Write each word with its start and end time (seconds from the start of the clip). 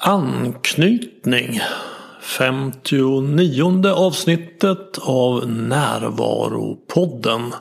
Anknytning 0.00 1.60
59 2.22 3.86
avsnittet 3.86 4.98
av 4.98 5.48
Närvaropodden. 5.48 7.52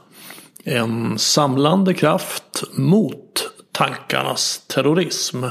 En 0.63 1.19
samlande 1.19 1.93
kraft 1.93 2.63
mot 2.73 3.50
tankarnas 3.71 4.61
terrorism. 4.67 5.43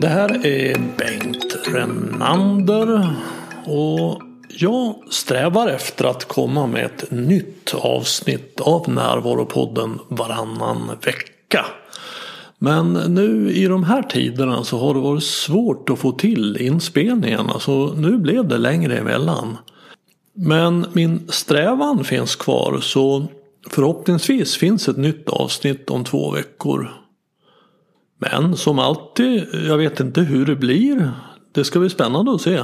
Det 0.00 0.08
här 0.08 0.46
är 0.46 0.76
Bengt 0.96 1.56
Renander 1.66 3.16
och 3.64 4.25
jag 4.58 4.94
strävar 5.10 5.68
efter 5.68 6.04
att 6.04 6.24
komma 6.24 6.66
med 6.66 6.84
ett 6.84 7.10
nytt 7.10 7.74
avsnitt 7.74 8.60
av 8.60 8.88
Närvaropodden 8.88 9.98
varannan 10.08 10.90
vecka. 11.04 11.66
Men 12.58 12.92
nu 12.92 13.52
i 13.52 13.66
de 13.66 13.84
här 13.84 14.02
tiderna 14.02 14.64
så 14.64 14.78
har 14.78 14.94
det 14.94 15.00
varit 15.00 15.24
svårt 15.24 15.90
att 15.90 15.98
få 15.98 16.12
till 16.12 16.56
inspelningarna 16.56 17.58
så 17.58 17.94
nu 17.96 18.18
blev 18.18 18.48
det 18.48 18.58
längre 18.58 18.98
emellan. 18.98 19.56
Men 20.34 20.86
min 20.92 21.28
strävan 21.28 22.04
finns 22.04 22.36
kvar 22.36 22.78
så 22.80 23.26
förhoppningsvis 23.70 24.56
finns 24.56 24.88
ett 24.88 24.96
nytt 24.96 25.28
avsnitt 25.28 25.90
om 25.90 26.04
två 26.04 26.30
veckor. 26.30 26.90
Men 28.18 28.56
som 28.56 28.78
alltid, 28.78 29.46
jag 29.52 29.78
vet 29.78 30.00
inte 30.00 30.20
hur 30.20 30.46
det 30.46 30.56
blir. 30.56 31.10
Det 31.52 31.64
ska 31.64 31.78
bli 31.78 31.90
spännande 31.90 32.34
att 32.34 32.40
se. 32.40 32.62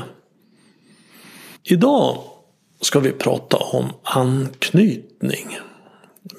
Idag 1.65 2.19
ska 2.81 3.01
vi 3.01 3.13
prata 3.13 3.57
om 3.57 3.87
anknytning. 4.03 5.59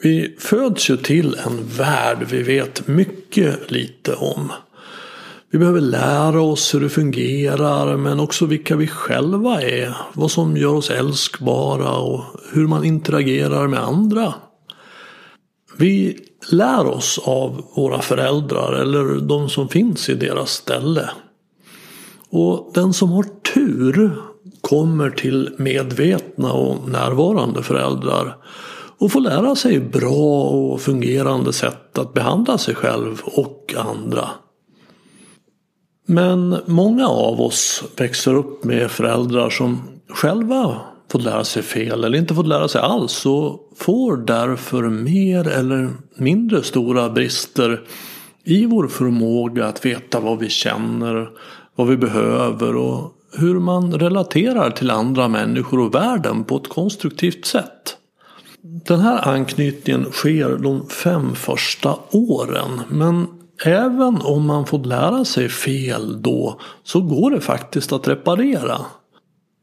Vi 0.02 0.36
föds 0.40 0.90
ju 0.90 0.98
till 0.98 1.36
en 1.46 1.68
värld 1.78 2.28
vi 2.30 2.44
vet 2.44 2.88
mycket 2.88 3.72
lite 3.72 4.16
om. 4.16 4.52
Vi 5.52 5.60
behöver 5.60 5.82
lära 5.82 6.42
oss 6.42 6.74
hur 6.74 6.80
det 6.80 6.90
fungerar 6.90 7.98
men 7.98 8.20
också 8.20 8.46
vilka 8.46 8.76
vi 8.76 8.88
själva 8.88 9.62
är. 9.62 9.98
Vad 10.14 10.32
som 10.32 10.58
gör 10.58 10.74
oss 10.74 10.90
älskbara 10.90 11.98
och 11.98 12.24
hur 12.54 12.68
man 12.68 12.86
interagerar 12.86 13.68
med 13.68 13.84
andra. 13.84 14.34
Vi 15.78 16.18
lär 16.52 16.86
oss 16.86 17.20
av 17.24 17.66
våra 17.76 18.02
föräldrar 18.02 18.74
eller 18.74 19.28
de 19.28 19.50
som 19.50 19.70
finns 19.70 20.10
i 20.10 20.14
deras 20.14 20.52
ställe. 20.52 21.10
Och 22.30 22.72
den 22.74 22.94
som 22.94 23.10
har 23.10 23.26
tur 23.54 24.12
kommer 24.68 25.10
till 25.10 25.56
medvetna 25.58 26.54
och 26.54 26.90
närvarande 26.90 27.64
föräldrar 27.64 28.38
och 28.98 29.12
får 29.12 29.22
lära 29.22 29.56
sig 29.56 29.80
bra 29.80 30.44
och 30.44 30.82
fungerande 30.82 31.54
sätt 31.54 31.98
att 31.98 32.14
behandla 32.14 32.58
sig 32.58 32.76
själv 32.76 33.22
och 33.24 33.76
andra. 33.78 34.30
Men 36.06 36.58
många 36.66 37.08
av 37.08 37.42
oss 37.42 37.84
växer 37.98 38.34
upp 38.34 38.64
med 38.64 38.92
föräldrar 38.92 39.50
som 39.50 39.82
själva 40.10 40.82
fått 41.12 41.24
lära 41.24 41.44
sig 41.44 41.64
fel 41.64 42.04
eller 42.04 42.18
inte 42.18 42.36
fått 42.36 42.48
lära 42.48 42.68
sig 42.68 42.82
alls 42.82 43.26
och 43.26 43.72
får 43.78 44.18
därför 44.18 44.84
mer 44.90 45.48
eller 45.48 45.90
mindre 46.16 46.64
stora 46.64 47.10
brister 47.10 47.82
i 48.44 48.66
vår 48.66 48.88
förmåga 48.88 49.66
att 49.66 49.86
veta 49.86 50.20
vad 50.20 50.40
vi 50.40 50.50
känner, 50.50 51.30
vad 51.76 51.88
vi 51.88 51.98
behöver 51.98 52.76
och 52.76 53.12
hur 53.34 53.60
man 53.60 53.94
relaterar 53.94 54.72
till 54.72 54.92
andra 54.92 55.28
människor 55.28 55.80
och 55.80 55.96
världen 55.96 56.44
på 56.44 56.58
ett 56.58 56.70
konstruktivt 56.70 57.46
sätt. 57.46 57.98
Den 58.62 59.00
här 59.00 59.28
anknytningen 59.28 60.12
sker 60.12 60.58
de 60.58 60.90
fem 60.90 61.36
första 61.36 61.96
åren 62.12 62.82
men 62.90 63.28
även 63.66 64.22
om 64.22 64.46
man 64.46 64.66
fått 64.66 64.86
lära 64.86 65.26
sig 65.26 65.50
fel 65.50 66.22
då 66.22 66.60
så 66.84 67.02
går 67.02 67.32
det 67.32 67.42
faktiskt 67.42 67.92
att 67.92 68.08
reparera. 68.08 68.78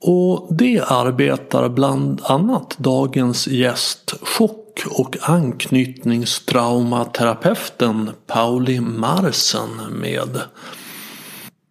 Och 0.03 0.47
det 0.51 0.83
arbetar 0.87 1.69
bland 1.69 2.21
annat 2.25 2.77
dagens 2.79 3.49
gäst 3.49 4.15
chock 4.23 4.87
och 4.91 5.17
anknytningstraumaterapeuten 5.23 8.11
Pauli 8.27 8.81
Marsen 8.81 9.71
med. 9.91 10.41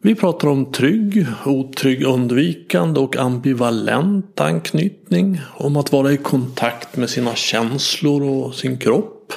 Vi 0.02 0.16
pratar 0.16 0.48
om 0.48 0.72
trygg, 0.72 1.26
otrygg, 1.46 2.04
undvikande 2.04 3.00
och 3.00 3.18
ambivalent 3.18 4.40
anknytning. 4.40 5.42
Om 5.58 5.78
att 5.78 5.92
vara 5.92 6.12
i 6.12 6.18
kontakt 6.18 6.98
med 6.98 7.10
sina 7.10 7.36
känslor 7.36 8.24
och 8.24 8.56
sin 8.56 8.78
kropp. 8.78 9.34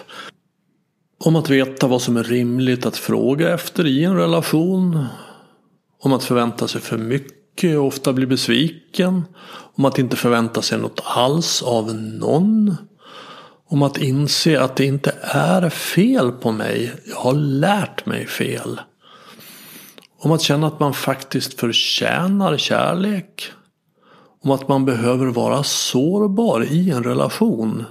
Om 1.24 1.36
att 1.36 1.50
veta 1.50 1.86
vad 1.86 2.02
som 2.02 2.16
är 2.16 2.24
rimligt 2.24 2.86
att 2.86 2.96
fråga 2.96 3.54
efter 3.54 3.86
i 3.86 4.04
en 4.04 4.16
relation. 4.16 5.04
Om 6.00 6.12
att 6.12 6.24
förvänta 6.24 6.68
sig 6.68 6.80
för 6.80 6.98
mycket 6.98 7.78
och 7.78 7.86
ofta 7.86 8.12
bli 8.12 8.26
besviken. 8.26 9.22
Om 9.74 9.84
att 9.84 9.98
inte 9.98 10.16
förvänta 10.16 10.62
sig 10.62 10.78
något 10.78 11.00
alls 11.04 11.62
av 11.62 11.94
någon. 11.94 12.76
Om 13.66 13.82
att 13.82 13.98
inse 13.98 14.60
att 14.60 14.76
det 14.76 14.84
inte 14.84 15.14
är 15.22 15.70
fel 15.70 16.32
på 16.32 16.52
mig. 16.52 16.92
Jag 17.04 17.16
har 17.16 17.34
lärt 17.34 18.06
mig 18.06 18.26
fel. 18.26 18.80
Om 20.24 20.32
att 20.32 20.42
känna 20.42 20.66
att 20.66 20.80
man 20.80 20.94
faktiskt 20.94 21.60
förtjänar 21.60 22.56
kärlek. 22.56 23.52
Om 24.44 24.50
att 24.50 24.68
man 24.68 24.84
behöver 24.84 25.26
vara 25.26 25.62
sårbar 25.62 26.64
i 26.64 26.90
en 26.90 27.04
relation. 27.04 27.84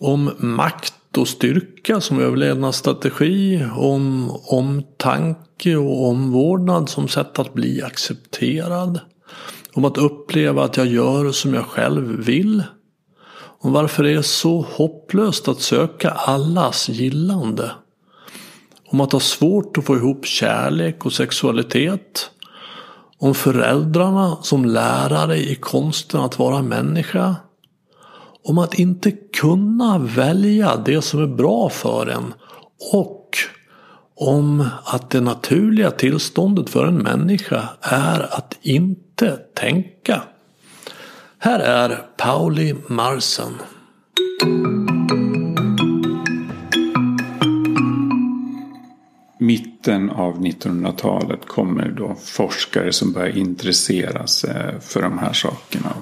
Om 0.00 0.30
makt 0.38 1.18
och 1.18 1.28
styrka 1.28 2.00
som 2.00 2.20
överlevnadsstrategi. 2.20 3.64
Om 3.76 4.30
omtanke 4.44 5.76
och 5.76 6.08
omvårdnad 6.08 6.88
som 6.88 7.08
sätt 7.08 7.38
att 7.38 7.54
bli 7.54 7.82
accepterad. 7.82 9.00
Om 9.72 9.84
att 9.84 9.98
uppleva 9.98 10.64
att 10.64 10.76
jag 10.76 10.86
gör 10.86 11.32
som 11.32 11.54
jag 11.54 11.64
själv 11.64 12.24
vill. 12.24 12.62
Om 13.60 13.72
varför 13.72 14.02
det 14.02 14.12
är 14.12 14.22
så 14.22 14.66
hopplöst 14.72 15.48
att 15.48 15.60
söka 15.60 16.10
allas 16.10 16.88
gillande. 16.88 17.70
Om 18.92 19.00
att 19.00 19.12
ha 19.12 19.20
svårt 19.20 19.78
att 19.78 19.84
få 19.84 19.96
ihop 19.96 20.26
kärlek 20.26 21.06
och 21.06 21.12
sexualitet. 21.12 22.30
Om 23.18 23.34
föräldrarna 23.34 24.36
som 24.42 24.64
lärare 24.64 25.36
i 25.36 25.54
konsten 25.54 26.20
att 26.20 26.38
vara 26.38 26.62
människa. 26.62 27.36
Om 28.44 28.58
att 28.58 28.74
inte 28.74 29.10
kunna 29.10 29.98
välja 29.98 30.76
det 30.76 31.02
som 31.02 31.22
är 31.22 31.26
bra 31.26 31.68
för 31.68 32.06
en. 32.06 32.34
Och 32.92 33.36
om 34.16 34.68
att 34.84 35.10
det 35.10 35.20
naturliga 35.20 35.90
tillståndet 35.90 36.70
för 36.70 36.86
en 36.86 36.98
människa 36.98 37.68
är 37.80 38.36
att 38.36 38.58
inte 38.62 39.36
tänka. 39.36 40.22
Här 41.38 41.60
är 41.60 42.06
Pauli 42.16 42.74
Marsen. 42.86 43.52
Mitten 49.40 50.10
av 50.10 50.38
1900-talet 50.40 51.46
kommer 51.46 51.88
då 51.88 52.16
forskare 52.24 52.92
som 52.92 53.12
börjar 53.12 53.36
intressera 53.36 54.26
sig 54.26 54.80
för 54.80 55.02
de 55.02 55.18
här 55.18 55.32
sakerna. 55.32 55.94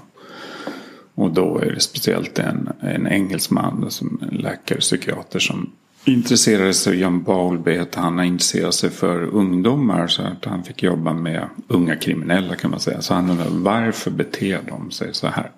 Och 1.15 1.31
då 1.31 1.59
är 1.59 1.73
det 1.73 1.81
speciellt 1.81 2.39
en, 2.39 2.69
en 2.81 3.07
engelsman, 3.07 3.91
som 3.91 4.19
en 4.23 4.39
läkare, 4.39 4.79
psykiater 4.79 5.39
som 5.39 5.71
intresserade 6.05 6.75
sig. 6.75 7.01
John 7.01 7.23
Bowlby 7.23 7.85
han 7.95 8.19
har 8.19 8.25
intresserat 8.25 8.75
sig 8.75 8.91
för 8.91 9.23
ungdomar 9.23 10.07
så 10.07 10.23
att 10.23 10.45
han 10.45 10.65
fick 10.65 10.83
jobba 10.83 11.13
med 11.13 11.49
unga 11.69 11.97
kriminella 11.97 12.55
kan 12.55 12.71
man 12.71 12.81
säga. 12.81 13.03
Så 13.03 13.15
han 13.15 13.31
undrar 13.31 13.49
varför 13.51 14.11
beter 14.11 14.61
de 14.69 14.91
sig 14.91 15.15
så 15.15 15.27
här? 15.27 15.51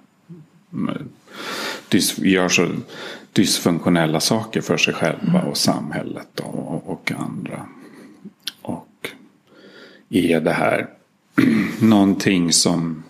Gör 2.17 2.49
så 2.49 2.69
dysfunktionella 3.33 4.21
saker 4.21 4.61
för 4.61 4.77
sig 4.77 4.95
själva 4.95 5.43
och 5.43 5.57
samhället 5.57 6.41
och, 6.41 6.91
och 6.91 7.13
andra. 7.19 7.50
Är 10.11 10.41
det 10.41 10.53
här 10.53 10.87
någonting 11.81 12.53
som 12.53 13.03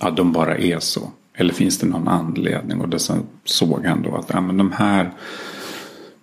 ja, 0.00 0.10
de 0.10 0.32
bara 0.32 0.58
är 0.58 0.78
så? 0.78 1.10
Eller 1.34 1.54
finns 1.54 1.78
det 1.78 1.86
någon 1.86 2.08
anledning? 2.08 2.80
Och 2.80 2.88
då 2.88 2.98
såg 3.44 3.84
han 3.84 4.02
då 4.02 4.14
att 4.16 4.30
ja, 4.32 4.40
men 4.40 4.56
de 4.56 4.72
här 4.72 5.12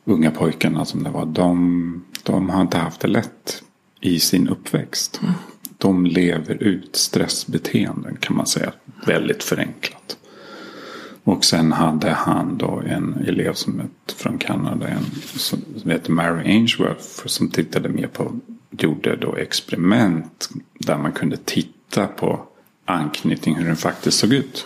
unga 0.06 0.32
pojkarna 0.32 0.86
som 0.86 1.04
det 1.04 1.10
var. 1.10 1.26
De, 1.26 2.06
de 2.24 2.50
har 2.50 2.62
inte 2.62 2.78
haft 2.78 3.00
det 3.00 3.08
lätt 3.08 3.64
i 4.02 4.20
sin 4.20 4.48
uppväxt. 4.48 5.20
Mm. 5.24 5.34
De 5.78 6.06
lever 6.06 6.64
ut 6.64 6.96
stressbeteenden 6.96 8.18
kan 8.20 8.36
man 8.36 8.48
säga. 8.48 8.72
Väldigt 9.06 9.44
förenklat. 9.44 10.18
Och 11.24 11.46
sen 11.46 11.72
hade 11.72 12.10
han 12.10 12.58
då 12.58 12.82
en 12.88 13.24
elev 13.28 13.54
som 13.54 13.80
ett, 13.80 14.12
från 14.12 14.38
Kanada 14.38 14.88
en, 14.88 15.06
som 15.24 15.92
heter 15.92 16.12
Mary 16.12 16.50
Ainsworth. 16.50 17.26
Som 17.26 17.50
tittade 17.50 17.90
mer 17.90 18.08
på, 18.08 18.40
gjorde 18.78 19.16
då 19.16 19.36
experiment 19.36 20.50
där 20.80 20.98
man 20.98 21.12
kunde 21.12 21.38
titta 21.38 22.08
på 22.08 22.48
anknytning, 22.86 23.56
hur 23.56 23.66
den 23.66 23.76
faktiskt 23.76 24.20
såg 24.20 24.34
ut. 24.34 24.66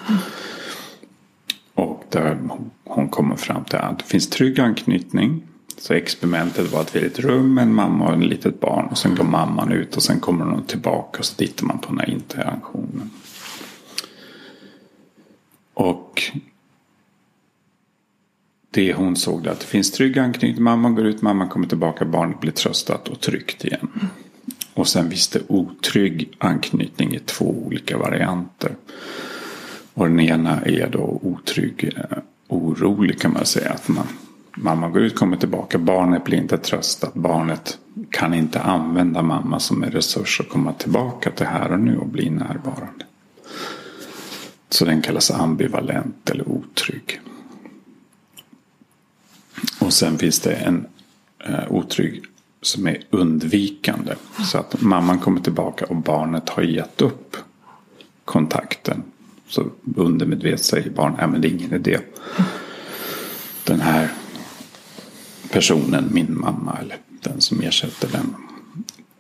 Och 1.74 2.04
där 2.10 2.40
hon 2.84 3.10
kommer 3.10 3.36
fram 3.36 3.64
till 3.64 3.78
att 3.78 4.00
det 4.00 4.06
finns 4.06 4.30
trygg 4.30 4.60
anknytning. 4.60 5.44
Så 5.78 5.94
experimentet 5.94 6.72
var 6.72 6.82
att 6.82 6.96
vi 6.96 7.00
är 7.00 7.06
ett 7.06 7.20
rum 7.20 7.54
med 7.54 7.62
en 7.62 7.74
mamma 7.74 8.08
och 8.08 8.14
ett 8.14 8.30
litet 8.30 8.60
barn. 8.60 8.86
Och 8.86 8.98
sen 8.98 9.16
går 9.16 9.24
mamman 9.24 9.72
ut 9.72 9.98
och 9.98 10.04
sen 10.04 10.20
kommer 10.20 10.46
hon 10.46 10.64
tillbaka 10.64 11.20
och 11.20 11.26
så 11.26 11.36
tittar 11.36 11.66
man 11.66 11.80
på 11.80 11.90
den 11.90 12.00
här 12.00 12.10
interaktionen. 12.10 13.10
Och 15.74 16.24
det 18.78 18.94
hon 18.94 19.16
såg 19.16 19.44
det 19.44 19.52
att 19.52 19.60
det 19.60 19.66
finns 19.66 19.92
trygg 19.92 20.20
anknytning. 20.20 20.64
Mamman 20.64 20.96
går 20.96 21.06
ut, 21.06 21.22
mamman 21.22 21.50
kommer 21.50 21.68
tillbaka, 21.68 22.06
barnet 22.06 22.40
blir 22.40 22.52
tröstat 22.52 23.08
och 23.08 23.20
tryggt 23.20 23.66
igen. 23.66 23.90
Och 24.74 24.88
sen 24.88 25.10
finns 25.10 25.28
det 25.28 25.40
otrygg 25.48 26.36
anknytning 26.38 27.16
i 27.16 27.20
två 27.20 27.46
olika 27.46 27.98
varianter. 27.98 28.76
Och 29.94 30.10
den 30.10 30.20
ena 30.20 30.62
är 30.62 30.90
då 30.90 31.20
otrygg, 31.24 31.94
eh, 31.98 32.18
orolig 32.48 33.20
kan 33.20 33.34
man 33.34 33.46
säga. 33.46 33.72
Att 33.72 33.88
man, 33.88 34.08
mamma 34.58 34.90
går 34.90 35.02
ut, 35.02 35.16
kommer 35.16 35.38
tillbaka, 35.38 35.78
barnet 35.78 36.24
blir 36.24 36.38
inte 36.38 36.58
tröstat. 36.58 37.14
Barnet 37.14 37.78
kan 38.10 38.34
inte 38.34 38.62
använda 38.62 39.22
mamma 39.22 39.60
som 39.60 39.84
en 39.84 39.92
resurs 39.92 40.40
och 40.40 40.50
komma 40.50 40.74
tillbaka 40.74 41.32
till 41.32 41.46
här 41.46 41.72
och 41.72 41.80
nu 41.80 41.98
och 41.98 42.08
bli 42.08 42.30
närvarande. 42.30 43.06
Så 44.70 44.86
den 44.86 45.02
kallas 45.02 45.32
ambivalent 45.32 46.30
eller 46.30 46.50
otrygg. 46.50 47.20
Och 49.80 49.94
sen 49.94 50.18
finns 50.18 50.40
det 50.40 50.54
en 50.54 50.86
eh, 51.46 51.72
otrygg 51.72 52.24
som 52.62 52.88
är 52.88 53.04
undvikande. 53.10 54.16
Så 54.46 54.58
att 54.58 54.82
mamman 54.82 55.20
kommer 55.20 55.42
tillbaka 55.42 55.86
och 55.86 55.96
barnet 55.96 56.50
har 56.50 56.64
gett 56.64 57.02
upp 57.02 57.38
kontakten. 58.26 59.04
Så 59.48 59.66
undermedvetet 59.96 60.66
säger 60.66 60.90
barnet, 60.90 61.18
nej 61.20 61.28
men 61.28 61.42
det 61.42 61.48
är 61.48 61.52
ingen 61.52 61.74
idé. 61.74 62.00
Den 63.64 63.82
här 63.82 64.12
personen, 65.52 66.10
min 66.12 66.40
mamma 66.40 66.78
eller 66.82 66.98
den 67.22 67.42
som 67.42 67.62
ersätter 67.62 68.10
den. 68.12 68.36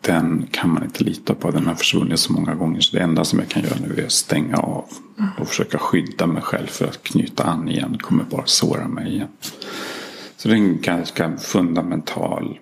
Den 0.02 0.48
kan 0.52 0.70
man 0.70 0.84
inte 0.84 1.04
lita 1.04 1.36
på. 1.36 1.52
Den 1.52 1.68
har 1.68 1.76
försvunnit 1.76 2.20
så 2.20 2.34
många 2.34 2.56
gånger. 2.56 2.82
Så 2.82 2.96
det 2.96 3.04
enda 3.04 3.26
som 3.26 3.40
jag 3.40 3.48
kan 3.48 3.64
göra 3.64 3.76
nu 3.88 4.02
är 4.02 4.06
att 4.06 4.12
stänga 4.12 4.58
av. 4.58 4.86
Och 5.40 5.48
försöka 5.48 5.78
skydda 5.78 6.28
mig 6.28 6.42
själv 6.42 6.68
för 6.68 6.86
att 6.86 7.04
knyta 7.04 7.44
an 7.44 7.70
igen. 7.70 7.98
kommer 7.98 8.24
bara 8.24 8.46
såra 8.46 8.88
mig 8.88 9.14
igen. 9.14 9.28
Så 10.38 10.48
det 10.48 10.54
är 10.54 10.58
en 10.58 10.82
ganska 10.82 11.38
fundamental 11.38 12.60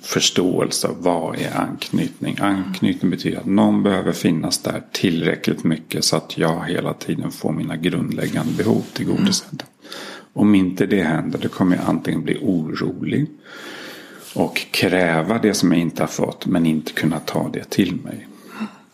förståelse 0.00 0.88
av 0.88 1.02
vad 1.02 1.38
är 1.38 1.56
anknytning. 1.56 2.36
Anknytning 2.40 3.10
betyder 3.10 3.38
att 3.38 3.46
någon 3.46 3.82
behöver 3.82 4.12
finnas 4.12 4.58
där 4.58 4.82
tillräckligt 4.92 5.64
mycket 5.64 6.04
så 6.04 6.16
att 6.16 6.38
jag 6.38 6.64
hela 6.68 6.94
tiden 6.94 7.30
får 7.30 7.52
mina 7.52 7.76
grundläggande 7.76 8.52
behov 8.52 8.82
tillgodosedda. 8.92 9.64
Om 10.32 10.54
inte 10.54 10.86
det 10.86 11.02
händer 11.02 11.38
då 11.42 11.48
kommer 11.48 11.76
jag 11.76 11.84
antingen 11.88 12.22
bli 12.22 12.38
orolig 12.42 13.26
och 14.34 14.66
kräva 14.70 15.38
det 15.38 15.54
som 15.54 15.72
jag 15.72 15.80
inte 15.80 16.02
har 16.02 16.08
fått 16.08 16.46
men 16.46 16.66
inte 16.66 16.92
kunna 16.92 17.18
ta 17.18 17.50
det 17.52 17.70
till 17.70 17.96
mig. 17.96 18.26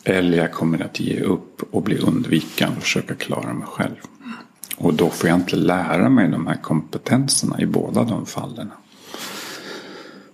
Eller 0.05 0.39
jag 0.39 0.53
kommer 0.53 0.85
att 0.85 1.01
ge 1.01 1.21
upp 1.21 1.63
och 1.71 1.83
bli 1.83 1.99
undvikande 1.99 2.77
och 2.77 2.83
försöka 2.83 3.15
klara 3.15 3.55
mig 3.55 3.67
själv. 3.67 3.97
Och 4.77 4.95
då 4.95 5.11
får 5.11 5.29
jag 5.29 5.39
inte 5.39 5.57
lära 5.57 6.09
mig 6.09 6.29
de 6.29 6.47
här 6.47 6.57
kompetenserna 6.63 7.61
i 7.61 7.67
båda 7.67 8.05
de 8.05 8.27
fallen. 8.27 8.71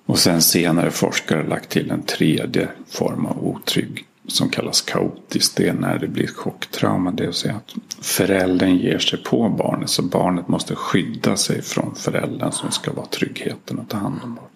Och 0.06 0.18
sen 0.18 0.42
senare 0.42 0.90
forskare 0.90 1.48
lagt 1.48 1.70
till 1.70 1.90
en 1.90 2.02
tredje 2.02 2.68
form 2.88 3.26
av 3.26 3.46
otrygg 3.46 4.06
som 4.26 4.48
kallas 4.48 4.80
kaotiskt. 4.80 5.56
Det 5.56 5.68
är 5.68 5.72
när 5.72 5.98
det 5.98 6.08
blir 6.08 6.26
chocktrauma. 6.26 7.10
Det 7.10 7.26
vill 7.26 7.34
säga 7.34 7.54
att 7.54 8.04
föräldern 8.04 8.76
ger 8.76 8.98
sig 8.98 9.22
på 9.22 9.48
barnet. 9.48 9.90
Så 9.90 10.02
barnet 10.02 10.48
måste 10.48 10.74
skydda 10.74 11.36
sig 11.36 11.62
från 11.62 11.94
föräldern 11.94 12.52
som 12.52 12.70
ska 12.70 12.92
vara 12.92 13.06
tryggheten 13.06 13.78
och 13.78 13.88
ta 13.88 13.96
hand 13.96 14.20
om 14.24 14.34
barnet. 14.34 14.50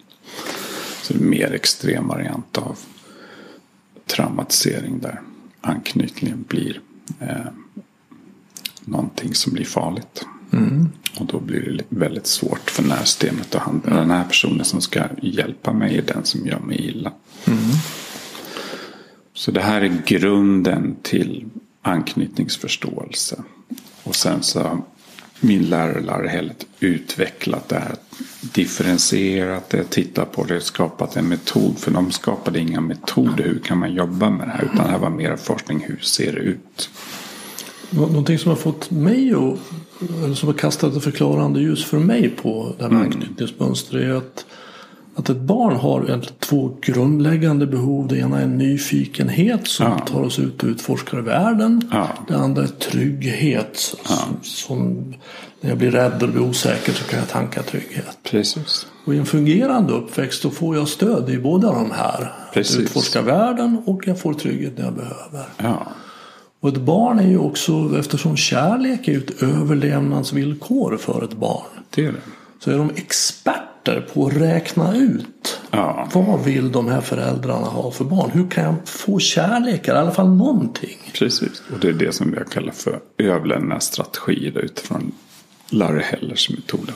Så 1.01 1.13
det 1.13 1.19
är 1.19 1.23
en 1.23 1.29
mer 1.29 1.51
extrem 1.53 2.07
variant 2.07 2.57
av 2.57 2.77
traumatisering 4.05 4.99
där 4.99 5.21
anknytningen 5.61 6.45
blir 6.47 6.81
eh, 7.19 7.45
någonting 8.87 9.35
som 9.35 9.53
blir 9.53 9.65
farligt. 9.65 10.25
Mm. 10.53 10.89
Och 11.19 11.25
då 11.25 11.39
blir 11.39 11.59
det 11.77 11.83
väldigt 11.89 12.27
svårt 12.27 12.69
för 12.69 12.83
närsystemet 12.83 13.55
att 13.55 13.61
hantera. 13.61 13.95
Den 13.95 14.11
här 14.11 14.23
personen 14.23 14.65
som 14.65 14.81
ska 14.81 15.03
hjälpa 15.21 15.73
mig 15.73 15.97
är 15.97 16.01
den 16.01 16.25
som 16.25 16.47
gör 16.47 16.59
mig 16.59 16.85
illa. 16.85 17.11
Mm. 17.45 17.59
Så 19.33 19.51
det 19.51 19.61
här 19.61 19.81
är 19.81 20.01
grunden 20.05 20.95
till 21.01 21.45
anknytningsförståelse. 21.81 23.43
Och 24.03 24.15
sen 24.15 24.43
så 24.43 24.83
min 25.39 25.63
lärare 25.69 26.01
Larry 26.01 26.27
Hellet 26.27 26.65
utvecklat 26.79 27.69
det 27.69 27.79
här. 27.79 27.95
Differentierat 28.41 29.69
det, 29.69 29.83
tittat 29.83 30.31
på 30.31 30.43
det, 30.43 30.61
skapat 30.61 31.15
en 31.15 31.27
metod. 31.27 31.79
För 31.79 31.91
de 31.91 32.11
skapade 32.11 32.59
inga 32.59 32.81
metoder. 32.81 33.43
Hur 33.43 33.59
kan 33.59 33.77
man 33.77 33.93
jobba 33.93 34.29
med 34.29 34.47
det 34.47 34.51
här? 34.51 34.63
Utan 34.63 34.85
det 34.85 34.91
här 34.91 34.99
var 34.99 35.09
mer 35.09 35.35
forskning. 35.35 35.83
Hur 35.87 35.99
ser 35.99 36.33
det 36.33 36.39
ut? 36.39 36.89
Någonting 37.89 38.39
som 38.39 38.49
har 38.49 38.55
fått 38.55 38.91
mig 38.91 39.29
eller 40.23 40.33
som 40.33 40.47
har 40.47 40.53
kastat 40.53 40.95
ett 40.95 41.03
förklarande 41.03 41.59
ljus 41.59 41.85
för 41.85 41.99
mig 41.99 42.29
på 42.29 42.73
det 42.77 42.83
här 42.83 42.89
med 42.89 43.01
mm. 43.01 43.11
anknytningsmönster 43.11 43.97
är 43.97 44.13
att, 44.13 44.45
att 45.15 45.29
ett 45.29 45.37
barn 45.37 45.75
har 45.75 46.21
två 46.39 46.77
grundläggande 46.81 47.67
behov. 47.67 48.07
Det 48.07 48.17
ena 48.17 48.41
är 48.41 48.47
nyfikenhet 48.47 49.67
som 49.67 49.85
ja. 49.85 49.99
tar 49.99 50.21
oss 50.21 50.39
ut 50.39 50.63
och 50.63 50.69
utforskar 50.69 51.17
världen. 51.17 51.89
Ja. 51.91 52.09
Det 52.27 52.35
andra 52.35 52.63
är 52.63 52.67
trygghet. 52.67 53.95
Ja. 54.03 54.15
Som, 54.15 54.37
som, 54.43 55.13
när 55.61 55.69
jag 55.69 55.77
blir 55.77 55.91
rädd 55.91 56.23
och 56.23 56.29
blir 56.29 56.41
osäker 56.41 56.93
så 56.93 57.03
kan 57.03 57.19
jag 57.19 57.29
tanka 57.29 57.63
trygghet. 57.63 58.17
Precis. 58.23 58.87
Och 59.05 59.13
i 59.13 59.17
en 59.17 59.25
fungerande 59.25 59.93
uppväxt 59.93 60.43
då 60.43 60.49
får 60.49 60.75
jag 60.75 60.87
stöd 60.87 61.29
i 61.29 61.37
båda 61.37 61.71
de 61.71 61.91
här. 61.91 62.33
Precis. 62.53 62.75
Att 62.75 62.81
utforska 62.81 63.21
världen 63.21 63.83
och 63.85 64.07
jag 64.07 64.19
får 64.19 64.33
trygghet 64.33 64.77
när 64.77 64.85
jag 64.85 64.93
behöver. 64.93 65.45
Ja. 65.57 65.87
Och 66.59 66.69
ett 66.69 66.77
barn 66.77 67.19
är 67.19 67.27
ju 67.27 67.37
också, 67.37 67.99
eftersom 67.99 68.37
kärlek 68.37 69.07
är 69.07 69.17
ett 69.17 69.43
överlevnadsvillkor 69.43 70.97
för 70.97 71.23
ett 71.23 71.33
barn. 71.33 71.65
Det 71.89 72.05
är 72.05 72.11
det. 72.11 72.21
Så 72.59 72.71
är 72.71 72.77
de 72.77 72.89
experter 72.95 74.07
på 74.13 74.27
att 74.27 74.33
räkna 74.33 74.95
ut. 74.95 75.59
Ja. 75.71 76.09
Vad 76.13 76.43
vill 76.43 76.71
de 76.71 76.87
här 76.87 77.01
föräldrarna 77.01 77.67
ha 77.67 77.91
för 77.91 78.03
barn? 78.05 78.31
Hur 78.33 78.47
kan 78.49 78.63
jag 78.63 78.75
få 78.85 79.19
kärlek? 79.19 79.87
I 79.87 79.91
alla 79.91 80.11
fall 80.11 80.29
någonting. 80.29 80.97
Precis. 81.13 81.63
Och 81.73 81.79
det 81.79 81.87
är 81.89 81.93
det 81.93 82.11
som 82.11 82.33
jag 82.33 82.49
kallar 82.51 82.71
för 82.71 82.99
överlevnadsstrategier 83.17 84.57
utifrån 84.57 85.11
Larry 85.69 86.01
Hellers 86.03 86.49
metod. 86.49 86.91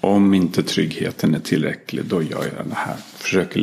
om 0.00 0.34
inte 0.34 0.62
tryggheten 0.62 1.34
är 1.34 1.40
tillräcklig 1.40 2.04
då 2.04 2.22
gör 2.22 2.44
jag 2.56 2.66
det 2.68 2.74
här. 2.74 2.96
Försöker 3.16 3.60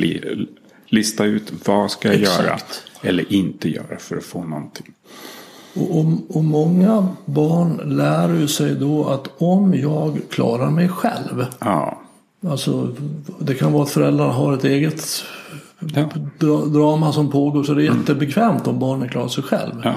lista 0.87 1.25
ut 1.25 1.67
vad 1.67 1.91
ska 1.91 2.07
jag 2.07 2.21
Exakt. 2.21 2.43
göra 2.43 2.57
eller 3.01 3.33
inte 3.33 3.69
göra 3.69 3.97
för 3.99 4.17
att 4.17 4.23
få 4.23 4.43
någonting. 4.43 4.93
Och, 5.75 6.35
och, 6.37 6.43
många 6.43 7.07
barn 7.25 7.97
lär 7.97 8.33
ju 8.33 8.47
sig 8.47 8.75
då 8.75 9.05
att 9.09 9.27
om 9.37 9.73
jag 9.73 10.19
klarar 10.29 10.69
mig 10.69 10.89
själv. 10.89 11.45
Ja. 11.59 12.01
Alltså, 12.47 12.95
det 13.39 13.53
kan 13.53 13.73
vara 13.73 13.83
att 13.83 13.89
föräldrarna 13.89 14.33
har 14.33 14.53
ett 14.53 14.63
eget 14.63 15.23
ja. 15.79 16.09
drama 16.65 17.13
som 17.13 17.31
pågår. 17.31 17.63
Så 17.63 17.73
det 17.73 17.83
är 17.83 17.87
mm. 17.87 17.99
jättebekvämt 17.99 18.67
om 18.67 18.79
barnen 18.79 19.09
klarar 19.09 19.27
sig 19.27 19.43
själv. 19.43 19.81
Ja. 19.83 19.95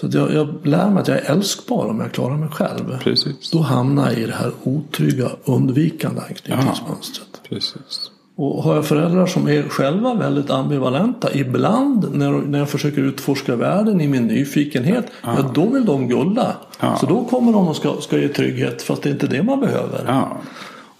Så 0.00 0.08
jag, 0.10 0.34
jag 0.34 0.66
lär 0.66 0.90
mig 0.90 1.00
att 1.00 1.08
jag 1.08 1.16
är 1.16 1.30
älskbar 1.30 1.86
om 1.86 2.00
jag 2.00 2.12
klarar 2.12 2.36
mig 2.36 2.48
själv. 2.48 2.98
Precis. 2.98 3.50
Då 3.50 3.58
hamnar 3.58 4.10
jag 4.10 4.18
i 4.18 4.26
det 4.26 4.34
här 4.34 4.52
otrygga 4.62 5.30
undvikande 5.44 6.20
anknytningsmönstret. 6.20 7.28
Ja, 7.32 7.38
precis. 7.48 8.10
Och 8.36 8.62
har 8.62 8.74
jag 8.74 8.86
föräldrar 8.86 9.26
som 9.26 9.48
är 9.48 9.62
själva 9.62 10.14
väldigt 10.14 10.50
ambivalenta. 10.50 11.34
Ibland 11.34 12.14
när, 12.14 12.32
när 12.32 12.58
jag 12.58 12.68
försöker 12.68 13.02
utforska 13.02 13.56
världen 13.56 14.00
i 14.00 14.08
min 14.08 14.26
nyfikenhet. 14.26 15.06
Ja. 15.22 15.34
ja 15.38 15.50
då 15.54 15.66
vill 15.66 15.84
de 15.84 16.08
gulla. 16.08 16.56
Ja. 16.80 16.96
Så 16.96 17.06
då 17.06 17.24
kommer 17.24 17.52
de 17.52 17.68
och 17.68 17.76
ska, 17.76 18.00
ska 18.00 18.18
ge 18.18 18.28
trygghet. 18.28 18.82
Fast 18.82 19.02
det 19.02 19.08
är 19.08 19.12
inte 19.12 19.26
det 19.26 19.42
man 19.42 19.60
behöver. 19.60 20.04
Ja. 20.06 20.36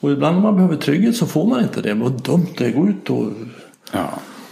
Och 0.01 0.11
ibland 0.11 0.37
när 0.37 0.43
man 0.43 0.57
behöver 0.57 0.77
trygghet 0.77 1.17
så 1.17 1.27
får 1.27 1.47
man 1.47 1.63
inte 1.63 1.83
det. 1.83 1.95
Vad 1.95 2.23
dumt 2.23 2.47
det 2.59 2.67
är. 2.67 2.73
Gå 2.73 2.89
ut 2.89 3.11
och... 3.11 3.27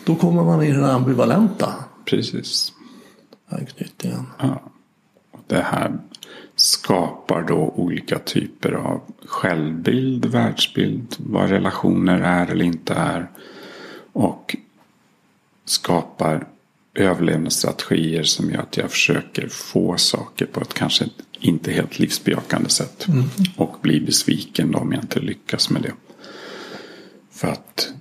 Då 0.05 0.15
kommer 0.15 0.45
man 0.45 0.63
i 0.63 0.71
den 0.71 0.85
ambivalenta. 0.85 1.75
Precis. 2.05 2.73
Anknytningen. 3.49 4.27
Ja. 4.39 4.63
Det 5.47 5.61
här 5.61 5.99
skapar 6.63 7.43
då 7.43 7.73
olika 7.77 8.19
typer 8.19 8.73
av 8.73 9.01
självbild, 9.27 10.27
världsbild, 10.27 11.17
vad 11.19 11.51
relationer 11.51 12.21
är 12.21 12.51
eller 12.51 12.65
inte 12.65 12.95
är. 12.95 13.31
Och 14.13 14.57
skapar 15.65 16.47
överlevnadsstrategier 16.95 18.23
som 18.23 18.51
gör 18.51 18.59
att 18.59 18.77
jag 18.77 18.91
försöker 18.91 19.49
få 19.49 19.97
saker 19.97 20.47
på 20.47 20.61
ett 20.61 20.75
kanske 20.75 21.09
inte 21.41 21.73
helt 21.73 21.99
livsbejakande 21.99 22.69
sätt. 22.69 23.09
Mm. 23.09 23.25
Och 23.57 23.77
bli 23.81 24.01
besviken 24.01 24.75
om 24.75 24.93
jag 24.93 25.05
inte 25.05 25.21
lyckas 25.21 25.71
med 25.71 25.83
det. 25.83 25.95
För 27.31 27.49
att 27.49 27.93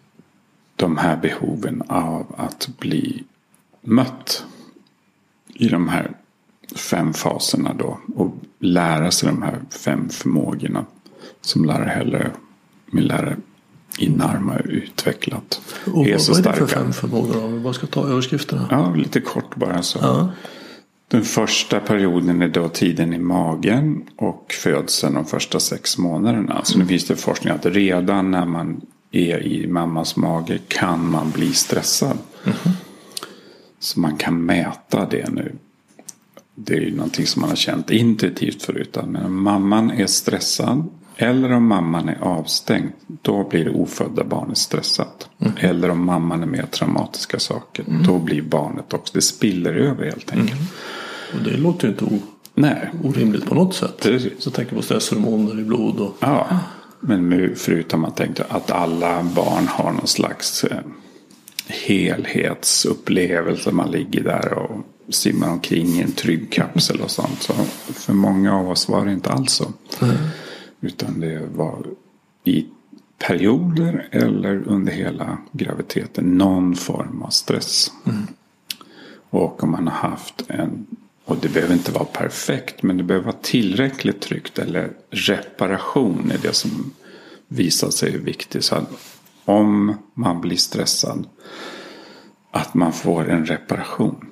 de 0.76 0.98
här 0.98 1.18
behoven 1.18 1.82
av 1.88 2.36
att 2.38 2.70
bli 2.80 3.24
mött 3.82 4.46
i 5.48 5.70
de 5.70 5.90
här 5.90 6.12
fem 6.76 7.14
faserna 7.14 7.74
då. 7.74 8.00
Och 8.16 8.34
lära 8.62 9.12
sig 9.12 9.30
de 9.30 9.42
här 9.42 9.60
fem 9.70 10.10
förmågorna. 10.10 10.86
Som 11.42 11.66
lärare 11.66 11.90
hellre, 11.90 12.32
min 12.86 13.04
lärare 13.04 13.36
Inarma 13.98 14.58
utvecklat. 14.58 15.62
Och 15.94 16.08
är 16.08 16.18
så 16.18 16.32
vad 16.34 16.48
är 16.48 16.52
det 16.52 16.58
för 16.58 16.68
fem 16.68 16.94
förmågor 16.94 17.44
om 17.44 17.54
vi 17.54 17.60
bara 17.60 17.74
ska 17.74 17.88
ta 17.88 18.08
överskrifterna? 18.08 18.68
Ja, 18.72 18.94
lite 18.96 19.22
kort 19.22 19.56
bara 19.56 19.82
så. 19.82 20.00
Ja. 20.02 20.30
Den 21.08 21.24
första 21.24 21.80
perioden 21.80 22.42
är 22.42 22.48
då 22.48 22.70
tiden 22.70 23.14
i 23.14 23.20
magen 23.20 24.04
och 24.16 24.54
födseln 24.64 25.14
de 25.14 25.26
första 25.26 25.60
sex 25.60 25.98
månaderna. 25.98 26.62
Så 26.64 26.80
nu 26.80 26.86
finns 26.86 27.08
det 27.08 27.16
forskning 27.16 27.54
att 27.54 27.66
redan 27.66 28.32
när 28.32 28.46
man 28.46 28.82
är 29.12 29.44
i 29.44 29.68
mammas 29.68 30.16
mage 30.16 30.60
kan 30.68 31.12
man 31.12 31.32
bli 31.32 31.54
stressad. 31.54 32.18
Mm. 32.44 32.58
Så 33.80 34.00
man 34.00 34.18
kan 34.18 34.46
mäta 34.46 35.06
det 35.06 35.30
nu. 35.30 35.56
Det 36.56 36.74
är 36.74 36.82
ju 36.82 36.96
någonting 36.96 37.26
som 37.26 37.42
man 37.42 37.50
har 37.50 37.56
känt 37.58 37.92
intuitivt 37.92 38.64
förut. 38.64 38.98
Men 39.08 39.26
om 39.26 39.44
mamman 39.44 39.92
är 39.92 40.06
stressad 40.06 40.90
eller 41.18 41.52
om 41.52 41.68
mamman 41.68 42.10
är 42.10 42.18
avstängd. 42.22 42.92
Då 43.08 43.50
blir 43.50 43.66
det 43.66 43.72
ofödda 43.72 44.24
barnet 44.24 44.58
stressat. 44.58 45.30
Mm. 45.40 45.54
Eller 45.60 45.90
om 45.90 46.06
mamman 46.06 46.44
är 46.44 46.48
med 46.48 46.72
traumatiska 46.72 47.40
saker. 47.40 47.86
Mm. 47.88 48.04
Då 48.04 48.20
blir 48.20 48.42
barnet 48.42 48.94
också. 48.94 49.14
Det 49.14 49.22
spiller 49.22 49.74
över 49.74 50.06
helt 50.06 50.32
enkelt. 50.32 50.52
Mm. 50.60 50.66
Och 51.34 51.40
det 51.52 51.58
låter 51.58 51.88
ju 51.88 51.94
inte 51.94 52.06
o- 52.06 52.20
Nej. 52.54 52.90
orimligt 53.04 53.46
på 53.46 53.56
något 53.56 53.76
sätt. 53.76 53.98
Precis. 54.02 54.34
Så 54.40 54.52
tänker 54.52 54.76
på 54.76 54.82
stresshormoner 54.82 55.60
i 55.60 55.64
blod. 55.64 56.00
Och... 56.00 56.18
Ja. 56.20 56.60
Men 57.00 57.54
förutom 57.56 58.06
att 58.06 58.18
tänka 58.18 58.44
att 58.50 58.72
alla 58.72 59.24
barn 59.24 59.68
har 59.68 59.92
någon 59.92 60.08
slags 60.08 60.64
eh, 60.64 60.78
helhetsupplevelse. 61.68 63.72
Man 63.72 63.92
ligger 63.92 64.24
där 64.24 64.54
och 64.54 64.78
simmar 65.12 65.50
omkring 65.50 65.88
i 65.88 66.02
en 66.02 66.12
trygg 66.12 66.52
kapsel 66.52 67.02
och 67.02 67.12
sånt. 67.12 67.42
Så 67.42 67.54
för 67.94 68.14
många 68.14 68.56
av 68.56 68.70
oss 68.70 68.90
var 68.90 69.06
det 69.06 69.12
inte 69.12 69.30
alls 69.30 69.52
så. 69.52 69.66
Mm. 70.02 70.16
Utan 70.82 71.20
det 71.20 71.48
var 71.56 71.86
i 72.44 72.66
perioder 73.28 74.08
eller 74.12 74.68
under 74.68 74.92
hela 74.92 75.38
graviditeten 75.52 76.38
någon 76.38 76.76
form 76.76 77.22
av 77.22 77.30
stress. 77.30 77.92
Mm. 78.06 78.28
Och 79.30 79.64
om 79.64 79.72
man 79.72 79.88
har 79.88 80.10
haft 80.10 80.44
en, 80.48 80.86
och 81.26 81.38
det 81.42 81.50
behöver 81.50 81.74
inte 81.74 81.92
vara 81.92 82.06
perfekt, 82.06 82.84
men 82.84 82.98
det 82.98 83.04
behöver 83.04 83.26
vara 83.26 83.38
tillräckligt 83.42 84.22
tryggt 84.22 84.60
eller 84.60 84.92
reparation 85.10 86.32
är 86.32 86.38
det 86.42 86.54
som 86.54 86.94
visar 87.48 87.90
sig 87.90 88.18
viktigt. 88.18 88.64
Så 88.64 88.86
om 89.46 89.94
man 90.14 90.42
blir 90.42 90.58
stressad, 90.58 91.28
att 92.52 92.74
man 92.74 92.94
får 92.94 93.30
en 93.30 93.46
reparation. 93.46 94.31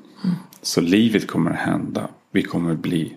Så 0.62 0.82
livet 0.82 1.28
kommer 1.28 1.52
att 1.52 1.58
hända. 1.58 2.08
Vi 2.32 2.44
kommer 2.44 2.72
att 2.72 2.80
bli 2.80 3.16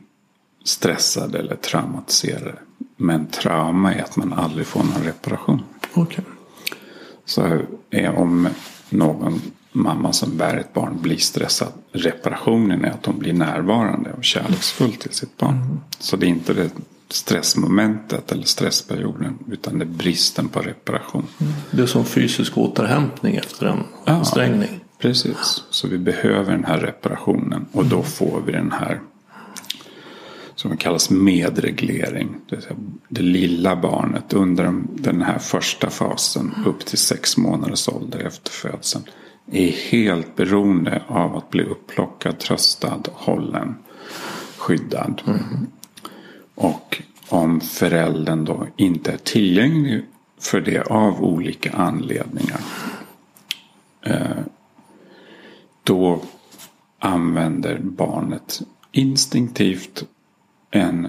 stressade 0.64 1.38
eller 1.38 1.56
traumatiserade. 1.56 2.54
Men 2.96 3.26
trauma 3.26 3.94
är 3.94 4.02
att 4.02 4.16
man 4.16 4.32
aldrig 4.32 4.66
får 4.66 4.80
någon 4.80 5.04
reparation. 5.04 5.62
Okay. 5.94 6.24
Så 7.24 7.60
är 7.90 8.18
om 8.18 8.48
någon 8.90 9.40
mamma 9.72 10.12
som 10.12 10.36
bär 10.36 10.56
ett 10.56 10.72
barn 10.72 10.98
blir 11.02 11.16
stressad. 11.16 11.72
Reparationen 11.92 12.84
är 12.84 12.90
att 12.90 13.06
hon 13.06 13.18
blir 13.18 13.32
närvarande 13.32 14.12
och 14.12 14.24
kärleksfull 14.24 14.92
till 14.92 15.10
sitt 15.10 15.36
barn. 15.36 15.56
Mm. 15.56 15.80
Så 15.98 16.16
det 16.16 16.26
är 16.26 16.28
inte 16.28 16.54
det 16.54 16.70
stressmomentet 17.08 18.32
eller 18.32 18.44
stressperioden. 18.44 19.38
Utan 19.50 19.78
det 19.78 19.84
är 19.84 19.88
bristen 19.88 20.48
på 20.48 20.60
reparation. 20.60 21.26
Mm. 21.38 21.52
Det 21.70 21.82
är 21.82 21.86
som 21.86 22.04
fysisk 22.04 22.58
återhämtning 22.58 23.36
efter 23.36 23.66
en 23.66 23.84
ja, 24.04 24.12
ansträngning. 24.12 24.80
Precis. 25.02 25.64
Så 25.70 25.88
vi 25.88 25.98
behöver 25.98 26.52
den 26.52 26.64
här 26.64 26.78
reparationen. 26.78 27.66
Och 27.72 27.84
då 27.84 28.02
får 28.02 28.42
vi 28.46 28.52
den 28.52 28.72
här 28.72 29.00
som 30.54 30.76
kallas 30.76 31.10
medreglering. 31.10 32.36
Det, 32.48 32.68
det 33.08 33.22
lilla 33.22 33.76
barnet 33.76 34.32
under 34.32 34.72
den 34.88 35.22
här 35.22 35.38
första 35.38 35.90
fasen 35.90 36.54
upp 36.66 36.86
till 36.86 36.98
sex 36.98 37.36
månaders 37.36 37.88
ålder 37.88 38.18
efter 38.18 38.50
födseln 38.50 39.04
är 39.52 39.70
helt 39.70 40.36
beroende 40.36 41.02
av 41.06 41.36
att 41.36 41.50
bli 41.50 41.64
upplockad, 41.64 42.38
tröstad, 42.38 43.02
hållen, 43.12 43.74
skyddad. 44.56 45.22
Mm. 45.26 45.66
Och 46.54 47.02
om 47.28 47.60
föräldern 47.60 48.44
då 48.44 48.66
inte 48.76 49.12
är 49.12 49.16
tillgänglig 49.16 50.04
för 50.40 50.60
det 50.60 50.82
av 50.82 51.24
olika 51.24 51.72
anledningar. 51.72 52.60
Eh, 54.00 54.36
då 55.82 56.22
använder 56.98 57.78
barnet 57.82 58.62
instinktivt 58.92 60.04
en 60.70 61.08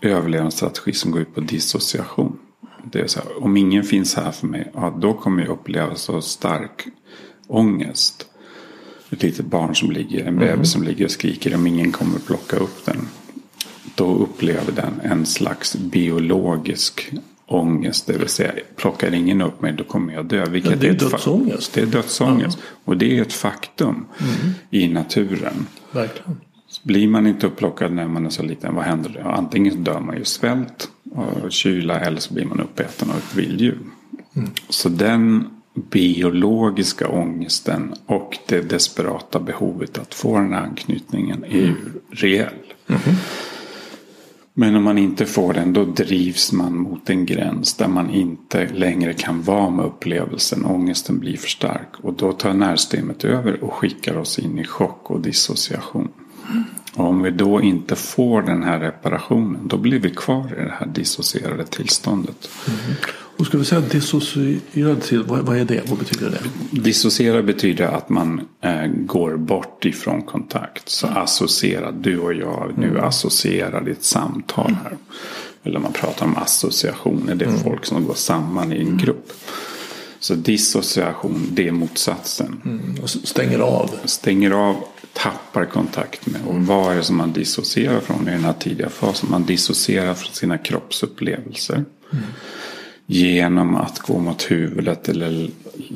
överlevnadsstrategi 0.00 0.92
som 0.92 1.10
går 1.10 1.20
ut 1.20 1.34
på 1.34 1.40
dissociation. 1.40 2.38
Det 2.92 3.00
är 3.00 3.06
så 3.06 3.20
här, 3.20 3.44
om 3.44 3.56
ingen 3.56 3.84
finns 3.84 4.14
här 4.14 4.30
för 4.30 4.46
mig, 4.46 4.70
ja, 4.74 4.98
då 5.00 5.14
kommer 5.14 5.42
jag 5.42 5.52
uppleva 5.52 5.94
så 5.94 6.20
stark 6.20 6.86
ångest. 7.46 8.26
Ett 9.10 9.22
litet 9.22 9.46
barn 9.46 9.76
som 9.76 9.90
ligger, 9.90 10.24
en 10.26 10.36
bebis 10.36 10.54
mm. 10.54 10.64
som 10.64 10.82
ligger 10.82 11.04
och 11.04 11.10
skriker 11.10 11.54
om 11.54 11.66
ingen 11.66 11.92
kommer 11.92 12.18
plocka 12.18 12.56
upp 12.56 12.84
den. 12.84 13.08
Då 13.94 14.14
upplever 14.14 14.72
den 14.72 15.00
en 15.02 15.26
slags 15.26 15.76
biologisk 15.76 17.12
ångest. 17.50 18.06
Det 18.06 18.18
vill 18.18 18.28
säga, 18.28 18.52
plockar 18.76 19.14
ingen 19.14 19.42
upp 19.42 19.62
mig 19.62 19.72
då 19.72 19.84
kommer 19.84 20.14
jag 20.14 20.26
dö. 20.26 20.44
Vilket 20.50 20.70
ja, 20.70 20.76
det 20.80 20.86
är, 20.86 20.90
är 20.90 20.98
dödsångest. 20.98 21.74
Det 21.74 21.80
är 21.80 21.86
dödsångest. 21.86 22.58
Ja. 22.60 22.66
Och 22.84 22.96
det 22.96 23.18
är 23.18 23.22
ett 23.22 23.32
faktum 23.32 24.06
mm. 24.18 24.54
i 24.70 24.88
naturen. 24.88 25.66
Verkligen. 25.92 26.40
Blir 26.82 27.08
man 27.08 27.26
inte 27.26 27.46
upplockad 27.46 27.92
när 27.92 28.08
man 28.08 28.26
är 28.26 28.30
så 28.30 28.42
liten, 28.42 28.74
vad 28.74 28.84
händer 28.84 29.20
då? 29.22 29.28
Antingen 29.28 29.84
dör 29.84 30.00
man 30.00 30.16
ju 30.16 30.24
svält 30.24 30.88
och 31.14 31.52
kyla 31.52 32.00
eller 32.00 32.20
så 32.20 32.34
blir 32.34 32.44
man 32.44 32.60
uppäten 32.60 33.10
av 33.10 33.16
ett 33.16 33.34
vilddjur. 33.34 33.78
Mm. 34.36 34.50
Så 34.68 34.88
den 34.88 35.46
biologiska 35.74 37.08
ångesten 37.08 37.94
och 38.06 38.38
det 38.46 38.60
desperata 38.60 39.40
behovet 39.40 39.98
att 39.98 40.14
få 40.14 40.38
den 40.38 40.52
här 40.52 40.62
anknytningen 40.62 41.44
är 41.44 41.58
ju 41.58 41.74
reell. 42.10 42.54
Mm. 42.88 43.00
Men 44.54 44.76
om 44.76 44.82
man 44.82 44.98
inte 44.98 45.26
får 45.26 45.52
den 45.52 45.72
då 45.72 45.84
drivs 45.84 46.52
man 46.52 46.78
mot 46.78 47.10
en 47.10 47.26
gräns 47.26 47.74
där 47.74 47.88
man 47.88 48.10
inte 48.10 48.68
längre 48.68 49.12
kan 49.12 49.42
vara 49.42 49.70
med 49.70 49.84
upplevelsen. 49.84 50.64
Ångesten 50.64 51.18
blir 51.18 51.36
för 51.36 51.48
stark 51.48 51.88
och 52.02 52.14
då 52.14 52.32
tar 52.32 52.54
nervsystemet 52.54 53.24
över 53.24 53.64
och 53.64 53.72
skickar 53.72 54.16
oss 54.16 54.38
in 54.38 54.58
i 54.58 54.64
chock 54.64 55.10
och 55.10 55.20
dissociation. 55.20 56.08
Och 56.94 57.04
om 57.04 57.22
vi 57.22 57.30
då 57.30 57.62
inte 57.62 57.96
får 57.96 58.42
den 58.42 58.62
här 58.62 58.80
reparationen 58.80 59.68
då 59.68 59.76
blir 59.76 59.98
vi 59.98 60.10
kvar 60.10 60.56
i 60.58 60.64
det 60.64 60.74
här 60.78 60.86
dissocierade 60.86 61.66
tillståndet. 61.66 62.50
Mm. 62.68 62.96
Och 63.40 63.46
ska 63.46 63.58
vi 63.58 63.64
säga 63.64 63.80
dissocierad 63.80 65.02
till, 65.02 65.22
vad, 65.22 65.38
vad 65.38 65.56
är 65.56 65.64
det? 65.64 65.80
Vad 65.88 65.98
betyder 65.98 66.30
det? 66.30 66.80
Dissociera 66.80 67.42
betyder 67.42 67.84
att 67.84 68.08
man 68.08 68.40
eh, 68.60 68.86
går 68.86 69.36
bort 69.36 69.84
ifrån 69.84 70.22
kontakt. 70.22 70.88
Så 70.88 71.06
mm. 71.06 71.22
associerad, 71.22 71.94
du 71.94 72.18
och 72.18 72.34
jag 72.34 72.72
nu 72.76 72.88
mm. 72.88 73.04
associerar 73.04 73.88
i 73.88 73.90
ett 73.90 74.04
samtal 74.04 74.76
här. 74.84 74.96
Eller 75.62 75.78
man 75.78 75.92
pratar 75.92 76.26
om 76.26 76.36
associationer, 76.36 77.34
det 77.34 77.44
är 77.44 77.48
mm. 77.48 77.60
folk 77.60 77.86
som 77.86 78.04
går 78.04 78.14
samman 78.14 78.72
i 78.72 78.76
en 78.76 78.82
mm. 78.82 78.98
grupp. 78.98 79.32
Så 80.18 80.34
dissociation, 80.34 81.48
det 81.50 81.68
är 81.68 81.72
motsatsen. 81.72 82.60
Mm. 82.64 83.02
Och 83.02 83.10
stänger 83.10 83.58
av. 83.58 83.90
Stänger 84.04 84.50
av 84.50 84.76
tappar 85.12 85.64
kontakt 85.64 86.26
med. 86.26 86.40
Och 86.46 86.54
vad 86.54 86.92
är 86.92 86.96
det 86.96 87.04
som 87.04 87.16
man 87.16 87.32
dissocierar 87.32 88.00
från 88.00 88.28
i 88.28 88.30
den 88.30 88.44
här 88.44 88.52
tidiga 88.52 88.88
fasen? 88.88 89.30
Man 89.30 89.44
dissocierar 89.44 90.14
från 90.14 90.34
sina 90.34 90.58
kroppsupplevelser. 90.58 91.84
Genom 93.12 93.76
att 93.76 93.98
gå 93.98 94.18
mot 94.18 94.50
huvudet 94.50 95.08
eller 95.08 95.50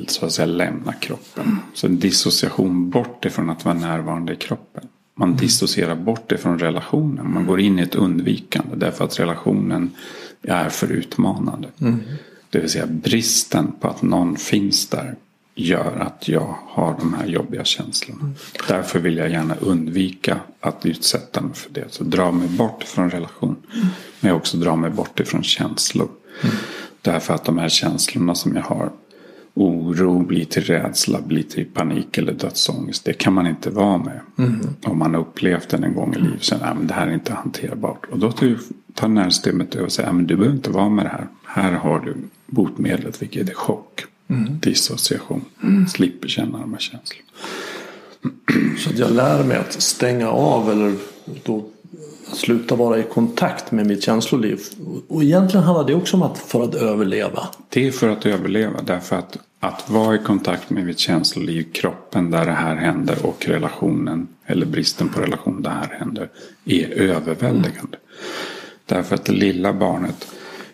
så 0.07 0.25
att 0.25 0.31
säga 0.31 0.45
lämna 0.45 0.93
kroppen. 0.93 1.59
Så 1.73 1.87
en 1.87 1.99
dissociation 1.99 2.89
bort 2.89 3.25
ifrån 3.25 3.49
att 3.49 3.65
vara 3.65 3.75
närvarande 3.75 4.33
i 4.33 4.35
kroppen. 4.35 4.83
Man 5.15 5.29
mm. 5.29 5.39
dissocierar 5.39 5.95
bort 5.95 6.31
ifrån 6.31 6.59
relationen. 6.59 7.33
Man 7.33 7.45
går 7.45 7.59
in 7.59 7.79
i 7.79 7.81
ett 7.81 7.95
undvikande 7.95 8.75
därför 8.75 9.05
att 9.05 9.19
relationen 9.19 9.91
är 10.41 10.69
för 10.69 10.91
utmanande. 10.91 11.67
Mm. 11.81 11.99
Det 12.49 12.59
vill 12.59 12.69
säga 12.69 12.85
bristen 12.85 13.71
på 13.79 13.87
att 13.87 14.01
någon 14.01 14.35
finns 14.35 14.89
där 14.89 15.15
gör 15.55 15.97
att 15.99 16.27
jag 16.27 16.55
har 16.67 16.95
de 16.99 17.13
här 17.13 17.25
jobbiga 17.25 17.63
känslorna. 17.63 18.21
Mm. 18.21 18.35
Därför 18.67 18.99
vill 18.99 19.17
jag 19.17 19.29
gärna 19.29 19.55
undvika 19.55 20.39
att 20.59 20.85
utsätta 20.85 21.41
mig 21.41 21.55
för 21.55 21.69
det. 21.73 21.85
Så 21.89 22.03
dra 22.03 22.31
mig 22.31 22.47
bort 22.47 22.83
från 22.83 23.11
relation. 23.11 23.55
Mm. 23.73 23.87
Men 24.19 24.29
jag 24.29 24.37
också 24.37 24.57
dra 24.57 24.75
mig 24.75 24.89
bort 24.89 25.19
ifrån 25.19 25.43
känslor. 25.43 26.09
Mm. 26.43 26.55
Därför 27.05 27.33
att 27.33 27.45
de 27.45 27.57
här 27.57 27.69
känslorna 27.69 28.35
som 28.35 28.55
jag 28.55 28.63
har. 28.63 28.89
Oro 29.53 30.19
blir 30.19 30.45
till 30.45 30.63
rädsla, 30.63 31.21
blir 31.21 31.43
till 31.43 31.65
panik 31.65 32.17
eller 32.17 32.33
dödsångest. 32.33 33.05
Det 33.05 33.13
kan 33.13 33.33
man 33.33 33.47
inte 33.47 33.69
vara 33.69 33.97
med. 33.97 34.19
Mm. 34.37 34.59
Om 34.83 34.99
man 34.99 35.13
har 35.13 35.21
upplevt 35.21 35.69
det 35.69 35.77
en 35.77 35.93
gång 35.93 36.13
i 36.13 36.19
livet. 36.19 36.43
Så, 36.43 36.57
nej, 36.57 36.75
men 36.75 36.87
det 36.87 36.93
här 36.93 37.07
är 37.07 37.13
inte 37.13 37.33
hanterbart. 37.33 38.05
Och 38.11 38.19
då 38.19 38.31
tar 38.93 39.07
nervsystemet 39.07 39.75
över 39.75 39.85
och 39.85 39.91
säger. 39.91 40.11
Men 40.11 40.27
du 40.27 40.35
behöver 40.35 40.55
inte 40.55 40.69
vara 40.69 40.89
med 40.89 41.05
det 41.05 41.09
här. 41.09 41.27
Här 41.43 41.71
har 41.71 41.99
du 41.99 42.15
botemedlet 42.45 43.21
vilket 43.21 43.49
är 43.49 43.53
chock. 43.53 44.05
Mm. 44.27 44.59
Dissociation. 44.59 45.45
Mm. 45.63 45.87
Slipper 45.87 46.27
känna 46.27 46.59
de 46.59 46.73
här 46.73 46.79
känslorna. 46.79 47.23
Så 48.77 48.89
jag 48.95 49.11
lär 49.11 49.43
mig 49.43 49.57
att 49.57 49.81
stänga 49.81 50.29
av 50.29 50.71
eller 50.71 50.93
då 51.43 51.69
sluta 52.35 52.75
vara 52.75 52.99
i 52.99 53.03
kontakt 53.03 53.71
med 53.71 53.87
mitt 53.87 54.03
känsloliv. 54.03 54.59
Och 55.07 55.23
egentligen 55.23 55.63
handlar 55.63 55.87
det 55.87 55.95
också 55.95 56.17
om 56.17 56.23
att 56.23 56.37
för 56.37 56.63
att 56.63 56.75
överleva. 56.75 57.47
Det 57.69 57.87
är 57.87 57.91
för 57.91 58.09
att 58.09 58.25
överleva. 58.25 58.81
Därför 58.81 59.15
att 59.15 59.37
att 59.65 59.89
vara 59.89 60.15
i 60.15 60.17
kontakt 60.17 60.69
med 60.69 60.85
mitt 60.85 60.99
känsloliv, 60.99 61.71
kroppen 61.73 62.31
där 62.31 62.45
det 62.45 62.51
här 62.51 62.75
händer 62.75 63.25
och 63.25 63.45
relationen 63.47 64.27
eller 64.45 64.65
bristen 64.65 65.09
på 65.09 65.21
relation 65.21 65.61
där 65.61 65.69
det 65.69 65.75
här 65.75 65.99
händer 65.99 66.29
är 66.65 66.89
överväldigande. 66.89 67.97
Mm. 67.97 67.99
Därför 68.85 69.15
att 69.15 69.25
det 69.25 69.33
lilla 69.33 69.73
barnet 69.73 70.27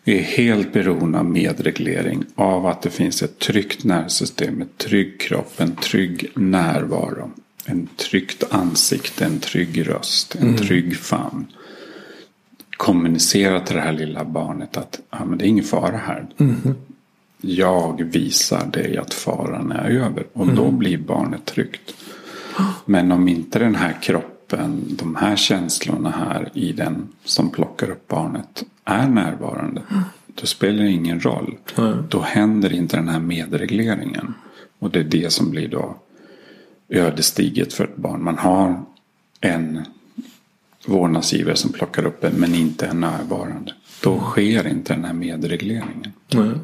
är 0.05 0.19
helt 0.19 0.73
beroende 0.73 1.19
av 1.19 1.25
medreglering. 1.25 2.25
Av 2.35 2.65
att 2.65 2.81
det 2.81 2.89
finns 2.89 3.23
ett 3.23 3.39
tryggt 3.39 3.83
nervsystem, 3.83 4.61
en 4.61 4.69
trygg 4.77 5.19
kropp, 5.19 5.53
en 5.57 5.75
trygg 5.75 6.31
närvaro. 6.35 7.31
En 7.65 7.87
tryggt 7.95 8.43
ansikte, 8.49 9.25
en 9.25 9.39
trygg 9.39 9.89
röst, 9.89 10.35
en 10.35 10.47
mm. 10.47 10.57
trygg 10.57 10.97
famn. 10.97 11.47
Kommunicera 12.77 13.59
till 13.59 13.75
det 13.75 13.81
här 13.81 13.93
lilla 13.93 14.25
barnet 14.25 14.77
att 14.77 14.99
ah, 15.09 15.25
men 15.25 15.37
det 15.37 15.45
är 15.45 15.47
ingen 15.47 15.63
fara 15.63 15.97
här. 15.97 16.27
Mm. 16.37 16.75
Jag 17.41 18.03
visar 18.03 18.65
dig 18.65 18.97
att 18.97 19.13
faran 19.13 19.71
är 19.71 19.89
över. 19.89 20.25
Och 20.33 20.43
mm. 20.43 20.55
då 20.55 20.71
blir 20.71 20.97
barnet 20.97 21.45
tryggt. 21.45 21.93
Men 22.85 23.11
om 23.11 23.27
inte 23.27 23.59
den 23.59 23.75
här 23.75 24.01
kroppen, 24.01 24.83
de 24.89 25.15
här 25.15 25.35
känslorna 25.35 26.09
här 26.09 26.49
i 26.53 26.71
den 26.71 27.07
som 27.23 27.49
plockar 27.49 27.89
upp 27.89 28.07
barnet 28.07 28.63
är 28.85 29.07
närvarande. 29.07 29.81
Då 30.27 30.45
spelar 30.45 30.83
det 30.83 30.91
ingen 30.91 31.19
roll. 31.19 31.57
Mm. 31.77 31.97
Då 32.09 32.21
händer 32.21 32.73
inte 32.73 32.97
den 32.97 33.09
här 33.09 33.19
medregleringen. 33.19 34.33
Och 34.79 34.91
det 34.91 34.99
är 34.99 35.03
det 35.03 35.33
som 35.33 35.51
blir 35.51 35.67
då 35.67 35.97
ödesdigert 36.91 37.73
för 37.73 37.83
ett 37.83 37.97
barn. 37.97 38.23
Man 38.23 38.37
har 38.37 38.83
en 39.41 39.85
vårdnadsgivare 40.85 41.55
som 41.55 41.71
plockar 41.71 42.05
upp 42.05 42.23
en 42.23 42.33
men 42.33 42.55
inte 42.55 42.85
är 42.85 42.93
närvarande. 42.93 43.73
Då 44.03 44.19
sker 44.19 44.67
inte 44.67 44.93
den 44.93 45.05
här 45.05 45.13
medregleringen. 45.13 46.13
Mm. 46.33 46.59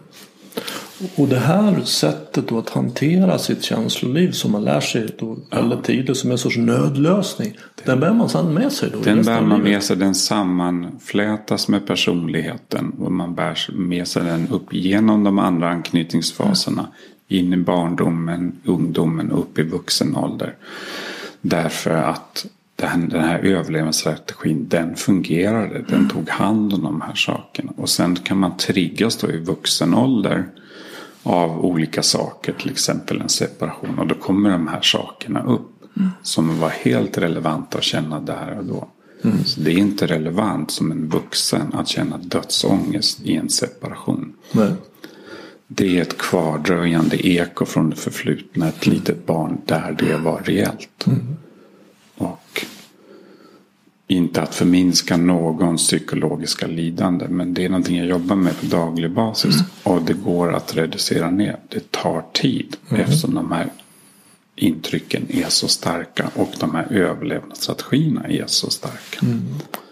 Och 1.15 1.27
det 1.27 1.39
här 1.39 1.81
sättet 1.81 2.47
då 2.47 2.57
att 2.57 2.69
hantera 2.69 3.39
sitt 3.39 3.63
känsloliv 3.63 4.31
som 4.31 4.51
man 4.51 4.63
lär 4.63 4.79
sig 4.79 5.07
då 5.19 5.37
väldigt 5.51 5.83
tidigt 5.83 6.17
som 6.17 6.31
en 6.31 6.37
sorts 6.37 6.57
nödlösning. 6.57 7.57
Den, 7.75 7.85
den 7.85 7.99
bär 7.99 8.13
man 8.13 8.29
sedan 8.29 8.53
med 8.53 8.71
sig 8.71 8.89
då? 8.93 8.99
Den 8.99 9.23
bär 9.23 9.41
man 9.41 9.61
med 9.61 9.83
sig. 9.83 9.97
Den 9.97 10.15
sammanflätas 10.15 11.67
med 11.67 11.87
personligheten. 11.87 12.89
Och 12.89 13.11
man 13.11 13.35
bär 13.35 13.71
med 13.73 14.07
sig 14.07 14.23
den 14.23 14.47
upp 14.47 14.73
genom 14.73 15.23
de 15.23 15.39
andra 15.39 15.69
anknytningsfaserna. 15.69 16.81
Mm. 16.81 16.93
In 17.27 17.53
i 17.53 17.57
barndomen, 17.57 18.59
ungdomen 18.65 19.31
och 19.31 19.39
upp 19.39 19.59
i 19.59 19.63
vuxen 19.63 20.15
ålder. 20.15 20.55
Därför 21.41 21.91
att 21.91 22.45
den, 22.75 23.09
den 23.09 23.23
här 23.23 23.39
överlevnadsstrategin 23.39 24.67
den 24.67 24.95
fungerade. 24.95 25.83
Den 25.87 25.97
mm. 25.99 26.09
tog 26.09 26.29
hand 26.29 26.73
om 26.73 26.81
de 26.81 27.01
här 27.01 27.15
sakerna. 27.15 27.71
Och 27.77 27.89
sen 27.89 28.15
kan 28.15 28.37
man 28.37 28.57
triggas 28.57 29.17
då 29.17 29.31
i 29.31 29.37
vuxen 29.37 29.93
ålder 29.93 30.45
av 31.23 31.65
olika 31.65 32.03
saker. 32.03 32.53
Till 32.53 32.71
exempel 32.71 33.21
en 33.21 33.29
separation. 33.29 33.99
Och 33.99 34.07
då 34.07 34.15
kommer 34.15 34.49
de 34.49 34.67
här 34.67 34.81
sakerna 34.81 35.43
upp. 35.43 35.71
Mm. 35.97 36.09
Som 36.21 36.59
var 36.59 36.69
helt 36.69 37.17
relevanta 37.17 37.77
att 37.77 37.83
känna 37.83 38.19
där 38.19 38.57
och 38.59 38.65
då. 38.65 38.87
Mm. 39.23 39.43
Så 39.45 39.61
det 39.61 39.71
är 39.71 39.77
inte 39.77 40.07
relevant 40.07 40.71
som 40.71 40.91
en 40.91 41.09
vuxen 41.09 41.73
att 41.73 41.87
känna 41.87 42.17
dödsångest 42.17 43.21
i 43.21 43.35
en 43.35 43.49
separation. 43.49 44.33
Nej. 44.51 44.71
Det 45.67 45.97
är 45.97 46.01
ett 46.01 46.17
kvardröjande 46.17 47.27
eko 47.27 47.65
från 47.65 47.89
det 47.89 47.95
förflutna. 47.95 48.67
Ett 48.67 48.87
litet 48.87 49.25
barn 49.25 49.61
där 49.65 49.95
det 49.99 50.17
var 50.17 50.41
reellt. 50.45 51.07
Mm. 51.07 51.19
Och 52.17 52.65
inte 54.07 54.41
att 54.41 54.55
förminska 54.55 55.17
någons 55.17 55.87
psykologiska 55.87 56.67
lidande. 56.67 57.27
Men 57.29 57.53
det 57.53 57.65
är 57.65 57.69
någonting 57.69 57.97
jag 57.97 58.07
jobbar 58.07 58.35
med 58.35 58.59
på 58.59 58.65
daglig 58.65 59.11
basis. 59.11 59.55
Mm. 59.55 59.65
Och 59.83 60.01
det 60.01 60.13
går 60.13 60.53
att 60.53 60.77
reducera 60.77 61.31
ner. 61.31 61.57
Det 61.69 61.91
tar 61.91 62.23
tid. 62.33 62.77
Mm. 62.89 63.01
Eftersom 63.01 63.35
de 63.35 63.51
här 63.51 63.69
intrycken 64.57 65.25
är 65.29 65.49
så 65.49 65.67
starka. 65.67 66.29
Och 66.35 66.49
de 66.59 66.75
här 66.75 66.87
överlevnadsstrategierna 66.91 68.23
är 68.27 68.43
så 68.47 68.69
starka. 68.69 69.19
Mm. 69.21 69.41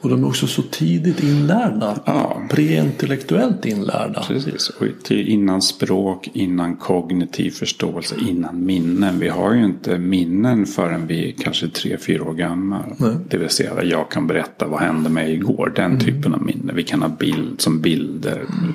Och 0.01 0.11
de 0.11 0.23
är 0.23 0.27
också 0.27 0.47
så 0.47 0.61
tidigt 0.61 1.23
inlärda. 1.23 1.99
Ja. 2.05 2.41
Preintellektuellt 2.49 3.65
inlärda. 3.65 4.23
Precis. 4.27 4.69
Och 4.69 5.11
innan 5.11 5.61
språk, 5.61 6.29
innan 6.33 6.75
kognitiv 6.75 7.51
förståelse, 7.51 8.15
innan 8.29 8.65
minnen. 8.65 9.19
Vi 9.19 9.29
har 9.29 9.53
ju 9.53 9.65
inte 9.65 9.97
minnen 9.97 10.65
förrän 10.65 11.07
vi 11.07 11.29
är 11.29 11.33
kanske 11.43 11.67
tre, 11.67 11.97
fyra 11.97 12.23
år 12.23 12.33
gamla. 12.33 12.85
Nej. 12.97 13.15
Det 13.29 13.37
vill 13.37 13.49
säga 13.49 13.83
jag 13.83 14.11
kan 14.11 14.27
berätta 14.27 14.67
vad 14.67 14.79
hände 14.79 15.09
mig 15.09 15.33
igår. 15.33 15.73
Den 15.75 15.85
mm. 15.85 15.99
typen 15.99 16.33
av 16.33 16.41
minnen. 16.41 16.75
Vi 16.75 16.83
kan 16.83 17.01
ha 17.01 17.09
bild 17.09 17.61
som 17.61 17.81
bilder. 17.81 18.37
Mm. 18.37 18.73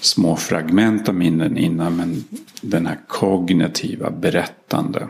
Små 0.00 0.36
fragment 0.36 1.08
av 1.08 1.14
minnen 1.14 1.56
innan. 1.56 1.96
Men 1.96 2.24
den 2.60 2.86
här 2.86 2.98
kognitiva 3.08 4.10
berättande 4.10 5.08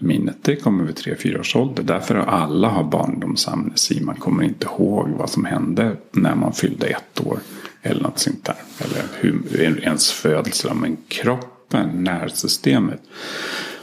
minnet 0.00 0.36
det 0.42 0.56
kommer 0.56 0.84
vid 0.84 0.94
3-4 0.94 1.40
års 1.40 1.56
ålder. 1.56 1.82
Därför 1.82 2.14
har 2.14 2.26
alla 2.26 2.68
har 2.68 2.84
barndomsamnesi. 2.84 4.00
Man 4.00 4.16
kommer 4.16 4.44
inte 4.44 4.66
ihåg 4.66 5.08
vad 5.08 5.30
som 5.30 5.44
hände 5.44 5.96
när 6.12 6.34
man 6.34 6.52
fyllde 6.52 6.86
ett 6.86 7.26
år. 7.26 7.38
Eller 7.82 8.02
något 8.02 8.18
sånt 8.18 8.44
där. 8.44 8.56
Eller 8.78 9.02
hur 9.20 9.80
ens 9.82 10.10
födelse. 10.10 10.74
Men 10.74 10.96
kroppen, 11.08 12.04
nervsystemet 12.04 13.02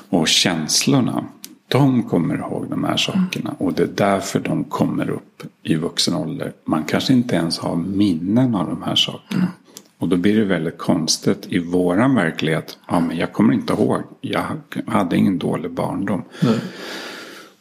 och 0.10 0.28
känslorna. 0.28 1.26
De 1.68 2.04
kommer 2.04 2.36
ihåg 2.38 2.66
de 2.70 2.84
här 2.84 2.98
sakerna. 2.98 3.56
Och 3.58 3.74
det 3.74 3.84
är 3.84 3.90
därför 3.96 4.40
de 4.40 4.64
kommer 4.64 5.10
upp 5.10 5.44
i 5.64 5.76
vuxen 5.76 6.14
ålder. 6.14 6.54
Man 6.66 6.84
kanske 6.84 7.14
inte 7.14 7.36
ens 7.36 7.60
har 7.60 7.76
minnen 7.76 8.56
av 8.56 8.68
de 8.68 8.84
här 8.84 8.96
sakerna. 8.96 9.48
Och 10.00 10.10
då 10.10 10.18
blir 10.18 10.36
det 10.36 10.46
väldigt 10.46 10.78
konstigt 10.78 11.46
i 11.50 11.60
våran 11.60 12.16
verklighet. 12.16 12.78
Ja, 12.88 13.00
men 13.00 13.18
jag 13.18 13.34
kommer 13.34 13.54
inte 13.54 13.74
ihåg. 13.74 14.02
Jag 14.22 14.44
hade 14.88 15.18
ingen 15.18 15.38
dålig 15.38 15.72
barndom. 15.72 16.24
Nej. 16.44 16.60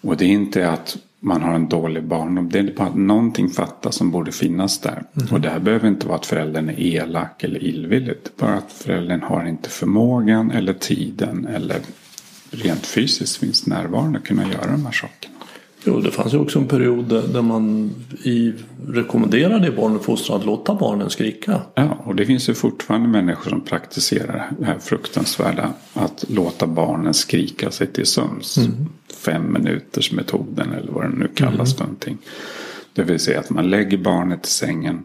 Och 0.01 0.16
det 0.16 0.25
är 0.25 0.29
inte 0.29 0.70
att 0.70 0.96
man 1.20 1.42
har 1.42 1.55
en 1.55 1.68
dålig 1.68 2.05
barndom. 2.05 2.49
Det 2.49 2.59
är 2.59 2.75
bara 2.77 2.88
att 2.88 2.96
någonting 2.96 3.49
fattas 3.49 3.94
som 3.94 4.11
borde 4.11 4.33
finnas 4.33 4.81
där. 4.81 5.03
Mm. 5.14 5.29
Och 5.33 5.40
det 5.40 5.49
här 5.51 5.59
behöver 5.59 5.88
inte 5.88 6.07
vara 6.07 6.18
att 6.18 6.27
föräldern 6.27 6.68
är 6.68 6.81
elak 6.81 7.44
eller 7.44 7.64
illvillig. 7.64 8.14
Det 8.22 8.42
är 8.42 8.46
bara 8.46 8.57
att 8.57 8.72
föräldern 8.72 9.22
har 9.22 9.46
inte 9.46 9.70
förmågan 9.70 10.51
eller 10.51 10.72
tiden 10.72 11.46
eller 11.46 11.81
rent 12.51 12.87
fysiskt 12.87 13.37
finns 13.37 13.66
närvarande 13.66 14.18
att 14.18 14.25
kunna 14.25 14.42
göra 14.42 14.70
de 14.70 14.85
här 14.87 14.92
sakerna. 14.92 15.36
Jo, 15.87 16.01
det 16.01 16.11
fanns 16.11 16.35
ju 16.35 16.38
också 16.38 16.59
en 16.59 16.66
period 16.66 17.05
där 17.33 17.42
man 17.42 17.90
i 18.22 18.53
rekommenderade 18.88 19.70
barnuppfostran 19.70 20.40
att 20.40 20.46
låta 20.46 20.75
barnen 20.75 21.11
skrika. 21.11 21.61
Ja, 21.75 21.99
och 22.05 22.14
det 22.14 22.27
finns 22.27 22.49
ju 22.49 22.55
fortfarande 22.55 23.09
människor 23.09 23.51
som 23.51 23.61
praktiserar 23.61 24.51
det 24.59 24.64
här 24.64 24.79
fruktansvärda. 24.79 25.72
Att 25.92 26.25
låta 26.29 26.66
barnen 26.66 27.14
skrika 27.14 27.70
sig 27.70 27.87
till 27.87 28.07
sömns. 28.07 28.59
Mm. 28.59 28.70
Fem 29.25 29.53
minuters 29.53 30.12
metoden 30.12 30.72
eller 30.72 30.92
vad 30.92 31.05
det 31.05 31.16
nu 31.16 31.29
kallas 31.35 31.53
mm. 31.55 31.66
för 31.66 31.85
någonting. 31.85 32.18
Det 32.92 33.03
vill 33.03 33.20
säga 33.20 33.40
att 33.40 33.51
man 33.51 33.70
lägger 33.70 33.99
barnet 33.99 34.46
i 34.46 34.51
sängen. 34.51 35.05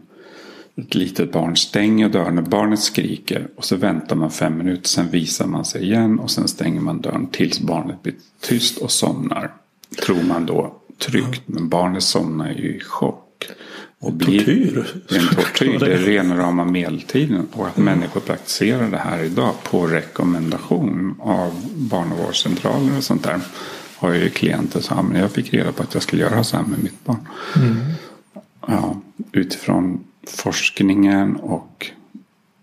Ett 0.76 0.94
litet 0.94 1.32
barn 1.32 1.56
stänger 1.56 2.08
dörren 2.08 2.34
när 2.34 2.42
barnet 2.42 2.80
skriker. 2.80 3.48
Och 3.56 3.64
så 3.64 3.76
väntar 3.76 4.16
man 4.16 4.30
fem 4.30 4.58
minuter. 4.58 4.88
Sen 4.88 5.10
visar 5.10 5.46
man 5.46 5.64
sig 5.64 5.82
igen. 5.82 6.18
Och 6.18 6.30
sen 6.30 6.48
stänger 6.48 6.80
man 6.80 7.00
dörren 7.00 7.26
tills 7.26 7.60
barnet 7.60 8.02
blir 8.02 8.14
tyst 8.40 8.78
och 8.78 8.90
somnar 8.90 9.50
tror 9.94 10.22
man 10.22 10.46
då 10.46 10.76
tryggt. 10.98 11.42
Men 11.46 11.68
barnet 11.68 12.02
somnar 12.02 12.52
ju 12.52 12.76
i 12.76 12.80
chock. 12.80 13.18
Och 13.98 14.12
blir, 14.12 14.38
tortyr. 14.38 15.02
Det 15.08 15.16
är 15.16 15.20
en 15.20 15.28
tortyr. 15.34 15.78
Det 15.78 15.94
är 15.94 15.98
rena 15.98 16.36
rama 16.36 16.64
medeltiden. 16.64 17.46
Och 17.52 17.66
att 17.66 17.78
mm. 17.78 17.94
människor 17.98 18.20
praktiserar 18.20 18.90
det 18.90 18.96
här 18.96 19.24
idag 19.24 19.54
på 19.62 19.86
rekommendation 19.86 21.14
av 21.20 21.70
barnavårdscentraler 21.74 22.96
och 22.96 23.04
sånt 23.04 23.24
där. 23.24 23.40
Har 23.96 24.12
ju 24.12 24.30
klienter 24.30 24.80
som 24.80 25.06
men 25.06 25.20
jag 25.20 25.30
fick 25.30 25.54
reda 25.54 25.72
på 25.72 25.82
att 25.82 25.94
jag 25.94 26.02
skulle 26.02 26.22
göra 26.22 26.44
så 26.44 26.56
här 26.56 26.64
med 26.64 26.82
mitt 26.82 27.04
barn. 27.04 27.28
Mm. 27.56 27.76
Ja, 28.66 29.00
utifrån 29.32 30.04
forskningen 30.26 31.36
och 31.36 31.90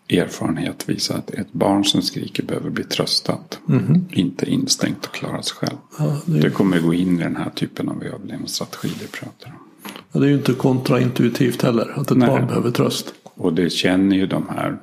erfarenhet 0.10 0.89
visar 0.89 1.17
att 1.17 1.32
ett 1.32 1.54
barn 1.54 1.86
som 1.86 2.02
skriker 2.02 2.43
behöver 2.43 2.69
bli 2.69 2.84
tröstat. 2.84 3.60
Mm. 3.69 4.06
Inte 4.12 4.50
instängt 4.52 5.06
och 5.06 5.13
klara 5.13 5.41
sig 5.41 5.58
själv. 5.58 5.78
Ja, 6.00 6.22
det, 6.26 6.39
det 6.39 6.50
kommer 6.50 6.80
gå 6.80 6.93
in 6.93 7.19
i 7.19 7.24
den 7.24 7.36
här 7.36 7.50
typen 7.50 7.89
av 7.89 8.04
överlevnadsstrategi 8.04 8.89
vi 9.02 9.08
pratar 9.08 9.50
om. 9.50 9.91
Ja, 10.12 10.19
det 10.19 10.26
är 10.26 10.30
ju 10.30 10.36
inte 10.36 10.54
kontraintuitivt 10.54 11.62
heller 11.62 12.00
att 12.00 12.12
ett 12.12 12.17
Nej. 12.17 12.28
barn 12.28 12.48
behöver 12.48 12.72
tröst. 12.72 13.13
Och 13.24 13.54
det 13.54 13.69
känner 13.69 14.15
ju 14.15 14.28
de 14.28 14.50
här 14.50 14.78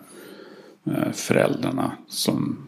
eh, 0.84 1.12
föräldrarna 1.12 1.92
som 2.08 2.58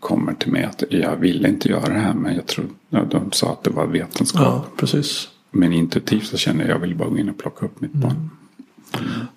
kommer 0.00 0.34
till 0.34 0.52
mig 0.52 0.64
att 0.64 0.82
jag 0.90 1.16
ville 1.16 1.48
inte 1.48 1.68
göra 1.68 1.94
det 1.94 2.00
här 2.00 2.14
men 2.14 2.34
jag 2.34 2.46
tror 2.46 2.66
de 3.10 3.32
sa 3.32 3.52
att 3.52 3.64
det 3.64 3.70
var 3.70 3.86
vetenskap. 3.86 4.42
Ja, 4.42 4.64
precis. 4.76 5.28
Men 5.50 5.72
intuitivt 5.72 6.26
så 6.26 6.36
känner 6.36 6.60
jag 6.60 6.70
att 6.70 6.80
jag 6.80 6.86
vill 6.86 6.96
bara 6.96 7.08
gå 7.08 7.18
in 7.18 7.28
och 7.28 7.38
plocka 7.38 7.66
upp 7.66 7.80
mitt 7.80 7.92
barn. 7.92 8.10
Mm. 8.10 8.30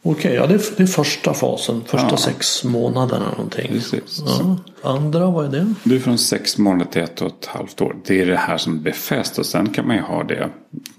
Okej, 0.02 0.34
ja 0.34 0.48
det 0.48 0.54
är, 0.54 0.62
det 0.78 0.84
är 0.84 0.88
första 0.88 1.34
fasen. 1.34 1.82
Första 1.86 2.08
Ja. 2.12 2.18
sex 2.18 2.64
månaderna 2.64 3.30
någonting. 3.32 3.68
Precis. 3.68 4.24
Ja. 4.26 4.58
Andra, 4.82 5.26
vad 5.32 5.46
är 5.46 5.50
det? 5.60 5.74
Du 5.84 5.96
är 5.96 6.00
från 6.00 6.18
sex 6.18 6.58
månader 6.58 6.92
till 6.92 7.02
ett 7.02 7.22
och 7.22 7.28
ett 7.28 7.46
halvt 7.46 7.82
år. 7.82 7.96
Det 8.06 8.22
är 8.22 8.26
det 8.26 8.36
här 8.38 8.58
som 8.58 8.82
befäst 8.82 9.40
och 9.40 9.46
sen 9.46 9.70
kan 9.70 9.88
man 9.88 9.96
ju 9.96 10.02
ha 10.02 10.24
det 10.24 10.50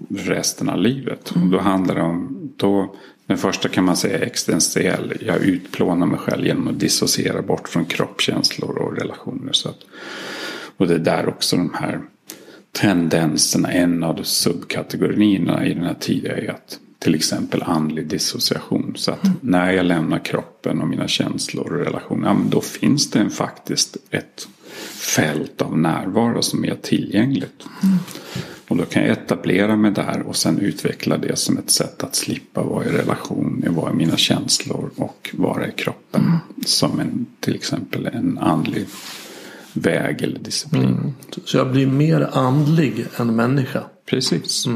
resten 0.09 0.69
av 0.69 0.77
livet. 0.77 1.31
Och 1.31 1.47
då 1.47 1.59
handlar 1.59 1.95
det 1.95 2.01
om, 2.01 2.49
då, 2.57 2.95
den 3.27 3.37
första 3.37 3.69
kan 3.69 3.83
man 3.83 3.97
säga 3.97 4.17
är 4.17 4.23
existentiell. 4.23 5.13
Jag 5.21 5.37
utplånar 5.37 6.05
mig 6.05 6.19
själv 6.19 6.45
genom 6.45 6.67
att 6.67 6.79
dissociera 6.79 7.41
bort 7.41 7.69
från 7.69 7.85
kroppskänslor 7.85 8.77
och 8.77 8.97
relationer. 8.97 9.53
Så 9.53 9.69
att, 9.69 9.79
och 10.77 10.87
det 10.87 10.93
är 10.93 10.99
där 10.99 11.29
också 11.29 11.55
de 11.55 11.73
här 11.73 11.99
tendenserna, 12.71 13.71
en 13.71 14.03
av 14.03 14.23
subkategorierna 14.23 15.65
i 15.65 15.73
den 15.73 15.83
här 15.83 15.95
tiden 15.99 16.31
är 16.31 16.49
att 16.51 16.79
till 16.99 17.15
exempel 17.15 17.63
andlig 17.63 18.07
dissociation. 18.07 18.93
Så 18.95 19.11
att 19.11 19.27
när 19.41 19.71
jag 19.71 19.85
lämnar 19.85 20.19
kroppen 20.19 20.81
och 20.81 20.87
mina 20.87 21.07
känslor 21.07 21.73
och 21.73 21.85
relationer, 21.85 22.27
ja, 22.27 22.37
då 22.49 22.61
finns 22.61 23.11
det 23.11 23.19
en, 23.19 23.29
faktiskt 23.29 23.97
ett 24.09 24.47
fält 25.15 25.61
av 25.61 25.77
närvaro 25.77 26.41
som 26.41 26.65
är 26.65 26.75
tillgängligt. 26.75 27.63
Och 28.67 28.77
då 28.77 28.85
kan 28.85 29.01
jag 29.01 29.11
etablera 29.11 29.75
mig 29.75 29.91
där 29.91 30.21
och 30.21 30.35
sen 30.35 30.59
utveckla 30.59 31.17
det 31.17 31.35
som 31.35 31.57
ett 31.57 31.69
sätt 31.69 32.03
att 32.03 32.15
slippa 32.15 32.63
vara 32.63 32.85
i 32.85 32.89
relation, 32.89 33.65
vara 33.69 33.91
i 33.91 33.95
mina 33.95 34.17
känslor 34.17 34.89
och 34.95 35.29
vara 35.33 35.67
i 35.67 35.71
kroppen. 35.71 36.37
Som 36.65 36.99
en, 36.99 37.25
till 37.39 37.55
exempel 37.55 38.05
en 38.05 38.37
andlig 38.37 38.85
väg 39.73 40.21
eller 40.21 40.39
disciplin. 40.39 41.13
Så 41.45 41.57
jag 41.57 41.71
blir 41.71 41.87
mer 41.87 42.29
andlig 42.33 43.05
än 43.17 43.35
människa. 43.35 43.83
Precis. 44.05 44.67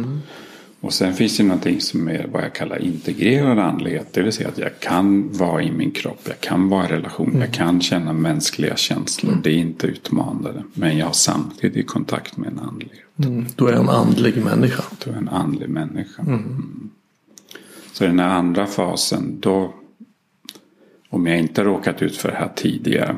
Och 0.83 0.93
sen 0.93 1.13
finns 1.13 1.37
det 1.37 1.43
någonting 1.43 1.81
som 1.81 2.07
är 2.07 2.27
vad 2.27 2.43
jag 2.43 2.53
kallar 2.53 2.81
integrerad 2.81 3.59
andlighet. 3.59 4.07
Det 4.13 4.21
vill 4.21 4.33
säga 4.33 4.49
att 4.49 4.57
jag 4.57 4.79
kan 4.79 5.31
vara 5.31 5.63
i 5.63 5.71
min 5.71 5.91
kropp. 5.91 6.19
Jag 6.23 6.39
kan 6.39 6.69
vara 6.69 6.85
i 6.85 6.87
relation. 6.87 7.37
Jag 7.39 7.53
kan 7.53 7.81
känna 7.81 8.13
mänskliga 8.13 8.75
känslor. 8.75 9.37
Det 9.43 9.49
är 9.49 9.57
inte 9.57 9.87
utmanande. 9.87 10.63
Men 10.73 10.97
jag 10.97 11.05
har 11.05 11.13
samtidigt 11.13 11.87
kontakt 11.87 12.37
med 12.37 12.51
en 12.51 12.59
andlighet. 12.59 13.05
Mm. 13.17 13.45
Då 13.55 13.67
är 13.67 13.73
en 13.73 13.89
andlig 13.89 14.43
människa. 14.43 14.83
Du 15.03 15.11
är 15.11 15.15
en 15.15 15.29
andlig 15.29 15.69
människa. 15.69 16.21
Mm. 16.21 16.89
Så 17.93 18.03
den 18.03 18.19
här 18.19 18.29
andra 18.29 18.65
fasen 18.65 19.39
då. 19.39 19.73
Om 21.09 21.27
jag 21.27 21.39
inte 21.39 21.63
råkat 21.63 22.01
ut 22.01 22.17
för 22.17 22.29
det 22.31 22.37
här 22.37 22.51
tidigare. 22.55 23.17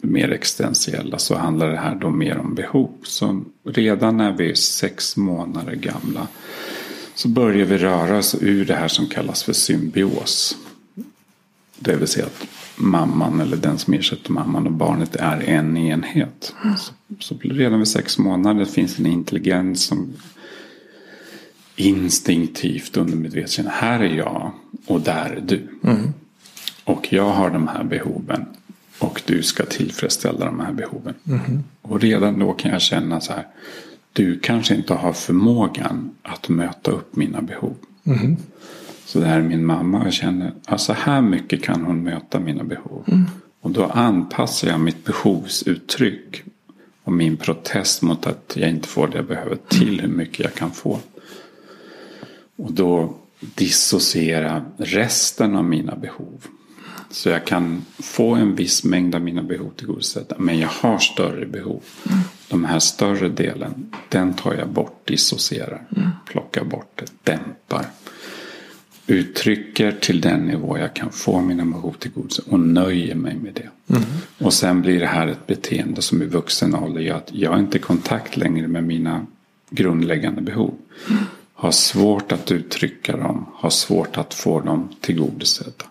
Mer 0.00 0.30
existentiella 0.30 1.18
så 1.18 1.34
handlar 1.34 1.70
det 1.70 1.76
här 1.76 1.94
då 1.94 2.10
mer 2.10 2.38
om 2.38 2.54
behov. 2.54 2.90
Så 3.02 3.44
redan 3.64 4.16
när 4.16 4.32
vi 4.32 4.50
är 4.50 4.54
sex 4.54 5.16
månader 5.16 5.74
gamla. 5.74 6.28
Så 7.14 7.28
börjar 7.28 7.66
vi 7.66 7.78
röra 7.78 8.18
oss 8.18 8.36
ur 8.40 8.64
det 8.64 8.74
här 8.74 8.88
som 8.88 9.06
kallas 9.06 9.42
för 9.42 9.52
symbios. 9.52 10.56
Det 11.78 11.96
vill 11.96 12.08
säga 12.08 12.26
att 12.26 12.46
mamman 12.76 13.40
eller 13.40 13.56
den 13.56 13.78
som 13.78 13.94
ersätter 13.94 14.32
mamman 14.32 14.66
och 14.66 14.72
barnet 14.72 15.16
är 15.16 15.40
en 15.40 15.76
enhet. 15.76 16.54
Så, 16.78 16.92
så 17.18 17.38
redan 17.40 17.78
vid 17.78 17.88
sex 17.88 18.18
månader 18.18 18.64
finns 18.64 18.98
en 18.98 19.06
intelligens 19.06 19.84
som 19.84 20.12
instinktivt 21.76 22.96
undermedvetet 22.96 23.50
känner 23.50 23.70
här 23.70 24.00
är 24.00 24.14
jag 24.14 24.52
och 24.86 25.00
där 25.00 25.30
är 25.30 25.40
du. 25.40 25.68
Och 26.84 27.12
jag 27.12 27.30
har 27.30 27.50
de 27.50 27.68
här 27.68 27.84
behoven 27.84 28.46
och 28.98 29.22
du 29.26 29.42
ska 29.42 29.64
tillfredsställa 29.64 30.44
de 30.44 30.60
här 30.60 30.72
behoven. 30.72 31.14
Och 31.82 32.00
redan 32.00 32.38
då 32.38 32.52
kan 32.52 32.70
jag 32.72 32.80
känna 32.82 33.20
så 33.20 33.32
här. 33.32 33.46
Du 34.12 34.38
kanske 34.38 34.74
inte 34.74 34.94
har 34.94 35.12
förmågan 35.12 36.10
att 36.22 36.48
möta 36.48 36.90
upp 36.90 37.16
mina 37.16 37.42
behov. 37.42 37.74
Så 39.04 39.20
det 39.20 39.26
här 39.26 39.38
är 39.38 39.42
min 39.42 39.66
mamma 39.66 40.04
jag 40.04 40.12
känner 40.12 40.52
att 40.66 40.80
så 40.80 40.92
här 40.92 41.20
mycket 41.20 41.62
kan 41.62 41.84
hon 41.84 42.02
möta 42.02 42.40
mina 42.40 42.64
behov. 42.64 43.04
Och 43.60 43.70
då 43.70 43.84
anpassar 43.84 44.68
jag 44.68 44.80
mitt 44.80 45.04
behovsuttryck 45.04 46.42
och 47.04 47.12
min 47.12 47.36
protest 47.36 48.02
mot 48.02 48.26
att 48.26 48.56
jag 48.56 48.70
inte 48.70 48.88
får 48.88 49.08
det 49.08 49.16
jag 49.16 49.26
behöver 49.26 49.56
till 49.68 50.00
hur 50.00 50.08
mycket 50.08 50.38
jag 50.38 50.54
kan 50.54 50.70
få. 50.70 50.98
Och 52.56 52.72
då 52.72 53.14
dissociera 53.40 54.64
resten 54.76 55.56
av 55.56 55.64
mina 55.64 55.96
behov. 55.96 56.46
Så 57.10 57.28
jag 57.28 57.46
kan 57.46 57.84
få 57.98 58.34
en 58.34 58.54
viss 58.54 58.84
mängd 58.84 59.14
av 59.14 59.20
mina 59.20 59.42
behov 59.42 59.70
tillgodosedda. 59.76 60.36
Men 60.38 60.58
jag 60.58 60.68
har 60.68 60.98
större 60.98 61.46
behov. 61.46 61.82
De 62.48 62.64
här 62.64 62.78
större 62.78 63.28
delen, 63.28 63.94
den 64.08 64.34
tar 64.34 64.54
jag 64.54 64.68
bort, 64.68 65.08
dissocierar. 65.08 65.86
Plockar 66.26 66.64
bort 66.64 67.02
dämpar. 67.22 67.86
Uttrycker 69.06 69.92
till 69.92 70.20
den 70.20 70.40
nivå 70.40 70.78
jag 70.78 70.94
kan 70.94 71.10
få 71.12 71.40
mina 71.40 71.64
behov 71.64 71.92
tillgodosedda. 71.98 72.50
Och 72.50 72.60
nöjer 72.60 73.14
mig 73.14 73.36
med 73.36 73.54
det. 73.54 73.68
Och 74.44 74.52
sen 74.52 74.82
blir 74.82 75.00
det 75.00 75.06
här 75.06 75.26
ett 75.26 75.46
beteende 75.46 76.02
som 76.02 76.22
i 76.22 76.26
vuxen 76.26 76.74
ålder 76.74 77.00
gör 77.00 77.16
att 77.16 77.30
jag 77.32 77.50
har 77.50 77.58
inte 77.58 77.78
kontakt 77.78 78.36
längre 78.36 78.68
med 78.68 78.84
mina 78.84 79.26
grundläggande 79.70 80.40
behov. 80.40 80.74
Har 81.54 81.70
svårt 81.70 82.32
att 82.32 82.50
uttrycka 82.50 83.16
dem. 83.16 83.46
Har 83.54 83.70
svårt 83.70 84.18
att 84.18 84.34
få 84.34 84.60
dem 84.60 84.88
tillgodosedda. 85.00 85.84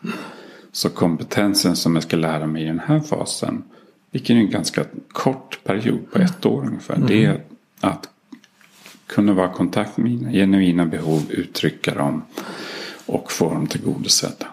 Så 0.78 0.90
kompetensen 0.90 1.76
som 1.76 1.96
jag 1.96 2.04
ska 2.04 2.18
lära 2.18 2.48
mig 2.48 2.64
i 2.64 2.66
den 2.66 2.80
här 2.80 3.00
fasen. 3.00 3.64
Vilket 4.12 4.30
är 4.30 4.36
en 4.36 4.50
ganska 4.50 4.86
kort 5.12 5.60
period 5.64 6.12
på 6.12 6.20
ett 6.20 6.46
år 6.46 6.66
ungefär. 6.66 6.98
Det 7.08 7.26
är 7.26 7.42
att 7.80 8.10
kunna 9.08 9.34
vara 9.34 9.52
i 9.52 9.54
kontakt 9.54 9.98
med 9.98 10.12
mina 10.12 10.32
genuina 10.32 10.86
behov. 10.86 11.24
Uttrycka 11.30 11.96
dem. 11.96 12.22
Och 13.06 13.32
få 13.32 13.54
dem 13.54 13.68
tillgodosedda. 13.68 14.48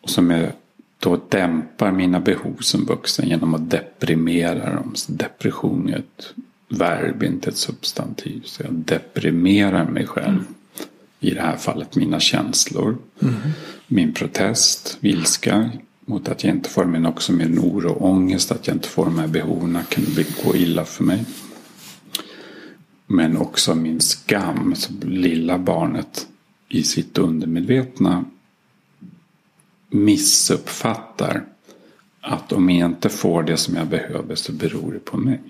Och 0.00 0.10
som 0.10 0.30
jag 0.30 0.52
då 0.98 1.20
dämpar 1.28 1.92
mina 1.92 2.20
behov 2.20 2.56
som 2.60 2.84
vuxen 2.84 3.28
genom 3.28 3.54
att 3.54 3.70
deprimera 3.70 4.74
dem. 4.74 4.94
Så 4.94 5.12
depression 5.12 5.88
är 5.88 5.98
ett 5.98 6.34
verb, 6.68 7.22
inte 7.22 7.50
ett 7.50 7.56
substantiv. 7.56 8.42
Så 8.44 8.62
jag 8.62 8.72
deprimerar 8.72 9.84
mig 9.84 10.06
själv. 10.06 10.44
I 11.20 11.30
det 11.30 11.40
här 11.40 11.56
fallet 11.56 11.96
mina 11.96 12.20
känslor. 12.20 12.98
Mm-hmm. 13.18 13.50
Min 13.92 14.12
protest, 14.12 14.98
vilska 15.00 15.70
mot 16.04 16.28
att 16.28 16.44
jag 16.44 16.54
inte 16.54 16.70
får 16.70 16.84
men 16.84 17.06
också 17.06 17.32
min 17.32 17.58
oro 17.58 17.90
och 17.90 18.10
ångest 18.10 18.52
att 18.52 18.66
jag 18.66 18.76
inte 18.76 18.88
får 18.88 19.04
de 19.04 19.18
här 19.18 19.26
behoven 19.26 19.78
kan 19.88 20.04
det 20.16 20.44
gå 20.44 20.56
illa 20.56 20.84
för 20.84 21.04
mig. 21.04 21.24
Men 23.06 23.36
också 23.36 23.74
min 23.74 24.00
skam, 24.00 24.74
lilla 25.02 25.58
barnet 25.58 26.26
i 26.68 26.82
sitt 26.82 27.18
undermedvetna 27.18 28.24
missuppfattar 29.88 31.44
att 32.20 32.52
om 32.52 32.70
jag 32.70 32.90
inte 32.90 33.08
får 33.08 33.42
det 33.42 33.56
som 33.56 33.76
jag 33.76 33.86
behöver 33.86 34.34
så 34.34 34.52
beror 34.52 34.92
det 34.92 34.98
på 34.98 35.16
mig. 35.16 35.40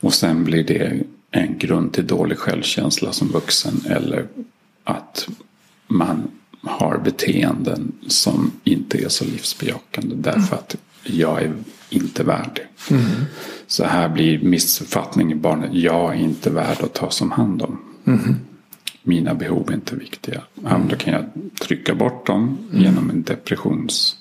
Och 0.00 0.14
sen 0.14 0.44
blir 0.44 0.64
det 0.64 1.02
en 1.30 1.58
grund 1.58 1.92
till 1.92 2.06
dålig 2.06 2.38
självkänsla 2.38 3.12
som 3.12 3.28
vuxen 3.28 3.74
eller 3.86 4.26
att 4.84 5.28
man 5.88 6.30
har 6.62 6.98
beteenden 6.98 7.92
som 8.06 8.52
inte 8.64 9.04
är 9.04 9.08
så 9.08 9.24
livsbejakande 9.24 10.14
därför 10.16 10.56
att 10.56 10.76
jag 11.04 11.42
är 11.42 11.52
inte 11.90 12.24
värd 12.24 12.50
det. 12.54 12.96
Så 13.66 13.84
här 13.84 14.08
blir 14.08 14.42
missuppfattning 14.42 15.32
i 15.32 15.34
barnet. 15.34 15.70
Jag 15.72 16.14
är 16.14 16.18
inte 16.18 16.50
värd 16.50 16.80
att 16.80 16.94
ta 16.94 17.10
som 17.10 17.30
hand 17.30 17.62
om. 17.62 17.78
Mina 19.02 19.34
behov 19.34 19.70
är 19.70 19.74
inte 19.74 19.96
viktiga. 19.96 20.42
Ja, 20.54 20.78
men 20.78 20.88
då 20.88 20.96
kan 20.96 21.14
jag 21.14 21.24
trycka 21.60 21.94
bort 21.94 22.26
dem 22.26 22.58
genom 22.72 23.10
en 23.10 23.22
depressions 23.22 24.16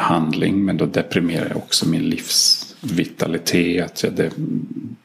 handling. 0.00 0.64
Men 0.64 0.76
då 0.76 0.86
deprimerar 0.86 1.48
jag 1.48 1.56
också 1.56 1.88
min 1.88 2.02
livsvitalitet. 2.02 4.02
Jag 4.02 4.12
de, 4.12 4.30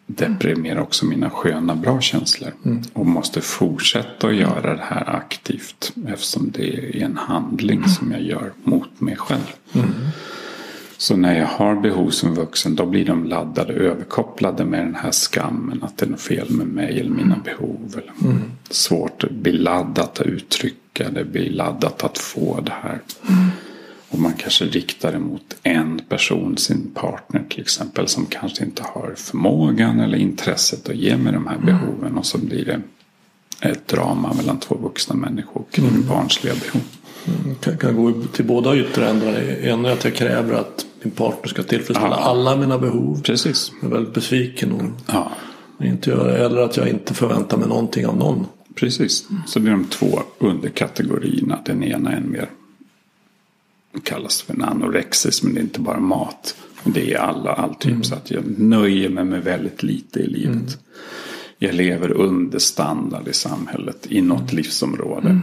deprimerar 0.07 0.79
också 0.79 1.05
mina 1.05 1.29
sköna 1.29 1.75
bra 1.75 2.01
känslor. 2.01 2.51
Och 2.93 3.05
måste 3.05 3.41
fortsätta 3.41 4.27
att 4.27 4.35
göra 4.35 4.75
det 4.75 4.83
här 4.83 5.15
aktivt. 5.15 5.93
Eftersom 6.07 6.51
det 6.51 6.75
är 6.75 7.03
en 7.05 7.17
handling 7.17 7.87
som 7.87 8.11
jag 8.11 8.21
gör 8.21 8.51
mot 8.63 9.01
mig 9.01 9.15
själv. 9.15 9.53
Så 10.97 11.15
när 11.15 11.39
jag 11.39 11.47
har 11.47 11.75
behov 11.75 12.09
som 12.09 12.35
vuxen 12.35 12.75
då 12.75 12.85
blir 12.85 13.05
de 13.05 13.25
laddade, 13.25 13.73
överkopplade 13.73 14.65
med 14.65 14.79
den 14.79 14.95
här 14.95 15.11
skammen. 15.11 15.83
Att 15.83 15.97
det 15.97 16.05
är 16.05 16.09
något 16.09 16.21
fel 16.21 16.49
med 16.49 16.67
mig 16.67 16.99
eller 16.99 17.09
mina 17.09 17.37
behov. 17.43 17.93
Eller 17.93 18.13
Svårt, 18.69 19.21
det 19.21 19.33
blir 19.33 19.53
laddat 19.53 20.19
att 20.19 20.27
uttrycka, 20.27 21.09
det 21.09 21.23
blir 21.23 21.49
laddat 21.49 22.03
att 22.03 22.17
få 22.17 22.61
det 22.61 22.73
här. 22.81 22.99
Och 24.13 24.19
man 24.19 24.33
kanske 24.33 24.65
riktar 24.65 25.11
det 25.11 25.19
mot 25.19 25.55
en 25.63 26.01
person, 26.09 26.57
sin 26.57 26.91
partner 26.93 27.43
till 27.49 27.61
exempel. 27.61 28.07
Som 28.07 28.25
kanske 28.25 28.65
inte 28.65 28.83
har 28.83 29.13
förmågan 29.17 29.99
eller 29.99 30.17
intresset 30.17 30.89
att 30.89 30.95
ge 30.95 31.17
mig 31.17 31.33
de 31.33 31.47
här 31.47 31.57
behoven. 31.57 32.17
Och 32.17 32.25
så 32.25 32.37
blir 32.37 32.65
det 32.65 32.81
ett 33.69 33.87
drama 33.87 34.33
mellan 34.33 34.59
två 34.59 34.75
vuxna 34.75 35.15
människor 35.15 35.63
kring 35.71 36.07
barnsliga 36.09 36.53
behov. 36.53 36.83
Kan, 37.61 37.77
kan 37.77 37.95
gå 37.95 38.13
till 38.33 38.45
båda 38.45 38.77
ytterändarna. 38.77 39.37
En 39.39 39.85
är 39.85 39.89
att 39.91 40.03
jag 40.03 40.15
kräver 40.15 40.53
att 40.53 40.85
min 41.01 41.11
partner 41.11 41.47
ska 41.47 41.63
tillfredsställa 41.63 42.15
Ja. 42.19 42.23
alla 42.23 42.55
mina 42.55 42.77
behov. 42.79 43.21
Precis. 43.21 43.71
Jag 43.81 43.91
är 43.91 43.95
väldigt 43.95 44.13
besviken 44.13 44.71
och 44.71 44.81
Ja, 45.13 45.31
inte 45.83 46.09
gör 46.09 46.27
det. 46.27 46.45
Eller 46.45 46.61
att 46.61 46.77
jag 46.77 46.87
inte 46.89 47.13
förväntar 47.13 47.57
mig 47.57 47.67
någonting 47.67 48.05
av 48.07 48.17
någon. 48.17 48.45
Precis, 48.75 49.27
så 49.47 49.59
det 49.59 49.67
är 49.67 49.71
de 49.71 49.85
två 49.85 50.19
underkategorierna. 50.39 51.59
Den 51.65 51.83
ena 51.83 52.11
är 52.11 52.17
en 52.17 52.31
mer 52.31 52.49
kallas 54.03 54.41
för 54.41 54.53
en 54.53 54.63
anorexis 54.63 55.43
men 55.43 55.53
det 55.53 55.59
är 55.59 55.63
inte 55.63 55.79
bara 55.79 55.99
mat. 55.99 56.55
Det 56.83 57.13
är 57.13 57.17
alla, 57.17 57.53
all 57.53 57.75
typ. 57.75 57.91
Mm. 57.91 58.03
Så 58.03 58.15
att 58.15 58.31
jag 58.31 58.59
nöjer 58.59 59.09
mig 59.09 59.23
med 59.23 59.43
väldigt 59.43 59.83
lite 59.83 60.19
i 60.19 60.27
livet. 60.27 60.55
Mm. 60.55 60.67
Jag 61.57 61.75
lever 61.75 62.11
under 62.11 62.59
standard 62.59 63.27
i 63.27 63.33
samhället 63.33 64.07
i 64.09 64.21
något 64.21 64.51
mm. 64.51 64.55
livsområde. 64.55 65.29
Mm. 65.29 65.41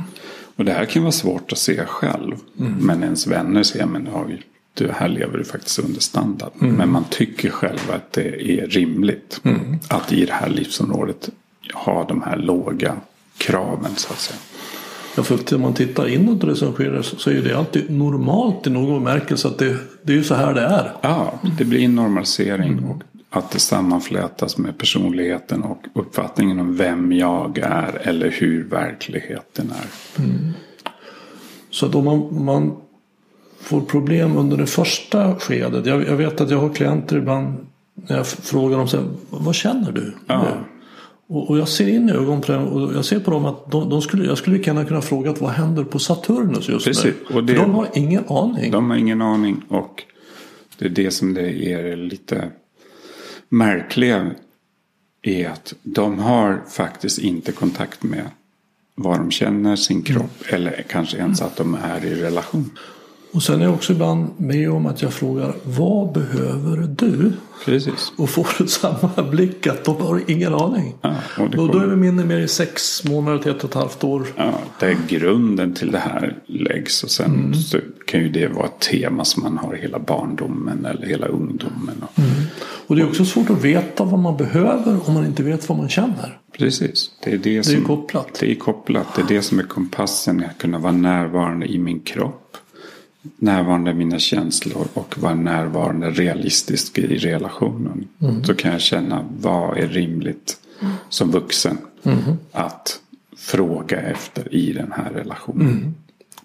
Och 0.56 0.64
det 0.64 0.72
här 0.72 0.84
kan 0.84 1.02
vara 1.02 1.12
svårt 1.12 1.52
att 1.52 1.58
se 1.58 1.84
själv. 1.86 2.36
Mm. 2.58 2.72
Men 2.72 3.02
ens 3.02 3.26
vänner 3.26 3.62
säger 3.62 3.86
men 3.86 4.08
oj, 4.14 4.42
du, 4.74 4.90
här 4.90 5.08
lever 5.08 5.38
du 5.38 5.44
faktiskt 5.44 5.78
under 5.78 6.00
standard. 6.00 6.52
Mm. 6.60 6.74
Men 6.74 6.92
man 6.92 7.04
tycker 7.10 7.50
själv 7.50 7.90
att 7.90 8.12
det 8.12 8.60
är 8.60 8.66
rimligt. 8.66 9.40
Att 9.88 10.12
i 10.12 10.24
det 10.24 10.32
här 10.32 10.48
livsområdet 10.48 11.30
ha 11.74 12.04
de 12.04 12.22
här 12.22 12.36
låga 12.36 12.96
kraven 13.38 13.90
så 13.96 14.12
att 14.12 14.20
säga. 14.20 14.38
Ja, 15.20 15.24
för 15.24 15.54
om 15.54 15.60
man 15.60 15.74
tittar 15.74 16.08
inåt 16.08 16.40
det 16.40 16.56
som 16.56 16.72
sker 16.72 17.02
så 17.02 17.30
är 17.30 17.42
det 17.42 17.58
alltid 17.58 17.90
normalt 17.90 18.66
i 18.66 18.70
någon 18.70 19.04
bemärkelse 19.04 19.48
att 19.48 19.58
det, 19.58 19.76
det 20.02 20.12
är 20.12 20.16
ju 20.16 20.24
så 20.24 20.34
här 20.34 20.54
det 20.54 20.60
är. 20.60 20.92
Ja, 21.00 21.40
det 21.58 21.64
blir 21.64 21.84
en 21.84 21.94
normalisering 21.94 22.72
mm. 22.72 22.90
och 22.90 23.02
att 23.30 23.50
det 23.50 23.58
sammanflätas 23.58 24.58
med 24.58 24.78
personligheten 24.78 25.62
och 25.62 25.86
uppfattningen 25.92 26.60
om 26.60 26.76
vem 26.76 27.12
jag 27.12 27.58
är 27.58 27.98
eller 28.02 28.30
hur 28.30 28.64
verkligheten 28.64 29.72
är. 29.80 30.22
Mm. 30.22 30.52
Så 31.70 31.86
att 31.86 31.94
om 31.94 32.04
man, 32.04 32.44
man, 32.44 32.76
får 33.60 33.80
problem 33.80 34.36
under 34.36 34.56
det 34.56 34.66
första 34.66 35.36
skedet. 35.36 35.86
Jag, 35.86 36.08
jag, 36.08 36.16
vet 36.16 36.40
att 36.40 36.50
jag 36.50 36.58
har 36.58 36.74
klienter 36.74 37.16
ibland 37.16 37.66
när 37.94 38.16
jag 38.16 38.26
frågar 38.26 38.78
dem 38.78 38.88
så 38.88 38.96
här, 38.96 39.06
vad 39.30 39.54
känner 39.54 39.92
du? 39.92 40.14
Ja. 40.26 40.46
Och, 41.30 41.50
och, 41.50 41.58
jag 41.58 41.68
ser 41.68 41.88
in 41.88 42.08
i 42.08 42.12
ögonen 42.12 42.40
på 42.40 42.52
dem 42.52 42.68
och 42.68 42.94
jag 42.94 43.04
ser 43.04 43.20
på 43.20 43.30
dem 43.30 43.44
att 43.44 43.70
de, 43.70 43.90
de 43.90 44.02
skulle, 44.02 44.24
jag 44.24 44.38
skulle 44.38 44.58
kunna 44.58 44.84
kunna 44.84 45.02
fråga 45.02 45.34
vad 45.40 45.50
händer 45.50 45.84
på 45.84 45.98
Saturnus 45.98 46.68
just 46.68 46.86
Precis. 46.86 47.04
nu. 47.04 47.36
Och 47.36 47.44
det, 47.44 47.54
För 47.54 47.62
de 47.62 47.74
har 47.74 47.88
ingen 47.94 48.24
aning. 48.28 48.70
De 48.70 48.90
har 48.90 48.96
ingen 48.96 49.22
aning 49.22 49.62
och 49.68 50.04
det 50.78 50.84
är 50.84 50.88
det 50.88 51.10
som 51.10 51.34
det 51.34 51.72
är 51.72 51.96
lite 51.96 52.50
märkliga 53.48 54.30
är 55.22 55.48
att 55.48 55.74
de 55.82 56.18
har 56.18 56.62
faktiskt 56.68 57.18
inte 57.18 57.52
kontakt 57.52 58.02
med 58.02 58.30
vad 58.94 59.18
de 59.18 59.30
känner, 59.30 59.76
sin 59.76 60.02
kropp 60.02 60.42
mm. 60.48 60.54
eller 60.54 60.84
kanske 60.88 61.16
ens 61.16 61.42
att 61.42 61.56
de 61.56 61.74
är 61.74 62.04
i 62.04 62.22
relation. 62.22 62.70
Och 63.32 63.42
sen 63.42 63.60
är 63.60 63.64
jag 63.64 63.74
också 63.74 63.92
ibland 63.92 64.30
med 64.36 64.70
om 64.70 64.86
att 64.86 65.02
jag 65.02 65.12
frågar 65.12 65.52
vad 65.64 66.12
behöver 66.12 66.88
du? 66.96 67.32
Precis. 67.64 68.12
Och 68.16 68.30
får 68.30 68.48
du 68.58 68.66
samma 68.66 69.30
blick 69.30 69.66
att 69.66 69.84
de 69.84 69.96
har 69.96 70.20
ingen 70.26 70.54
aning. 70.54 70.94
Ja, 71.00 71.14
och 71.38 71.50
då, 71.50 71.66
då 71.66 71.78
är 71.78 71.86
vi 71.86 71.96
minne 71.96 72.24
mer 72.24 72.38
i 72.38 72.48
sex 72.48 73.04
månader 73.04 73.38
till 73.38 73.50
ett 73.50 73.64
och 73.64 73.70
ett 73.70 73.74
halvt 73.74 74.04
år. 74.04 74.26
Ja, 74.36 74.52
där 74.80 74.96
grunden 75.08 75.74
till 75.74 75.90
det 75.90 75.98
här 75.98 76.38
läggs. 76.46 77.04
Och 77.04 77.10
sen 77.10 77.34
mm. 77.34 77.54
så 77.54 77.78
kan 78.06 78.20
ju 78.20 78.28
det 78.28 78.48
vara 78.48 78.66
ett 78.66 78.80
tema 78.80 79.24
som 79.24 79.42
man 79.42 79.58
har 79.58 79.74
hela 79.74 79.98
barndomen 79.98 80.84
eller 80.84 81.06
hela 81.06 81.26
ungdomen. 81.26 82.04
Och, 82.12 82.18
mm. 82.18 82.30
och 82.86 82.96
det 82.96 83.02
är 83.02 83.08
också 83.08 83.24
svårt 83.24 83.50
att 83.50 83.64
veta 83.64 84.04
vad 84.04 84.20
man 84.20 84.36
behöver 84.36 85.08
om 85.08 85.14
man 85.14 85.26
inte 85.26 85.42
vet 85.42 85.68
vad 85.68 85.78
man 85.78 85.88
känner. 85.88 86.40
Precis. 86.58 87.10
Det 87.24 87.32
är, 87.32 87.38
det, 87.38 87.56
det 87.56 87.62
som, 87.62 87.82
är 87.82 87.84
kopplat. 87.84 88.38
Det 88.40 88.50
är 88.50 88.54
kopplat. 88.54 89.06
Det 89.16 89.22
är 89.22 89.28
det 89.28 89.42
som 89.42 89.58
är 89.58 89.62
kompassen. 89.62 90.44
Att 90.50 90.58
kunna 90.58 90.78
vara 90.78 90.92
närvarande 90.92 91.66
i 91.66 91.78
min 91.78 92.00
kropp 92.00 92.49
närvarande 93.36 93.94
mina 93.94 94.18
känslor 94.18 94.86
och 94.94 95.18
vara 95.18 95.34
närvarande 95.34 96.10
realistisk 96.10 96.98
i 96.98 97.18
relationen. 97.18 98.08
Mm. 98.18 98.44
Så 98.44 98.54
kan 98.54 98.72
jag 98.72 98.80
känna 98.80 99.24
vad 99.38 99.78
är 99.78 99.88
rimligt 99.88 100.56
som 101.08 101.30
vuxen 101.30 101.78
mm. 102.02 102.18
att 102.52 103.00
fråga 103.36 104.00
efter 104.00 104.54
i 104.54 104.72
den 104.72 104.92
här 104.92 105.10
relationen. 105.10 105.68
Mm. 105.68 105.94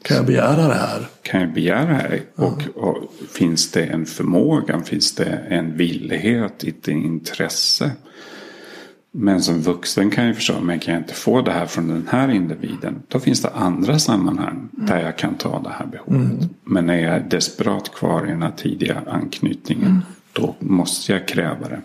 Kan 0.01 0.17
jag 0.17 0.25
begära 0.25 0.67
det 0.67 0.73
här? 0.73 1.07
Kan 1.21 1.41
jag 1.41 1.53
begära 1.53 1.85
det 1.85 1.93
här? 1.93 2.21
Och, 2.35 2.61
och, 2.75 3.13
finns 3.29 3.71
det 3.71 3.83
en 3.83 4.05
förmåga? 4.05 4.81
Finns 4.81 5.15
det 5.15 5.45
en 5.49 5.77
villighet? 5.77 6.63
Ett 6.63 6.87
intresse? 6.87 7.91
Men 9.17 9.41
som 9.41 9.61
vuxen 9.61 10.09
kan 10.09 10.25
jag 10.25 10.35
förstå, 10.35 10.61
men 10.61 10.79
kan 10.79 10.93
jag 10.93 11.03
inte 11.03 11.13
få 11.13 11.41
det 11.41 11.51
här 11.51 11.65
från 11.65 11.87
den 11.87 12.07
här 12.11 12.31
individen. 12.31 13.01
Då 13.07 13.19
finns 13.19 13.41
det 13.41 13.49
andra 13.49 13.99
sammanhang 13.99 14.69
där 14.71 15.01
jag 15.01 15.17
kan 15.17 15.35
ta 15.35 15.59
det 15.59 15.69
här 15.69 15.85
behovet. 15.85 16.31
Mm. 16.31 16.49
Men 16.63 16.85
när 16.85 16.95
jag 16.95 17.15
är 17.15 17.25
desperat 17.29 17.95
kvar 17.95 18.25
i 18.25 18.29
den 18.29 18.41
här 18.41 18.51
tidiga 18.57 19.01
anknytningen. 19.07 19.87
Mm. 19.87 20.01
Då 20.33 20.55
måste 20.59 21.11
jag 21.11 21.27
kräva 21.27 21.69
det 21.69 21.81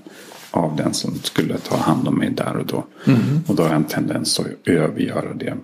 av 0.50 0.76
den 0.76 0.94
som 0.94 1.14
skulle 1.14 1.58
ta 1.58 1.76
hand 1.76 2.08
om 2.08 2.18
mig 2.18 2.30
där 2.30 2.56
och 2.56 2.66
då. 2.66 2.86
Mm. 3.04 3.20
Och 3.46 3.54
då 3.54 3.62
har 3.62 3.70
jag 3.70 3.76
en 3.76 3.84
tendens 3.84 4.40
att 4.40 4.46
övergöra 4.64 5.34
det 5.34 5.54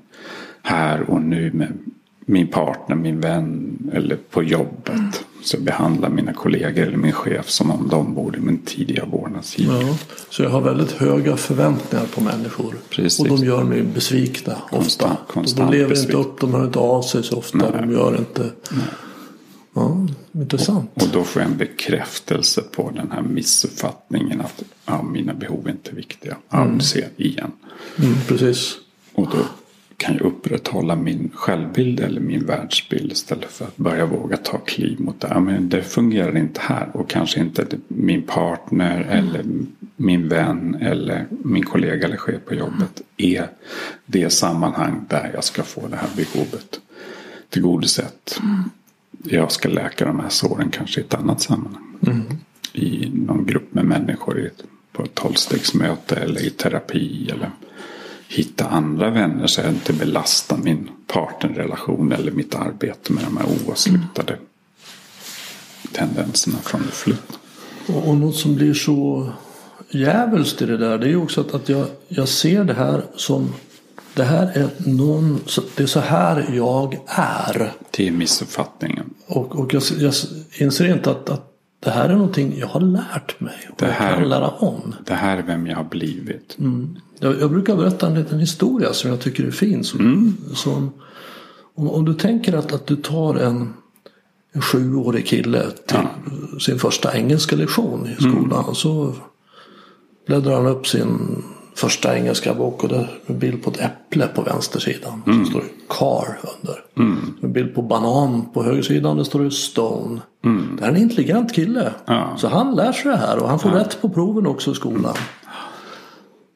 här 0.63 1.11
och 1.11 1.23
nu 1.23 1.53
med 1.53 1.73
min 2.21 2.47
partner, 2.47 2.97
min 2.97 3.21
vän 3.21 3.79
eller 3.93 4.17
på 4.31 4.43
jobbet. 4.43 5.26
Så 5.47 5.57
jag 5.57 5.63
behandlar 5.63 6.09
mina 6.09 6.33
kollegor 6.33 6.83
eller 6.83 6.97
min 6.97 7.13
chef 7.13 7.51
som 7.51 7.71
om 7.71 7.89
de 7.89 8.15
bor 8.15 8.37
i 8.37 8.41
min 8.41 8.59
tidiga 8.59 9.05
vårdnadsgivare. 9.05 9.83
Ja, 9.83 9.97
så 10.31 10.43
jag 10.43 10.51
har 10.51 10.61
väldigt 10.61 10.93
höga 10.93 11.37
förväntningar 11.37 12.07
på 12.07 12.21
människor. 12.21 12.75
Precis. 12.91 13.21
Och 13.21 13.29
de 13.29 13.45
gör 13.45 13.65
mig 13.65 13.83
besvikna 13.83 14.57
konstant, 14.71 15.13
ofta. 15.13 15.33
Konstant 15.33 15.71
de 15.71 15.77
lever 15.77 15.91
besviken. 15.91 16.21
inte 16.21 16.29
upp, 16.29 16.41
de 16.41 16.55
hör 16.55 16.65
inte 16.65 16.79
av 16.79 17.03
sig 17.03 17.23
så 17.23 17.37
ofta. 17.37 17.59
Nej. 17.59 17.71
De 17.73 17.93
gör 17.93 18.19
inte... 18.19 18.43
Nej. 18.71 18.85
Ja, 19.75 20.07
intressant. 20.33 20.91
Och, 20.95 21.03
och, 21.03 21.09
då 21.13 21.25
får 21.25 21.43
jag 21.43 21.51
en 21.51 21.57
bekräftelse 21.57 22.63
på 22.63 22.91
den 22.95 23.11
här 23.13 23.23
missuppfattningen 23.23 24.41
att 24.41 24.63
ja, 24.87 25.03
mina 25.03 25.35
behov 25.35 25.67
är 25.67 25.71
inte 25.71 25.95
viktiga. 25.95 26.37
Ja, 26.51 26.63
mm. 26.63 26.81
ser 26.81 27.09
igen. 27.17 27.53
Mm, 27.99 28.15
precis. 28.29 28.75
Och 29.15 29.29
då 29.31 29.39
kan 29.97 30.15
jag 30.15 30.23
upprätthålla 30.23 30.97
min 30.97 31.31
självbild 31.35 32.01
eller 32.01 32.21
min 32.21 32.47
världsbild 32.47 33.13
istället 33.13 33.53
för 33.53 33.65
att 33.65 33.77
börja 33.77 34.07
våga 34.07 34.37
ta 34.37 34.59
kliv 34.59 35.01
mot 35.01 35.21
det. 35.21 35.41
Men 35.41 35.69
det 35.69 35.83
fungerar 35.83 36.37
inte 36.37 36.61
här 36.61 36.89
och 36.93 37.11
kanske 37.11 37.41
inte 37.41 37.67
min 37.89 38.23
partner 38.23 39.01
mm. 39.01 39.09
eller 39.09 39.45
min 39.97 40.29
vän 40.29 40.77
eller 40.81 41.27
min 41.31 41.65
kollega 41.65 42.07
eller 42.07 42.17
chef 42.17 42.45
på 42.45 42.55
jobbet 42.55 43.03
är 43.17 43.49
det 44.07 44.31
sammanhang 44.31 45.05
där 45.09 45.31
jag 45.35 45.45
ska 45.45 45.63
få 45.63 45.89
det 45.89 45.97
här 45.97 46.09
behovet 46.17 46.81
tillgodosett. 47.49 48.41
Mm. 48.43 48.71
Jag 49.23 49.53
ska 49.53 49.69
läka 49.69 50.05
de 50.05 50.21
här 50.21 50.29
såren 50.29 50.71
kanske 50.71 51.01
i 51.01 51.05
ett 51.05 51.15
annat 51.15 51.41
sammanhang. 51.41 51.95
Mm. 52.07 52.23
I 52.73 53.13
någon 53.15 53.47
grupp 53.47 53.75
med 53.75 53.85
människor 53.85 54.51
på 54.93 55.03
ett 55.03 55.15
tolvstegsmöte 55.15 56.17
eller 56.17 56.47
i 56.47 56.51
terapi. 56.51 57.31
Eller 57.33 57.51
hitta 58.29 58.67
andra 58.67 59.11
vänner 59.11 59.47
så 59.47 59.61
jag 59.61 59.71
inte 59.71 59.93
belastar 59.93 60.57
min 60.57 60.91
partnerrelation 61.07 62.13
eller 62.13 62.33
mitt 62.33 62.55
arbete 62.55 63.13
med 63.13 63.25
de 63.25 63.37
här 63.37 63.47
oavslutade 63.47 64.33
mm. 64.33 64.47
tendenserna 65.93 66.59
från 66.59 66.83
det 66.83 66.89
förflutna. 66.89 67.37
Och, 67.87 68.09
och 68.09 68.17
något 68.17 68.37
som 68.37 68.55
blir 68.55 68.75
så 68.75 69.31
djävulskt 69.91 70.63
i 70.63 70.67
det 70.67 70.77
där 70.77 70.99
det 70.99 71.07
är 71.07 71.11
ju 71.11 71.17
också 71.17 71.41
att, 71.41 71.55
att 71.55 71.69
jag, 71.69 71.87
jag 72.09 72.29
ser 72.29 72.65
det 72.65 72.75
här 72.75 73.03
som 73.17 73.53
det 74.15 74.25
här 74.25 74.47
är 74.55 74.69
någon, 74.79 75.41
det 75.77 75.83
är 75.83 75.87
så 75.87 76.01
här 76.01 76.51
jag 76.55 76.99
är. 77.07 77.73
Det 77.91 78.09
är 78.09 78.13
missuppfattningen. 78.13 79.15
Och, 79.27 79.57
och 79.57 79.75
jag, 79.75 79.83
jag 79.99 80.15
inser 80.59 80.93
inte 80.95 81.11
att, 81.11 81.31
att 81.31 81.56
det 81.87 81.93
här 81.93 82.09
är 82.09 82.15
någonting 82.15 82.59
jag 82.59 82.67
har 82.67 82.81
lärt 82.81 83.41
mig 83.41 83.69
och 83.71 83.77
det 83.79 83.87
här, 83.87 84.11
jag 84.11 84.19
kan 84.19 84.29
lära 84.29 84.49
om. 84.49 84.95
Det 85.05 85.15
här 85.15 85.39
är 85.39 85.43
vem 85.43 85.67
jag 85.67 85.77
har 85.77 85.85
blivit. 85.85 86.57
Mm. 86.59 86.97
Jag, 87.19 87.41
jag, 87.41 87.51
brukar 87.51 87.77
berätta 87.77 88.07
en 88.07 88.15
liten 88.15 88.39
historia 88.39 88.93
som 88.93 89.11
jag 89.11 89.21
tycker 89.21 89.45
är 89.45 89.51
fin. 89.51 89.85
Som, 89.85 90.01
mm. 90.01 90.37
som 90.55 90.93
om, 91.75 91.91
om, 91.91 92.05
du 92.05 92.15
tänker 92.15 92.53
att, 92.53 92.73
att 92.73 92.87
du 92.87 92.97
tar 92.97 93.35
en, 93.35 93.75
en 94.53 94.63
sjuårig 94.63 95.27
kille 95.27 95.63
till 95.87 95.99
ja. 96.53 96.59
sin 96.61 96.79
första 96.79 97.17
engelska 97.17 97.57
lektion 97.57 98.09
i 98.19 98.23
skolan. 98.23 98.63
Mm. 98.63 98.75
Så 98.75 99.15
bläddrar 100.27 100.55
han 100.55 100.67
upp 100.67 100.87
sin 100.87 101.43
första 101.77 102.17
engelska 102.17 102.55
bok 102.55 102.83
och 102.83 102.89
det 102.89 102.97
är 102.97 103.09
en 103.27 103.39
bild 103.39 103.63
på 103.63 103.71
ett 103.71 103.81
äpple 103.81 104.27
på 104.27 104.43
vänstersidan. 104.43 105.23
Mm. 105.27 105.45
Så 105.45 105.51
står 105.51 105.61
det 105.61 105.67
car 105.89 106.39
under. 106.59 106.85
Mm. 106.97 107.35
En 107.43 107.53
bild 107.53 107.75
på 107.75 107.83
banan 107.83 108.47
på 108.55 108.63
högersidan. 108.63 109.17
Det 109.17 109.25
står 109.25 109.45
det 109.45 109.51
stone. 109.51 110.21
Mm. 110.45 110.77
Det 110.79 110.85
är 110.85 110.89
en 110.89 110.97
intelligent 110.97 111.55
kille. 111.55 111.93
Ja. 112.07 112.35
Så 112.39 112.49
han 112.49 112.75
lär 112.75 112.93
sig 112.93 113.11
det 113.11 113.17
här 113.17 113.39
och 113.39 113.49
han 113.49 113.59
får 113.59 113.73
ja. 113.73 113.79
rätt 113.79 114.01
på 114.01 114.09
proven 114.09 114.47
också 114.47 114.71
i 114.71 114.75
skolan. 114.75 115.15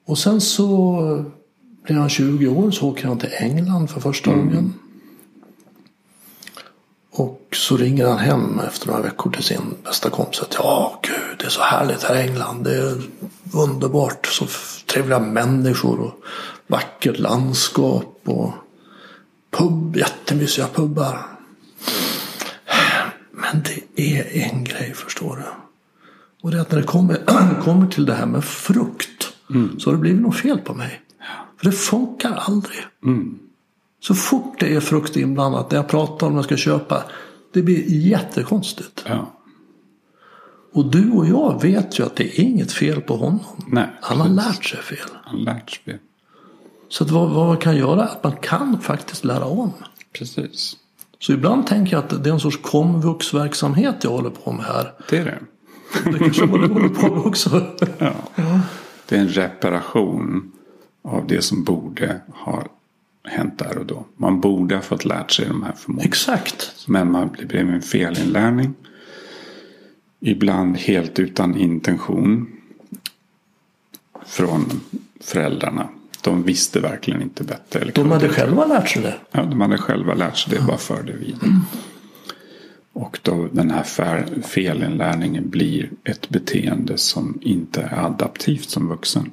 Och 0.07 0.19
sen 0.19 0.41
så 0.41 0.99
blir 1.85 1.97
han 1.97 2.09
20 2.09 2.49
år 2.49 2.71
så 2.71 2.89
åker 2.89 3.09
han 3.09 3.19
till 3.19 3.31
England 3.33 3.91
för 3.91 4.01
första 4.01 4.33
mm. 4.33 4.47
gången. 4.47 4.75
Och 7.13 7.49
så 7.53 7.77
ringer 7.77 8.07
han 8.07 8.19
hem 8.19 8.61
efter 8.69 8.87
några 8.89 9.03
veckor 9.03 9.31
till 9.31 9.45
sin 9.45 9.75
bästa 9.85 10.11
kompis. 10.11 10.41
Att, 10.41 10.55
ja, 10.59 11.01
gud, 11.03 11.39
det 11.39 11.45
är 11.45 11.51
så 11.51 11.63
härligt 11.63 12.03
här 12.03 12.17
i 12.17 12.29
England. 12.29 12.65
Det 12.65 12.77
är 12.77 13.03
underbart. 13.55 14.27
Så 14.27 14.47
trevliga 14.87 15.19
människor 15.19 16.01
och 16.01 16.15
vackert 16.67 17.19
landskap. 17.19 18.21
Och 18.25 18.53
pub, 19.51 19.97
jättemysiga 19.97 20.67
pubbar. 20.67 21.27
Men 23.31 23.63
det 23.63 24.03
är 24.17 24.51
en 24.51 24.65
grej 24.65 24.95
förstår 24.95 25.37
du. 25.37 25.43
Och 26.43 26.51
det 26.51 26.57
är 26.57 26.61
att 26.61 26.71
när 26.71 26.81
det 26.81 26.87
kommer, 26.87 27.19
kommer 27.65 27.87
till 27.87 28.07
det 28.07 28.15
här 28.15 28.27
med 28.27 28.45
frukt. 28.45 29.33
Mm. 29.51 29.81
Så 29.81 29.91
har 29.91 29.95
det 29.95 30.01
blivit 30.01 30.23
något 30.23 30.37
fel 30.37 30.59
på 30.59 30.75
mig. 30.75 31.01
För 31.59 31.65
det 31.65 31.73
funkar 31.73 32.33
aldrig. 32.47 32.79
Så 34.01 34.15
fort 34.15 34.61
det 34.61 34.75
är 34.75 34.81
frukt 34.81 35.17
inblandat, 35.17 35.71
när 35.71 35.79
jag 35.79 35.89
pratar 35.89 36.27
om 36.27 36.33
vad 36.33 36.39
jag 36.39 36.45
ska 36.45 36.57
köpa, 36.57 37.05
det 37.53 37.63
blir 37.63 37.85
jättekonstigt. 37.87 39.05
Ja. 39.09 39.33
Och 40.73 40.91
du 40.91 41.11
och 41.11 41.27
jag 41.27 41.63
vet 41.63 41.99
ju 41.99 42.07
att 42.07 42.17
det 42.17 42.25
är 42.25 42.41
inget 42.41 42.73
fel 42.73 43.01
på 43.01 43.17
honom. 43.17 43.41
Nej, 43.67 43.89
Han 44.01 44.21
har 44.21 44.29
lärt 44.29 44.65
sig 44.65 44.83
fel. 44.83 45.09
Han 45.25 45.45
lärt 45.45 45.71
sig. 45.71 45.99
Så 46.89 47.05
att 47.05 47.11
vad, 47.11 47.31
vad 47.31 47.47
man 47.47 47.57
kan 47.57 47.77
göra 47.77 48.03
är 48.03 48.09
att 48.09 48.25
man 48.25 48.37
kan 48.37 48.81
faktiskt 48.81 49.25
lära 49.25 49.45
om. 49.45 49.73
Precis. 50.13 50.77
Så 51.19 51.33
ibland 51.33 51.67
tänker 51.67 51.93
jag 51.93 52.05
att 52.05 52.25
det 52.25 52.31
är 52.31 52.35
en 52.35 52.41
sorts 52.41 52.59
komvuxverksamhet 52.63 53.97
jag 54.03 54.11
håller 54.11 54.31
på 54.31 54.53
med 54.53 54.65
här. 54.65 54.93
Det 55.09 55.19
är 55.19 55.25
det. 55.25 55.39
Det 56.11 56.19
kanske 56.19 56.47
du 56.47 56.69
håller 56.69 56.89
på 56.89 57.15
med 57.15 57.27
också. 57.27 57.67
Ja. 57.99 58.13
Det 59.09 59.17
är 59.17 59.21
en 59.21 59.29
reparation 59.29 60.53
av 61.05 61.27
det 61.27 61.43
som 61.43 61.65
borde 61.65 62.21
ha 62.29 62.65
hänt 63.25 63.59
där 63.59 63.79
och 63.79 63.87
då. 63.87 64.07
Man 64.17 64.41
borde 64.41 64.75
ha 64.75 64.83
fått 64.83 65.05
lärt 65.05 65.31
sig 65.31 65.47
de 65.47 65.63
här 65.63 65.73
förmågorna. 65.73 66.09
Exakt. 66.09 66.85
Men 66.89 67.11
man 67.11 67.29
blir 67.39 67.61
en 67.61 67.83
felinlärning. 67.83 68.75
Ibland 70.21 70.77
helt 70.77 71.19
utan 71.19 71.57
intention. 71.57 72.47
Från 74.27 74.81
föräldrarna. 75.21 75.89
De 76.23 76.43
visste 76.43 76.81
verkligen 76.81 77.23
inte 77.23 77.45
bättre. 77.45 77.81
Eller 77.81 77.93
De 77.93 78.11
hade 78.11 78.29
själva 78.29 78.67
lärt 78.67 78.89
sig 78.89 79.03
det. 79.03 79.15
Ja, 79.31 79.43
de 79.43 79.61
hade 79.61 79.79
själva 79.79 80.15
lärt 80.15 80.37
sig 80.37 80.59
det, 80.59 80.67
bara 80.67 80.77
förde 80.77 81.13
vidare. 81.13 81.61
Och 82.93 83.19
då 83.23 83.49
den 83.53 83.71
här 83.71 83.85
felinlärningen 84.43 85.51
blir 85.51 85.91
ett 86.05 86.29
beteende 86.29 86.99
som 86.99 87.39
inte 87.43 87.83
är 87.83 88.07
adaptivt 88.07 88.71
som 88.71 88.89
vuxen. 88.89 89.31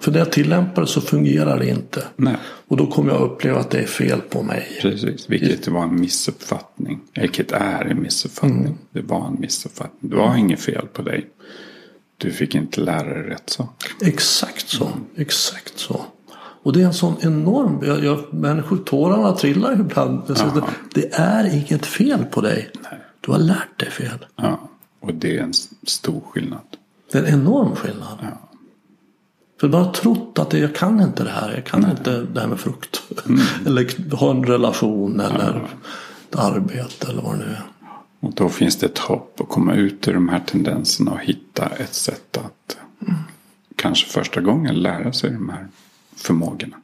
För 0.00 0.12
när 0.12 0.18
jag 0.18 0.32
tillämpar 0.32 0.82
det 0.82 0.88
så 0.88 1.00
fungerar 1.00 1.58
det 1.58 1.68
inte. 1.68 2.02
Nej, 2.16 2.36
Och 2.68 2.76
då 2.76 2.86
kommer 2.86 3.12
jag 3.12 3.20
uppleva 3.22 3.60
att 3.60 3.70
det 3.70 3.78
är 3.78 3.86
fel 3.86 4.20
på 4.20 4.42
mig. 4.42 4.78
precis. 4.82 5.30
Vilket 5.30 5.68
var 5.68 5.82
en 5.82 6.00
missuppfattning. 6.00 7.00
Vilket 7.14 7.52
är 7.52 7.84
en 7.84 8.02
missuppfattning. 8.02 8.78
Det 8.90 9.00
var 9.02 9.26
en 9.26 9.40
missuppfattning. 9.40 10.10
Det 10.10 10.16
var 10.16 10.36
inget 10.36 10.60
fel 10.60 10.86
på 10.86 11.02
dig. 11.02 11.26
Du 12.18 12.30
fick 12.32 12.54
inte 12.54 12.80
lära 12.80 13.14
dig 13.14 13.22
rätt 13.22 13.50
sak. 13.50 13.84
Exakt 14.02 14.68
så. 14.68 14.88
Exakt 15.16 15.78
så. 15.78 16.00
Och 16.62 16.72
det 16.72 16.82
är 16.82 16.86
en 16.86 16.94
sån 16.94 17.14
enorm... 17.20 17.80
Jag, 17.86 18.04
jag, 18.04 18.34
människor, 18.34 18.76
tårarna 18.76 19.32
trillar 19.32 19.72
ibland. 19.80 20.22
Ja. 20.28 20.68
Det 20.94 21.14
är 21.14 21.54
inget 21.54 21.86
fel 21.86 22.24
på 22.24 22.40
dig. 22.40 22.70
Du 23.20 23.32
har 23.32 23.38
lärt 23.38 23.78
dig 23.80 23.90
fel. 23.90 24.26
Ja, 24.36 24.68
och 25.00 25.14
det 25.14 25.38
är 25.38 25.42
en 25.42 25.52
stor 25.86 26.20
skillnad. 26.30 26.60
Det 27.12 27.18
är 27.18 27.22
en 27.22 27.40
enorm 27.40 27.76
skillnad. 27.76 28.18
Ja. 28.22 28.45
För 29.60 29.68
jag 29.68 29.76
har 29.76 29.92
trott 29.92 30.38
att 30.38 30.52
jag 30.52 30.74
kan 30.74 31.00
inte 31.00 31.24
det 31.24 31.30
här. 31.30 31.54
Jag 31.54 31.64
kan 31.64 31.90
inte 31.90 32.20
det 32.20 32.40
här 32.40 32.48
med 32.48 32.60
frukt. 32.60 33.02
eller 33.66 34.16
ha 34.16 34.30
en 34.30 34.44
relation 34.44 35.20
eller 35.20 35.68
ett 36.30 36.36
arbete 36.36 37.06
eller 37.08 37.22
vad 37.22 37.32
det 37.32 37.38
nu 37.38 37.44
är. 37.44 37.62
Och 38.20 38.32
då 38.34 38.48
finns 38.48 38.76
det 38.76 38.86
ett 38.86 38.98
hopp 38.98 39.40
att 39.40 39.48
komma 39.48 39.74
ut 39.74 40.08
ur 40.08 40.14
de 40.14 40.28
här 40.28 40.40
tendenserna 40.40 41.10
och 41.10 41.20
hitta 41.20 41.66
ett 41.66 41.94
sätt 41.94 42.36
att 42.36 42.76
eh, 43.08 43.14
kanske 43.76 44.08
första 44.08 44.40
gången 44.40 44.74
lära 44.74 45.12
sig 45.12 45.30
de 45.30 45.48
här 45.48 45.68
förmågorna. 46.16 46.76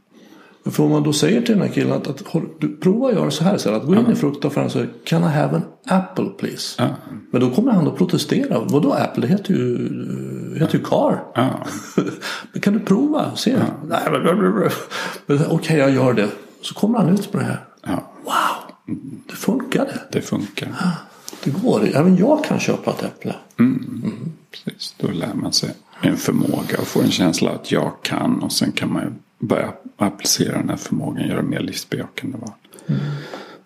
För 0.65 0.85
om 0.85 0.91
man 0.91 1.03
då 1.03 1.13
säger 1.13 1.43
till 1.43 1.55
den 1.59 1.67
här 1.67 1.75
killen 1.75 1.93
att, 1.93 2.07
att 2.07 2.25
du, 2.59 2.77
prova 2.77 3.09
att 3.09 3.15
göra 3.15 3.31
så 3.31 3.45
här. 3.45 3.59
Här 3.65 3.73
att 3.73 3.87
gå 3.87 3.95
in 3.95 4.11
i 4.11 4.15
fruktaffären 4.15 4.67
och 4.67 4.73
säga 4.73 4.87
Can 5.05 5.23
I 5.23 5.27
have 5.27 5.57
an 5.57 5.63
apple 5.87 6.25
please? 6.25 6.83
Ja. 6.83 6.89
Men 7.31 7.41
då 7.41 7.51
kommer 7.51 7.73
han 7.73 7.89
att 7.89 7.97
protestera. 7.97 8.61
Vadå 8.61 8.93
apple? 8.93 9.23
Det 9.23 9.29
heter 9.29 9.55
ju, 9.55 9.89
det 10.55 10.59
heter 10.61 10.79
ju 10.79 10.85
car. 10.85 11.23
Men 12.53 12.61
kan 12.63 12.73
du 12.73 12.81
prova? 12.81 13.37
Se. 13.37 13.57
Men- 15.27 15.47
Okej, 15.51 15.79
jag 15.79 15.91
gör 15.91 16.13
det. 16.13 16.29
Så 16.61 16.75
kommer 16.75 16.99
han 16.99 17.09
ut 17.09 17.33
med 17.33 17.43
det 17.43 17.47
här. 17.47 17.61
Wow! 18.25 18.97
Det 19.29 19.37
funkade. 19.37 20.01
det 20.13 20.21
funkar. 20.21 20.69
Det 21.45 21.51
går. 21.51 21.89
Även 21.95 22.17
jag 22.17 22.45
kan 22.45 22.59
köpa 22.61 22.91
ett 22.91 23.03
äpple. 23.03 23.35
Precis. 24.51 24.95
Då 24.99 25.09
lär 25.09 25.35
man 25.35 25.53
sig 25.53 25.71
en 26.03 26.17
förmåga 26.17 26.79
och 26.81 26.87
får 26.87 27.03
en 27.03 27.11
känsla 27.11 27.51
att 27.51 27.73
jag 27.73 27.93
kan. 28.03 28.43
Och 28.43 28.53
sen 28.53 28.73
kan 28.73 28.93
man 28.93 29.03
ju 29.03 29.09
börja 29.43 29.73
applicera 29.97 30.59
den 30.59 30.69
här 30.69 30.77
förmågan. 30.77 31.29
Göra 31.29 31.43
mer 31.43 31.61
livsbejakande 31.61 32.39
val. 32.39 32.53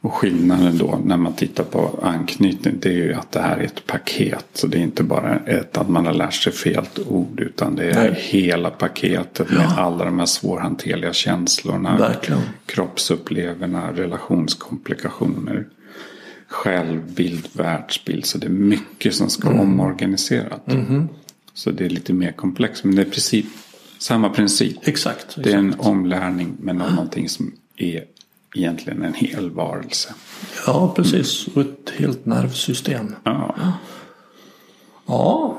Och 0.00 0.14
skillnaden 0.14 0.78
då 0.78 1.00
när 1.04 1.16
man 1.16 1.32
tittar 1.32 1.64
på 1.64 1.98
anknytning. 2.02 2.74
Det 2.80 2.88
är 2.88 2.92
ju 2.92 3.14
att 3.14 3.32
det 3.32 3.40
här 3.40 3.56
är 3.56 3.64
ett 3.64 3.86
paket. 3.86 4.46
Så 4.52 4.66
det 4.66 4.78
är 4.78 4.82
inte 4.82 5.02
bara 5.02 5.36
ett 5.36 5.76
att 5.76 5.88
man 5.88 6.06
har 6.06 6.12
lärt 6.12 6.34
sig 6.34 6.52
fel 6.52 6.84
ord. 7.08 7.40
Utan 7.40 7.76
det 7.76 7.90
är 7.90 8.10
Nej. 8.10 8.20
hela 8.20 8.70
paketet 8.70 9.50
med 9.50 9.66
alla 9.76 10.04
de 10.04 10.18
här 10.18 10.26
svårhanterliga 10.26 11.12
känslorna. 11.12 11.98
Verkligen. 11.98 12.40
Kroppsupplevelserna, 12.66 13.92
relationskomplikationer. 13.92 15.66
Självbild, 16.48 17.48
världsbild. 17.52 18.26
Så 18.26 18.38
det 18.38 18.46
är 18.46 18.50
mycket 18.50 19.14
som 19.14 19.30
ska 19.30 19.50
omorganiseras. 19.50 20.60
Så 21.54 21.70
det 21.70 21.84
är 21.84 21.90
lite 21.90 22.12
mer 22.12 22.32
komplext. 22.32 22.84
Men 22.84 22.94
det 22.96 23.02
är 23.02 23.06
princip, 23.06 23.46
samma 23.98 24.28
princip. 24.30 24.88
Exakt. 24.88 25.37
Det 25.42 25.52
är 25.52 25.56
en 25.59 25.74
omlärning 25.78 26.56
med 26.61 26.76
någonting 26.76 27.28
som 27.28 27.52
är 27.76 28.04
egentligen 28.54 29.02
en 29.02 29.14
hel 29.14 29.50
varelse. 29.50 30.14
Ja, 30.66 30.92
precis. 30.96 31.46
Och 31.46 31.61
ett 31.62 31.90
helt 31.96 32.26
nervsystem. 32.26 33.14
Ja, 33.24 33.72
Ja, 35.06 35.59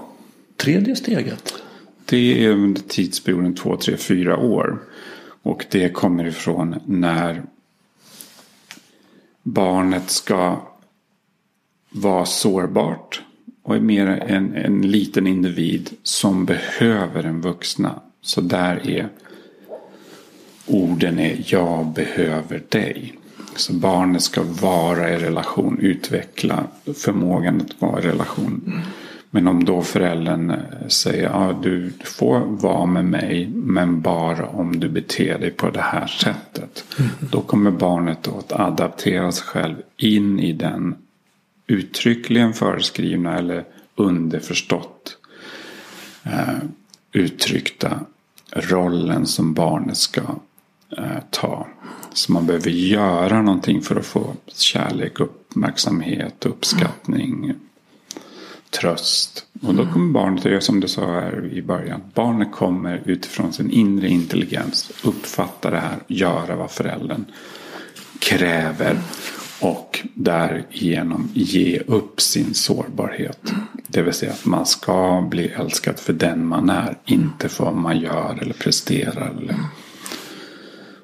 tredje 0.57 0.95
steget. 0.95 1.53
det 2.05 2.45
är 2.45 2.49
under 2.49 2.81
tidsperioden 2.81 3.55
2, 3.55 3.77
3, 3.77 3.97
4 3.97 4.37
år. 4.37 4.79
Och 5.43 5.65
det 5.71 5.89
kommer 5.89 6.27
ifrån 6.27 6.75
när 6.85 7.43
barnet 9.43 10.09
ska 10.09 10.61
vara 11.89 12.25
sårbart 12.25 13.21
och 13.63 13.75
är 13.75 13.79
mer 13.79 14.07
en, 14.07 14.53
en 14.55 14.81
liten 14.81 15.27
individ 15.27 15.89
som 16.03 16.45
behöver 16.45 17.23
en 17.23 17.41
vuxna. 17.41 18.01
Så 18.27 18.41
där 18.41 18.89
är 18.89 19.09
orden 20.65 21.19
är 21.19 21.43
jag 21.45 21.85
behöver 21.85 22.63
dig. 22.69 23.13
Så 23.55 23.73
barnet 23.73 24.21
ska 24.21 24.43
vara 24.43 25.09
i 25.13 25.17
relation, 25.17 25.79
utveckla 25.79 26.63
förmågan 26.95 27.61
att 27.61 27.81
vara 27.81 27.99
i 27.99 28.07
relation. 28.07 28.81
Men 29.29 29.47
om 29.47 29.65
då 29.65 29.81
föräldern 29.81 30.49
eh, 30.49 30.87
säger 30.87 31.23
ja, 31.23 31.59
du 31.63 31.93
får 32.03 32.39
vara 32.39 32.85
med 32.85 33.05
mig 33.05 33.47
men 33.53 34.01
bara 34.01 34.47
om 34.47 34.79
du 34.79 34.89
beter 34.89 35.39
dig 35.39 35.51
på 35.51 35.69
det 35.69 35.81
här 35.81 36.07
sättet. 36.07 36.83
Då 37.31 37.41
kommer 37.41 37.71
barnet 37.71 38.27
att 38.27 38.51
adaptera 38.51 39.31
sig 39.31 39.45
själv 39.45 39.75
in 39.97 40.39
i 40.39 40.53
den 40.53 40.95
uttryckligen 41.67 42.53
föreskrivna 42.53 43.37
eller 43.37 43.63
underförstått 43.95 45.17
eh, 46.23 46.57
uttryckta 47.11 47.99
rollen 48.61 49.25
som 49.25 49.53
barnet 49.53 49.97
ska 49.97 50.21
eh, 50.97 51.19
ta. 51.29 51.67
Så 52.13 52.31
man 52.31 52.45
behöver 52.45 52.69
göra 52.69 53.41
någonting 53.41 53.81
för 53.81 53.95
att 53.95 54.05
få 54.05 54.33
kärlek, 54.47 55.19
uppmärksamhet, 55.19 56.45
uppskattning, 56.45 57.53
tröst. 58.69 59.45
Och 59.61 59.75
då 59.75 59.85
kommer 59.85 60.13
barnet, 60.13 60.43
det 60.43 60.55
är 60.55 60.59
som 60.59 60.79
du 60.79 60.87
sa 60.87 61.05
här 61.05 61.49
i 61.53 61.61
början, 61.61 62.01
barnet 62.13 62.51
kommer 62.51 63.01
utifrån 63.05 63.53
sin 63.53 63.71
inre 63.71 64.07
intelligens 64.07 64.91
uppfatta 65.03 65.69
det 65.69 65.79
här, 65.79 65.97
göra 66.07 66.55
vad 66.55 66.71
föräldern 66.71 67.25
kräver 68.19 68.99
och 69.59 69.99
därigenom 70.13 71.29
ge 71.33 71.79
upp 71.79 72.21
sin 72.21 72.53
sårbarhet. 72.53 73.53
Det 73.87 74.01
vill 74.01 74.13
säga 74.13 74.31
att 74.31 74.45
man 74.45 74.65
ska 74.65 75.27
bli 75.29 75.47
älskad 75.47 75.99
för 75.99 76.13
den 76.13 76.45
man 76.45 76.69
är, 76.69 76.97
inte 77.05 77.49
för 77.49 77.65
vad 77.65 77.75
man 77.75 77.99
gör 77.99 78.39
eller 78.41 78.53
presterar. 78.53 79.33
Eller. 79.41 79.55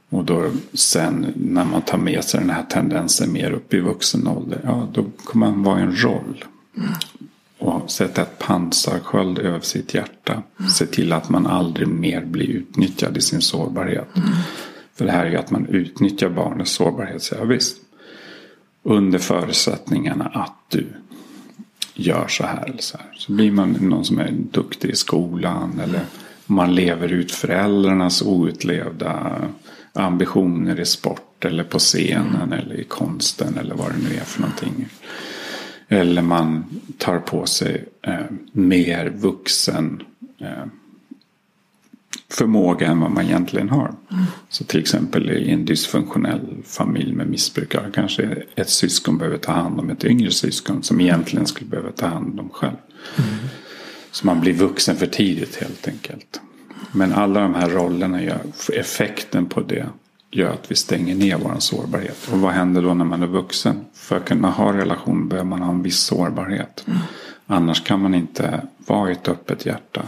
Och 0.10 0.26
då 0.26 0.52
sen 0.74 1.34
när 1.36 1.66
man 1.66 1.82
tar 1.82 1.98
med 1.98 2.24
sig 2.24 2.40
den 2.40 2.50
här 2.50 2.64
tendensen 2.64 3.34
mer 3.34 3.52
upp 3.52 3.74
i 3.74 3.80
vuxen 3.80 4.28
ålder, 4.28 4.60
ja 4.64 4.88
då 4.94 5.06
kommer 5.24 5.48
man 5.48 5.64
vara 5.64 5.80
i 5.80 5.84
en 5.84 6.04
roll. 6.04 6.46
Och 7.58 7.92
sätta 7.92 8.22
ett 8.22 8.40
pansarsköld 8.40 9.40
över 9.40 9.60
sitt 9.60 9.94
hjärta. 9.94 10.44
Se 10.78 10.86
till 10.86 11.14
att 11.14 11.30
man 11.30 11.48
aldrig 11.48 11.88
mer 11.88 12.26
blir 12.26 12.50
utnyttjad 12.50 13.18
i 13.18 13.22
sin 13.22 13.42
sårbarhet. 13.42 14.08
För 14.96 15.06
det 15.06 15.12
här 15.12 15.26
är 15.26 15.30
ju 15.30 15.38
att 15.38 15.52
man 15.52 15.66
utnyttjar 15.66 16.30
barnets 16.30 16.72
sårbarhet. 16.72 17.24
Så 17.24 17.36
ja, 17.36 17.44
visst. 17.44 17.78
Under 18.84 19.20
förutsättningarna 19.20 20.26
att 20.26 20.56
du 20.70 20.86
gör 21.94 22.28
så 22.28 22.44
här 22.44 22.66
eller 22.66 22.82
så 22.82 22.98
här. 22.98 23.08
Så 23.16 23.32
blir 23.32 23.52
man 23.52 23.72
någon 23.72 24.06
som 24.06 24.20
är 24.20 24.32
duktig 24.32 24.90
i 24.90 24.96
skolan. 24.96 25.80
Eller 25.84 26.02
man 26.46 26.76
lever 26.76 27.14
ut 27.14 27.32
föräldrarnas 27.32 28.22
outlevda 28.22 29.42
ambitioner 29.94 30.80
i 30.80 30.86
sport. 30.86 31.46
Eller 31.46 31.64
på 31.64 31.80
scenen 31.80 32.54
eller 32.54 32.76
i 32.80 32.84
konsten. 32.84 33.58
Eller 33.58 33.76
vad 33.76 33.92
det 33.92 34.10
nu 34.10 34.16
är 34.16 34.24
för 34.24 34.42
någonting. 34.42 34.88
Eller 35.88 36.22
man 36.22 36.66
tar 36.98 37.20
på 37.20 37.46
sig 37.46 37.86
eh, 38.02 38.26
mer 38.52 39.10
vuxen 39.10 40.04
eh, 40.40 40.66
förmåga 42.30 42.88
än 42.88 43.00
vad 43.00 43.12
man 43.12 43.26
egentligen 43.26 43.70
har. 43.70 43.96
Mm. 44.12 44.24
Så 44.50 44.64
till 44.64 44.80
exempel 44.80 45.30
i 45.30 45.52
en 45.52 45.66
dysfunktionell 45.66 46.58
familj 46.66 47.14
med 47.14 47.28
missbrukare 47.28 47.92
kanske 47.94 48.44
ett 48.56 48.70
syskon 48.70 49.18
behöver 49.18 49.38
ta 49.38 49.52
hand 49.52 49.80
om 49.80 49.90
ett 49.90 50.06
yngre 50.06 50.32
syskon 50.32 50.84
som 50.84 51.02
egentligen 51.02 51.46
skulle 51.46 51.70
behöva 51.70 51.92
ta 51.92 52.08
hand 52.08 52.40
om 52.40 52.50
själv. 52.50 52.78
Mm. 53.18 53.30
Så 54.12 54.26
man 54.26 54.42
blir 54.42 54.54
vuxen 54.54 54.96
för 54.96 55.08
tidigt 55.08 55.56
helt 55.56 55.88
enkelt. 55.88 56.42
Men 56.92 57.14
alla 57.14 57.40
de 57.40 57.56
här 57.56 57.70
rollerna 57.70 58.24
gör 58.24 58.42
effekten 58.74 59.46
på 59.46 59.62
det 59.62 59.86
gör 60.32 60.50
att 60.50 60.72
vi 60.72 60.76
stänger 60.76 61.16
ner 61.16 61.38
vår 61.38 61.56
sårbarhet. 61.60 62.30
Och 62.32 62.40
vad 62.40 62.52
händer 62.52 62.82
då 62.82 62.94
när 62.94 63.06
man 63.06 63.24
är 63.24 63.28
vuxen? 63.28 63.86
För 63.94 64.18
att 64.18 64.26
kunna 64.26 64.50
ha 64.50 64.74
relation 64.74 65.28
behöver 65.28 65.50
man 65.50 65.62
ha 65.62 65.72
en 65.72 65.84
viss 65.84 66.00
sårbarhet. 66.00 66.84
Mm. 66.88 67.00
Annars 67.48 67.84
kan 67.84 68.02
man 68.02 68.14
inte 68.14 68.62
vara 68.78 69.10
i 69.10 69.12
ett 69.12 69.28
öppet 69.28 69.66
hjärta. 69.66 70.04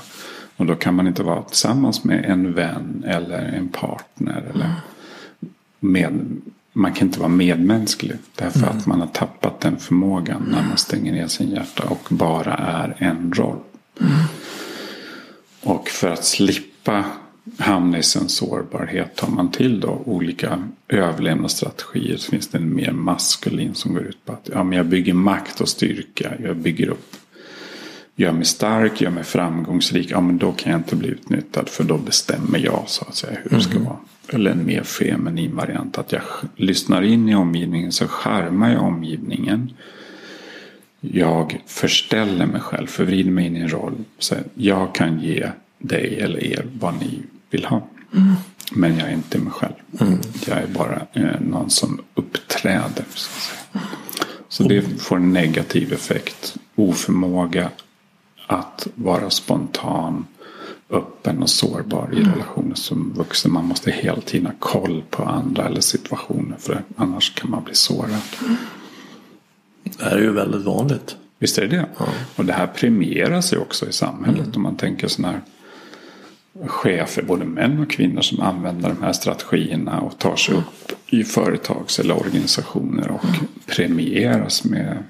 Och 0.57 0.65
då 0.65 0.75
kan 0.75 0.95
man 0.95 1.07
inte 1.07 1.23
vara 1.23 1.41
tillsammans 1.41 2.03
med 2.03 2.25
en 2.25 2.53
vän 2.53 3.03
eller 3.07 3.39
en 3.39 3.67
partner. 3.67 4.51
Eller 4.53 4.71
med, 5.79 6.41
man 6.73 6.93
kan 6.93 7.07
inte 7.07 7.19
vara 7.19 7.29
medmänsklig. 7.29 8.17
Därför 8.35 8.59
mm. 8.59 8.77
att 8.77 8.85
man 8.85 8.99
har 8.99 9.07
tappat 9.07 9.59
den 9.59 9.77
förmågan 9.77 10.47
när 10.51 10.63
man 10.67 10.77
stänger 10.77 11.13
ner 11.13 11.27
sin 11.27 11.49
hjärta 11.49 11.83
och 11.83 12.07
bara 12.09 12.53
är 12.53 12.95
en 12.97 13.33
roll. 13.33 13.59
Mm. 14.01 14.11
Och 15.63 15.89
för 15.89 16.09
att 16.09 16.25
slippa 16.25 17.05
hamna 17.57 17.97
i 17.97 18.03
sin 18.03 18.29
sårbarhet 18.29 19.15
tar 19.15 19.27
man 19.27 19.51
till 19.51 19.79
då 19.79 20.01
olika 20.05 20.63
överlevnadsstrategier. 20.87 22.17
Så 22.17 22.31
finns 22.31 22.47
det 22.47 22.57
en 22.57 22.75
mer 22.75 22.91
maskulin 22.91 23.75
som 23.75 23.93
går 23.93 24.03
ut 24.03 24.25
på 24.25 24.33
att 24.33 24.49
ja, 24.53 24.63
men 24.63 24.77
jag 24.77 24.85
bygger 24.85 25.13
makt 25.13 25.61
och 25.61 25.69
styrka. 25.69 26.33
Jag 26.43 26.57
bygger 26.57 26.89
upp 26.89 27.15
gör 28.15 28.31
mig 28.31 28.45
stark, 28.45 29.01
gör 29.01 29.09
mig 29.09 29.23
framgångsrik. 29.23 30.11
Ja 30.11 30.21
men 30.21 30.37
då 30.37 30.51
kan 30.51 30.71
jag 30.71 30.79
inte 30.79 30.95
bli 30.95 31.09
utnyttjad 31.09 31.69
för 31.69 31.83
då 31.83 31.97
bestämmer 31.97 32.59
jag 32.59 32.83
så 32.87 33.05
att 33.07 33.15
säga 33.15 33.37
hur 33.43 33.57
det 33.57 33.63
ska 33.63 33.71
mm. 33.71 33.85
vara. 33.85 33.97
Eller 34.27 34.51
en 34.51 34.65
mer 34.65 34.83
feminin 34.83 35.55
variant. 35.55 35.97
Att 35.97 36.11
jag 36.11 36.21
lyssnar 36.55 37.01
in 37.01 37.29
i 37.29 37.35
omgivningen 37.35 37.91
så 37.91 38.07
skärmar 38.07 38.73
jag 38.73 38.83
omgivningen. 38.83 39.73
Jag 40.99 41.61
förställer 41.65 42.45
mig 42.45 42.61
själv, 42.61 42.87
förvrider 42.87 43.31
mig 43.31 43.45
in 43.45 43.57
i 43.57 43.59
en 43.59 43.69
roll. 43.69 43.95
Så 44.19 44.35
jag 44.53 44.95
kan 44.95 45.19
ge 45.19 45.49
dig 45.79 46.19
eller 46.19 46.43
er 46.43 46.65
vad 46.79 46.93
ni 46.99 47.19
vill 47.49 47.65
ha. 47.65 47.87
Mm. 48.13 48.33
Men 48.71 48.97
jag 48.97 49.09
är 49.09 49.13
inte 49.13 49.37
mig 49.39 49.53
själv. 49.53 49.73
Mm. 49.99 50.19
Jag 50.47 50.57
är 50.57 50.67
bara 50.67 51.01
eh, 51.13 51.41
någon 51.41 51.69
som 51.69 52.01
uppträder. 52.13 53.05
Så, 53.13 53.31
så 54.49 54.63
det 54.63 54.81
får 54.81 55.15
en 55.15 55.33
negativ 55.33 55.93
effekt. 55.93 56.57
Oförmåga 56.75 57.69
att 58.47 58.87
vara 58.95 59.29
spontan, 59.29 60.25
öppen 60.89 61.43
och 61.43 61.49
sårbar 61.49 62.09
i 62.13 62.17
mm. 62.17 62.31
relationer 62.31 62.75
som 62.75 63.13
vuxen. 63.13 63.51
Man 63.51 63.65
måste 63.65 63.91
hela 63.91 64.21
tiden 64.21 64.45
ha 64.45 64.53
koll 64.59 65.03
på 65.09 65.23
andra 65.23 65.65
eller 65.65 65.81
situationer 65.81 66.57
för 66.59 66.83
annars 66.95 67.35
kan 67.35 67.49
man 67.49 67.63
bli 67.63 67.75
sårad. 67.75 68.21
Det 69.83 70.03
här 70.03 70.17
är 70.17 70.21
ju 70.21 70.31
väldigt 70.31 70.65
vanligt. 70.65 71.15
Visst 71.39 71.57
är 71.57 71.61
det 71.61 71.77
det? 71.77 71.85
Ja. 71.97 72.05
Och 72.35 72.45
det 72.45 72.53
här 72.53 72.67
premieras 72.67 73.53
ju 73.53 73.57
också 73.57 73.89
i 73.89 73.91
samhället. 73.91 74.41
Mm. 74.41 74.55
Om 74.55 74.61
man 74.61 74.75
tänker 74.75 75.07
sådana 75.07 75.33
här 75.33 75.41
chefer, 76.67 77.21
både 77.21 77.45
män 77.45 77.79
och 77.79 77.91
kvinnor 77.91 78.21
som 78.21 78.39
använder 78.39 78.89
de 78.89 79.03
här 79.03 79.13
strategierna 79.13 79.99
och 80.01 80.17
tar 80.17 80.35
sig 80.35 80.55
upp 80.55 80.91
i 81.07 81.23
företags 81.23 81.99
eller 81.99 82.17
organisationer 82.17 83.11
och 83.11 83.25
mm. 83.25 83.47
premieras 83.65 84.63
med 84.63 85.03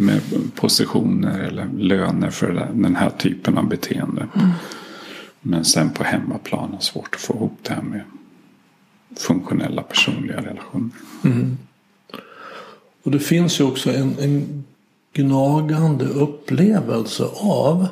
med 0.00 0.20
positioner 0.54 1.38
eller 1.38 1.68
löner 1.76 2.30
för 2.30 2.68
den 2.74 2.96
här 2.96 3.10
typen 3.10 3.58
av 3.58 3.68
beteende. 3.68 4.28
Mm. 4.34 4.50
Men 5.40 5.64
sen 5.64 5.90
på 5.90 6.04
hemmaplan 6.04 6.74
är 6.74 6.80
svårt 6.80 7.14
att 7.14 7.20
få 7.20 7.34
ihop 7.34 7.58
det 7.62 7.74
här 7.74 7.82
med 7.82 8.02
funktionella 9.16 9.82
personliga 9.82 10.36
relationer. 10.36 10.90
Mm. 11.24 11.58
Och 13.02 13.10
det 13.10 13.18
finns 13.18 13.60
ju 13.60 13.64
också 13.64 13.92
en, 13.92 14.14
en 14.18 14.64
gnagande 15.12 16.04
upplevelse 16.04 17.24
av 17.40 17.88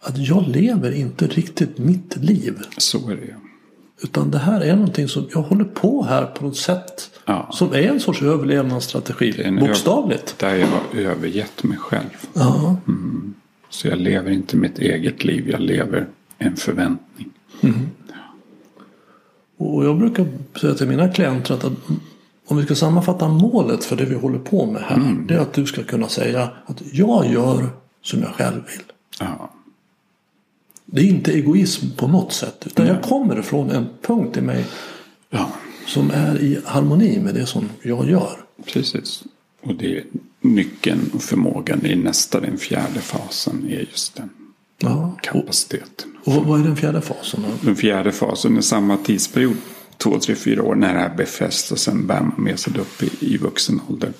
att 0.00 0.18
jag 0.18 0.48
lever 0.48 0.92
inte 0.92 1.26
riktigt 1.26 1.78
mitt 1.78 2.16
liv. 2.16 2.58
Så 2.76 3.10
är 3.10 3.16
det. 3.16 3.36
Utan 4.02 4.30
det 4.30 4.38
här 4.38 4.60
är 4.60 4.76
någonting 4.76 5.08
som 5.08 5.28
jag 5.34 5.42
håller 5.42 5.64
på 5.64 6.02
här 6.02 6.26
på 6.26 6.44
något 6.44 6.56
sätt. 6.56 7.10
Ja. 7.24 7.48
Som 7.52 7.72
är 7.72 7.82
en 7.82 8.00
sorts 8.00 8.22
överlevnadsstrategi. 8.22 9.42
En 9.42 9.56
bokstavligt. 9.56 10.38
Där 10.38 10.54
jag 10.54 10.66
har 10.66 11.00
övergett 11.00 11.62
mig 11.62 11.78
själv. 11.78 12.26
Ja. 12.32 12.76
Mm. 12.88 13.34
Så 13.70 13.88
jag 13.88 13.98
lever 13.98 14.30
inte 14.30 14.56
mitt 14.56 14.78
eget 14.78 15.24
liv. 15.24 15.48
Jag 15.50 15.60
lever 15.60 16.06
en 16.38 16.56
förväntning. 16.56 17.30
Mm. 17.60 17.90
Ja. 18.08 18.14
Och 19.56 19.84
jag 19.84 19.98
brukar 19.98 20.26
säga 20.60 20.74
till 20.74 20.88
mina 20.88 21.08
klienter 21.08 21.54
att 21.54 21.64
om 22.46 22.56
vi 22.56 22.62
ska 22.62 22.74
sammanfatta 22.74 23.28
målet 23.28 23.84
för 23.84 23.96
det 23.96 24.04
vi 24.04 24.14
håller 24.14 24.38
på 24.38 24.66
med 24.66 24.82
här. 24.82 24.96
Mm. 24.96 25.26
Det 25.26 25.34
är 25.34 25.38
att 25.38 25.52
du 25.52 25.66
ska 25.66 25.82
kunna 25.82 26.08
säga 26.08 26.50
att 26.66 26.82
jag 26.92 27.26
gör 27.32 27.68
som 28.02 28.20
jag 28.20 28.34
själv 28.34 28.60
vill. 28.66 28.82
Ja. 29.20 29.50
Det 30.92 31.00
är 31.00 31.04
inte 31.04 31.32
egoism 31.32 31.86
på 31.96 32.08
något 32.08 32.32
sätt. 32.32 32.62
Utan 32.66 32.86
jag 32.86 33.02
kommer 33.02 33.42
från 33.42 33.70
en 33.70 33.86
punkt 34.02 34.36
i 34.36 34.40
mig 34.40 34.64
ja. 35.30 35.52
som 35.86 36.10
är 36.10 36.42
i 36.42 36.58
harmoni 36.64 37.20
med 37.20 37.34
det 37.34 37.46
som 37.46 37.68
jag 37.82 38.10
gör. 38.10 38.38
Precis. 38.66 39.24
Och 39.62 39.74
det 39.74 39.98
är 39.98 40.04
nyckeln 40.40 41.10
och 41.14 41.22
förmågan 41.22 41.86
i 41.86 41.96
nästa, 41.96 42.40
den 42.40 42.58
fjärde 42.58 43.00
fasen 43.00 43.68
är 43.70 43.80
just 43.80 44.16
den 44.16 44.30
ja. 44.78 45.16
kapaciteten. 45.22 46.16
Och, 46.24 46.36
och 46.36 46.44
vad 46.44 46.60
är 46.60 46.64
den 46.64 46.76
fjärde 46.76 47.00
fasen? 47.00 47.42
Då? 47.42 47.66
Den 47.66 47.76
fjärde 47.76 48.12
fasen 48.12 48.56
är 48.56 48.60
samma 48.60 48.96
tidsperiod, 48.96 49.56
två, 49.96 50.18
tre, 50.18 50.34
fyra 50.34 50.62
år 50.62 50.74
när 50.74 50.94
det 50.94 51.00
här 51.00 51.14
befästs 51.16 51.72
och 51.72 51.78
sen 51.78 52.06
bär 52.06 52.20
man 52.20 52.44
med 52.44 52.58
sig 52.58 52.72
det 52.72 52.80
upp 52.80 53.02
i, 53.02 53.34
i 53.34 53.36
vuxen 53.36 53.80
ålder. 53.88 54.12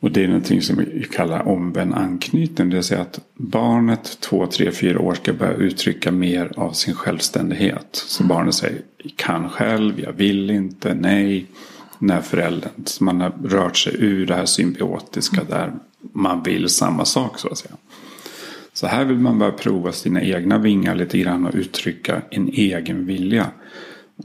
Och 0.00 0.10
det 0.10 0.24
är 0.24 0.28
någonting 0.28 0.62
som 0.62 0.76
vi 0.76 1.06
kallar 1.10 1.48
omvänd 1.48 1.94
anknytning. 1.94 2.68
Det 2.68 2.74
vill 2.74 2.84
säga 2.84 3.00
att 3.00 3.20
barnet 3.34 4.18
två, 4.20 4.46
tre, 4.46 4.72
fyra 4.72 5.00
år 5.00 5.14
ska 5.14 5.32
börja 5.32 5.54
uttrycka 5.54 6.12
mer 6.12 6.52
av 6.56 6.72
sin 6.72 6.94
självständighet. 6.94 7.88
Så 7.92 8.24
barnet 8.24 8.54
säger 8.54 8.82
kan 9.16 9.48
själv, 9.48 10.00
jag 10.00 10.12
vill 10.12 10.50
inte, 10.50 10.94
nej. 10.94 11.46
När 11.98 12.20
föräldern, 12.20 12.70
Så 12.84 13.04
man 13.04 13.20
har 13.20 13.32
rört 13.44 13.76
sig 13.76 13.94
ur 13.98 14.26
det 14.26 14.34
här 14.34 14.46
symbiotiska 14.46 15.44
där 15.44 15.72
man 16.12 16.42
vill 16.42 16.68
samma 16.68 17.04
sak 17.04 17.38
så 17.38 17.48
att 17.48 17.58
säga. 17.58 17.74
Så 18.72 18.86
här 18.86 19.04
vill 19.04 19.18
man 19.18 19.38
börja 19.38 19.52
prova 19.52 19.92
sina 19.92 20.22
egna 20.22 20.58
vingar 20.58 20.94
lite 20.94 21.18
grann 21.18 21.46
och 21.46 21.54
uttrycka 21.54 22.22
en 22.30 22.48
egen 22.48 23.06
vilja. 23.06 23.46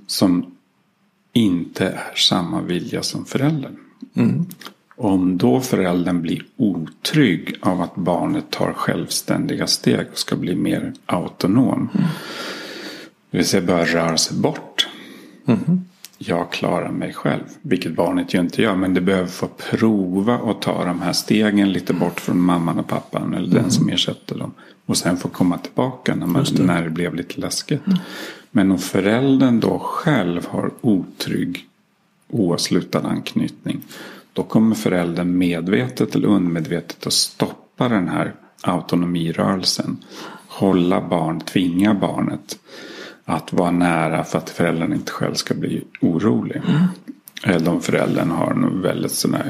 Som 0.07 0.55
inte 1.33 1.85
är 1.85 2.15
samma 2.15 2.61
vilja 2.61 3.03
som 3.03 3.25
föräldern. 3.25 3.75
Mm. 4.13 4.45
Om 4.97 5.37
då 5.37 5.61
föräldern 5.61 6.21
blir 6.21 6.43
otrygg 6.57 7.55
av 7.61 7.81
att 7.81 7.95
barnet 7.95 8.49
tar 8.49 8.73
självständiga 8.73 9.67
steg 9.67 10.05
och 10.11 10.17
ska 10.17 10.35
bli 10.35 10.55
mer 10.55 10.93
autonom. 11.05 11.89
Mm. 11.93 12.07
Det 13.31 13.37
vill 13.37 13.47
säga 13.47 13.65
börja 13.65 13.85
röra 13.85 14.17
sig 14.17 14.37
bort. 14.37 14.87
Mm. 15.45 15.81
Jag 16.17 16.51
klarar 16.51 16.91
mig 16.91 17.13
själv. 17.13 17.43
Vilket 17.61 17.95
barnet 17.95 18.33
ju 18.33 18.39
inte 18.39 18.61
gör. 18.61 18.75
Men 18.75 18.93
det 18.93 19.01
behöver 19.01 19.27
få 19.27 19.47
prova 19.47 20.35
att 20.35 20.61
ta 20.61 20.85
de 20.85 21.01
här 21.01 21.13
stegen 21.13 21.71
lite 21.71 21.93
bort 21.93 22.19
från 22.19 22.41
mamman 22.41 22.79
och 22.79 22.87
pappan. 22.87 23.33
Eller 23.33 23.47
mm. 23.47 23.61
den 23.61 23.71
som 23.71 23.89
ersätter 23.89 24.35
dem. 24.37 24.51
Och 24.85 24.97
sen 24.97 25.17
få 25.17 25.29
komma 25.29 25.57
tillbaka 25.57 26.15
när, 26.15 26.27
man, 26.27 26.45
det. 26.55 26.63
när 26.63 26.83
det 26.83 26.89
blev 26.89 27.15
lite 27.15 27.41
läskigt. 27.41 27.87
Mm. 27.87 27.99
Men 28.51 28.71
om 28.71 28.79
föräldern 28.79 29.59
då 29.59 29.79
själv 29.79 30.47
har 30.47 30.71
otrygg 30.81 31.67
oavslutad 32.29 32.99
anknytning. 32.99 33.81
Då 34.35 34.43
kommer 34.43 34.75
föräldern 34.75 35.37
medvetet 35.37 36.15
eller 36.15 36.27
undermedvetet 36.27 37.07
att 37.07 37.13
stoppa 37.13 37.89
den 37.89 38.07
här 38.07 38.33
autonomirörelsen. 38.61 39.97
Hålla 40.47 41.01
barn, 41.01 41.39
tvinga 41.39 41.93
barnet 41.93 42.59
att 43.25 43.53
vara 43.53 43.71
nära 43.71 44.23
för 44.23 44.37
att 44.37 44.49
föräldern 44.49 44.93
inte 44.93 45.11
själv 45.11 45.33
ska 45.33 45.53
bli 45.53 45.83
orolig. 46.01 46.55
Mm. 46.55 46.83
Eller 47.43 47.71
om 47.71 47.81
föräldern 47.81 48.31
har 48.31 48.81
väldigt 48.81 49.11
sådana 49.11 49.43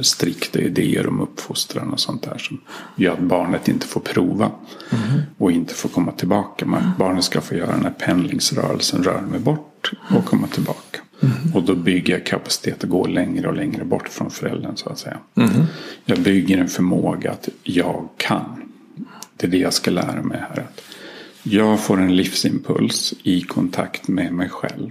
strikta 0.00 0.58
idéer 0.58 1.08
om 1.08 1.20
uppfostran 1.20 1.92
och 1.92 2.00
sånt 2.00 2.22
där 2.22 2.38
som 2.38 2.60
gör 2.96 3.12
att 3.12 3.20
barnet 3.20 3.68
inte 3.68 3.86
får 3.86 4.00
prova 4.00 4.50
mm. 4.90 5.20
och 5.38 5.52
inte 5.52 5.74
får 5.74 5.88
komma 5.88 6.12
tillbaka. 6.12 6.66
Men 6.66 6.82
barnet 6.98 7.24
ska 7.24 7.40
få 7.40 7.54
göra 7.54 7.70
den 7.72 7.82
här 7.82 7.94
pendlingsrörelsen, 7.98 9.02
röra 9.02 9.20
mig 9.20 9.40
bort 9.40 9.92
och 10.16 10.24
komma 10.24 10.46
tillbaka. 10.46 11.00
Mm. 11.20 11.54
Och 11.54 11.62
då 11.62 11.74
bygger 11.74 12.12
jag 12.12 12.26
kapacitet 12.26 12.84
att 12.84 12.90
gå 12.90 13.06
längre 13.06 13.48
och 13.48 13.56
längre 13.56 13.84
bort 13.84 14.08
från 14.08 14.30
föräldern 14.30 14.76
så 14.76 14.88
att 14.88 14.98
säga. 14.98 15.18
Mm. 15.34 15.50
Jag 16.04 16.20
bygger 16.20 16.58
en 16.58 16.68
förmåga 16.68 17.30
att 17.30 17.48
jag 17.62 18.08
kan. 18.16 18.62
Det 19.36 19.46
är 19.46 19.50
det 19.50 19.58
jag 19.58 19.72
ska 19.72 19.90
lära 19.90 20.22
mig 20.22 20.38
här. 20.38 20.60
Att 20.60 20.82
jag 21.42 21.80
får 21.80 22.00
en 22.00 22.16
livsimpuls 22.16 23.14
i 23.22 23.40
kontakt 23.40 24.08
med 24.08 24.32
mig 24.32 24.48
själv. 24.48 24.90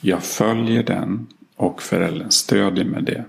Jag 0.00 0.22
följer 0.22 0.82
den 0.82 1.26
Och 1.56 1.82
föräldern 1.82 2.30
stödjer 2.30 2.84
med 2.84 3.04
det 3.04 3.24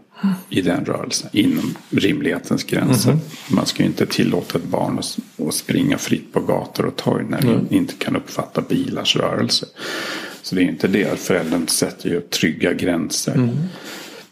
i 0.50 0.62
den 0.62 0.86
rörelsen 0.86 1.30
inom 1.34 1.76
rimlighetens 1.90 2.64
gränser. 2.64 3.12
Mm. 3.12 3.24
Man 3.52 3.66
ska 3.66 3.84
ju 3.84 3.90
inte 3.90 4.06
tillåta 4.06 4.58
ett 4.58 4.64
barn 4.64 5.00
att, 5.00 5.54
springa 5.54 5.98
fritt 5.98 6.34
på 6.34 6.40
gator 6.40 6.86
och 6.86 6.96
torg 6.96 7.26
när 7.30 7.44
mm. 7.44 7.68
vi 7.70 7.76
inte 7.76 7.94
kan 7.94 8.16
uppfatta 8.16 8.62
bilars 8.62 9.16
rörelse. 9.16 9.66
Så 10.44 10.56
det 10.56 10.62
är 10.62 10.66
inte 10.66 10.88
det. 10.88 11.20
Föräldern 11.20 11.68
sätter 11.68 12.10
ju 12.10 12.22
trygga 12.22 12.74
gränser. 12.74 13.36
Mm. 13.36 13.58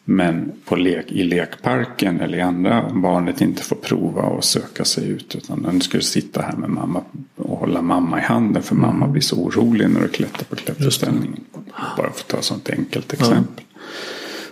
Men 0.03 0.51
på 0.65 0.75
lek, 0.75 1.11
i 1.11 1.23
lekparken 1.23 2.19
eller 2.21 2.37
i 2.37 2.41
andra, 2.41 2.89
barnet 2.93 3.41
inte 3.41 3.63
får 3.63 3.75
prova 3.75 4.21
och 4.21 4.43
söka 4.43 4.85
sig 4.85 5.09
ut. 5.09 5.35
Utan 5.35 5.61
den 5.61 5.81
skulle 5.81 6.03
sitta 6.03 6.41
här 6.41 6.57
med 6.57 6.69
mamma 6.69 7.03
och 7.35 7.57
hålla 7.57 7.81
mamma 7.81 8.19
i 8.19 8.21
handen. 8.21 8.63
För 8.63 8.75
mm. 8.75 8.87
mamma 8.87 9.07
blir 9.07 9.21
så 9.21 9.35
orolig 9.35 9.89
när 9.89 10.01
du 10.01 10.07
klättrar 10.07 10.43
på 10.43 10.55
klätterställningen. 10.55 11.43
Bara 11.97 12.11
för 12.11 12.19
att 12.19 12.27
ta 12.27 12.37
ett 12.37 12.43
sånt 12.43 12.69
enkelt 12.69 13.13
exempel. 13.13 13.65
Ja. 13.73 13.79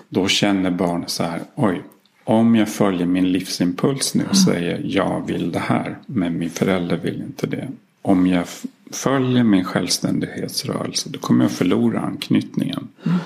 Då 0.10 0.28
känner 0.28 0.72
barnet 0.72 1.10
så 1.10 1.24
här, 1.24 1.41
oj, 1.55 1.82
om 2.24 2.55
jag 2.55 2.70
följer 2.70 3.05
min 3.05 3.32
livsimpuls 3.32 4.16
nu 4.16 4.24
och 4.24 4.36
mm. 4.36 4.45
säger 4.45 4.82
jag 4.84 5.28
vill 5.28 5.51
det 5.51 5.60
här. 5.60 5.97
Men 6.05 6.38
min 6.38 6.49
förälder 6.49 6.97
vill 6.97 7.22
inte 7.22 7.47
det. 7.47 7.68
Om 8.01 8.27
jag 8.27 8.45
följer 8.91 9.43
min 9.43 9.63
självständighetsrörelse 9.63 11.09
då 11.09 11.19
kommer 11.19 11.45
jag 11.45 11.51
förlora 11.51 11.99
anknytningen. 11.99 12.87
Mm. 13.03 13.17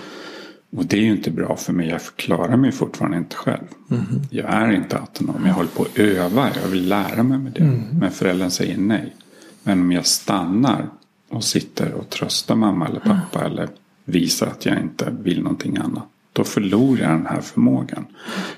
Och 0.78 0.86
det 0.86 0.98
är 0.98 1.02
ju 1.02 1.12
inte 1.12 1.32
bra 1.32 1.56
för 1.56 1.74
mig. 1.74 1.90
Jag 1.90 2.02
klarar 2.16 2.58
mig 2.58 2.72
fortfarande 2.72 3.18
inte 3.18 3.36
själv. 3.36 3.68
Mm. 3.92 4.06
Jag 4.30 4.54
är 4.54 4.72
inte 4.72 4.98
autonom. 4.98 5.46
Jag 5.46 5.54
håller 5.54 5.70
på 5.70 5.84
att 5.84 5.98
öva. 5.98 6.50
Jag 6.62 6.70
vill 6.70 6.88
lära 6.88 7.24
mig 7.24 7.38
med 7.38 7.52
det. 7.52 7.64
Mm. 7.64 7.82
Men 8.00 8.12
föräldern 8.12 8.52
säger 8.52 8.78
nej. 8.78 9.16
Men 9.64 9.82
om 9.82 9.92
jag 9.92 10.06
stannar 10.06 10.90
och 11.30 11.44
sitter 11.44 11.94
och 11.94 12.10
tröstar 12.10 12.56
mamma 12.56 12.88
eller 12.88 13.00
pappa. 13.00 13.40
Mm. 13.40 13.52
Eller 13.52 13.70
visar 14.06 14.48
att 14.48 14.66
jag 14.66 14.80
inte 14.80 15.16
vill 15.22 15.42
någonting 15.42 15.78
annat. 15.78 16.04
Då 16.34 16.44
förlorar 16.44 17.02
jag 17.02 17.12
den 17.12 17.26
här 17.26 17.42
förmågan. 17.42 18.06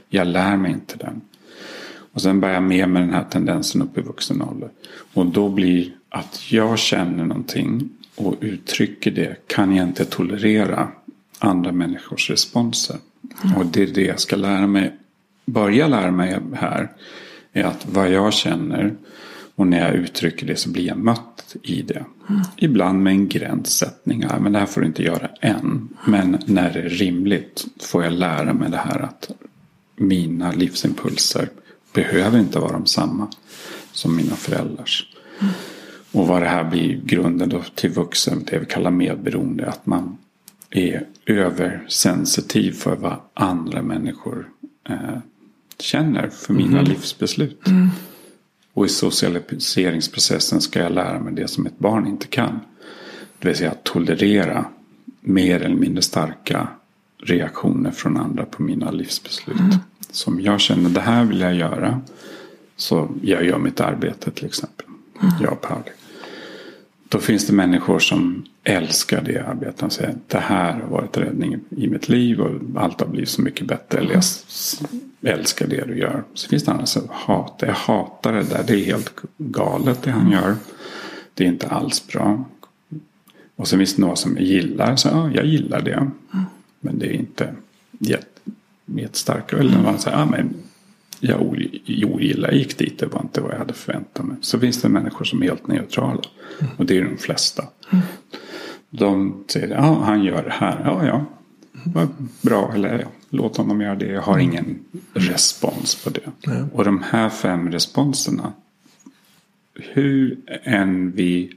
Jag 0.09 0.27
lär 0.27 0.57
mig 0.57 0.71
inte 0.71 0.97
den. 0.97 1.21
Och 2.13 2.21
sen 2.21 2.39
börjar 2.39 2.53
jag 2.53 2.63
med 2.63 2.89
med 2.89 3.01
den 3.01 3.13
här 3.13 3.23
tendensen 3.23 3.81
upp 3.81 3.97
i 3.97 4.01
vuxen 4.01 4.41
ålder. 4.41 4.69
Och 5.13 5.25
då 5.25 5.49
blir 5.49 5.91
att 6.15 6.51
jag 6.51 6.79
känner 6.79 7.25
någonting 7.25 7.89
och 8.15 8.35
uttrycker 8.41 9.11
det 9.11 9.47
kan 9.47 9.75
jag 9.75 9.87
inte 9.87 10.05
tolerera 10.05 10.87
andra 11.39 11.71
människors 11.71 12.29
responser. 12.29 12.97
Mm. 13.43 13.57
Och 13.57 13.65
det 13.65 13.83
är 13.83 13.87
det 13.87 14.01
jag 14.01 14.19
ska 14.19 14.35
lära 14.35 14.67
mig, 14.67 14.95
börja 15.45 15.87
lära 15.87 16.11
mig 16.11 16.39
här. 16.53 16.91
Är 17.53 17.63
att 17.63 17.85
vad 17.91 18.11
jag 18.11 18.33
känner 18.33 18.95
och 19.55 19.67
när 19.67 19.79
jag 19.79 19.95
uttrycker 19.95 20.47
det 20.47 20.55
så 20.55 20.69
blir 20.69 20.87
jag 20.87 20.97
mött 20.97 21.55
i 21.61 21.81
det. 21.81 22.05
Mm. 22.29 22.41
Ibland 22.57 23.03
med 23.03 23.11
en 23.11 23.27
gränssättning. 23.27 24.25
Men 24.39 24.53
det 24.53 24.59
här 24.59 24.65
får 24.65 24.81
du 24.81 24.87
inte 24.87 25.03
göra 25.03 25.29
än. 25.41 25.89
Men 26.05 26.37
när 26.45 26.73
det 26.73 26.79
är 26.79 26.89
rimligt 26.89 27.65
får 27.81 28.03
jag 28.03 28.13
lära 28.13 28.53
mig 28.53 28.71
det 28.71 28.77
här 28.77 28.99
att 28.99 29.31
mina 29.95 30.51
livsimpulser 30.51 31.49
behöver 31.93 32.39
inte 32.39 32.59
vara 32.59 32.71
de 32.71 32.85
samma 32.85 33.27
som 33.91 34.15
mina 34.15 34.35
föräldrars. 34.35 35.07
Mm. 35.39 35.53
Och 36.15 36.27
vad 36.27 36.41
det 36.41 36.47
här 36.47 36.63
blir 36.63 37.01
grunden 37.05 37.49
då 37.49 37.63
till 37.75 37.89
vuxen, 37.89 38.43
det 38.51 38.59
vi 38.59 38.65
kallar 38.65 38.91
medberoende. 38.91 39.69
Att 39.69 39.85
man 39.85 40.17
är 40.69 41.05
översensitiv 41.25 42.71
för 42.71 42.95
vad 42.95 43.17
andra 43.33 43.81
människor 43.81 44.49
eh, 44.89 45.17
känner 45.79 46.29
för 46.29 46.53
mina 46.53 46.79
mm. 46.79 46.91
livsbeslut. 46.91 47.67
Mm. 47.67 47.89
Och 48.73 48.85
i 48.85 48.89
socialiseringsprocessen 48.89 50.61
ska 50.61 50.79
jag 50.79 50.91
lära 50.91 51.19
mig 51.19 51.33
det 51.33 51.47
som 51.47 51.65
ett 51.65 51.79
barn 51.79 52.07
inte 52.07 52.27
kan. 52.27 52.59
Det 53.39 53.47
vill 53.47 53.57
säga 53.57 53.71
att 53.71 53.83
tolerera 53.83 54.65
mer 55.21 55.61
eller 55.61 55.75
mindre 55.75 56.01
starka 56.01 56.67
reaktioner 57.17 57.91
från 57.91 58.17
andra 58.17 58.45
på 58.45 58.63
mina 58.63 58.91
livsbeslut. 58.91 59.59
Mm. 59.59 59.77
Som 60.11 60.41
jag 60.41 60.59
känner, 60.61 60.89
det 60.89 61.01
här 61.01 61.25
vill 61.25 61.39
jag 61.39 61.55
göra. 61.55 62.01
Så 62.75 63.09
jag 63.21 63.45
gör 63.45 63.57
mitt 63.57 63.81
arbete 63.81 64.31
till 64.31 64.45
exempel. 64.45 64.85
Mm. 65.21 65.33
Jag 65.41 65.53
och 65.53 65.61
Pauli. 65.61 65.91
Då 67.15 67.21
finns 67.21 67.47
det 67.47 67.53
människor 67.53 67.99
som 67.99 68.45
älskar 68.63 69.21
det 69.21 69.39
arbetet. 69.39 69.77
De 69.77 69.89
säger 69.89 70.15
det 70.27 70.37
här 70.37 70.73
har 70.73 70.89
varit 70.89 71.17
räddning 71.17 71.59
i 71.69 71.87
mitt 71.87 72.09
liv 72.09 72.41
och 72.41 72.81
allt 72.81 72.99
har 72.99 73.07
blivit 73.07 73.29
så 73.29 73.41
mycket 73.41 73.67
bättre. 73.67 73.99
Eller 73.99 74.21
jag 75.19 75.33
älskar 75.33 75.67
det 75.67 75.85
du 75.85 75.97
gör. 75.97 76.23
Så 76.33 76.49
finns 76.49 76.63
det 76.63 76.71
andra 76.71 76.85
som 76.85 77.07
hatar. 77.11 77.67
Jag 77.67 77.73
hatar 77.73 78.33
det 78.33 78.43
där. 78.43 78.63
Det 78.67 78.73
är 78.73 78.85
helt 78.85 79.11
galet 79.37 80.03
det 80.03 80.11
han 80.11 80.31
gör. 80.31 80.55
Det 81.33 81.43
är 81.43 81.47
inte 81.47 81.67
alls 81.67 82.07
bra. 82.07 82.45
Och 83.55 83.67
sen 83.67 83.79
finns 83.79 83.95
det 83.95 84.01
några 84.01 84.15
som 84.15 84.37
gillar. 84.37 84.95
Så, 84.95 85.07
ja, 85.07 85.31
jag 85.33 85.45
gillar 85.45 85.81
det. 85.81 86.11
Men 86.79 86.99
det 86.99 87.05
är 87.05 87.13
inte 87.13 87.55
jättestarka. 87.99 89.57
Eller 89.57 89.81
man 89.81 89.99
säger, 89.99 90.17
ja, 90.17 90.25
men 90.25 90.53
jag 91.25 91.41
ogillar. 92.03 92.49
Jag 92.49 92.57
gick 92.57 92.77
dit, 92.77 92.99
det 92.99 93.05
var 93.05 93.21
inte 93.21 93.41
vad 93.41 93.51
jag 93.51 93.57
hade 93.57 93.73
förväntat 93.73 94.25
mig. 94.25 94.37
Så 94.41 94.59
finns 94.59 94.81
det 94.81 94.89
människor 94.89 95.25
som 95.25 95.43
är 95.43 95.47
helt 95.47 95.67
neutrala. 95.67 96.21
Mm. 96.61 96.73
Och 96.77 96.85
det 96.85 96.97
är 96.97 97.03
de 97.03 97.17
flesta. 97.17 97.63
Mm. 97.91 98.05
De 98.89 99.43
säger, 99.47 99.67
ja 99.67 100.03
han 100.03 100.23
gör 100.23 100.43
det 100.43 100.53
här. 100.53 100.81
Ja, 100.85 101.05
ja. 101.05 101.25
Vad 101.83 102.07
bra, 102.41 102.71
eller 102.73 102.99
ja, 102.99 103.07
låt 103.29 103.57
honom 103.57 103.81
göra 103.81 103.95
det. 103.95 104.07
Jag 104.07 104.21
har 104.21 104.33
mm. 104.33 104.51
ingen 104.51 104.79
respons 105.13 106.03
på 106.03 106.09
det. 106.09 106.51
Mm. 106.51 106.69
Och 106.69 106.83
de 106.83 107.03
här 107.03 107.29
fem 107.29 107.71
responserna. 107.71 108.53
Hur 109.73 110.37
än 110.63 111.11
vi 111.11 111.51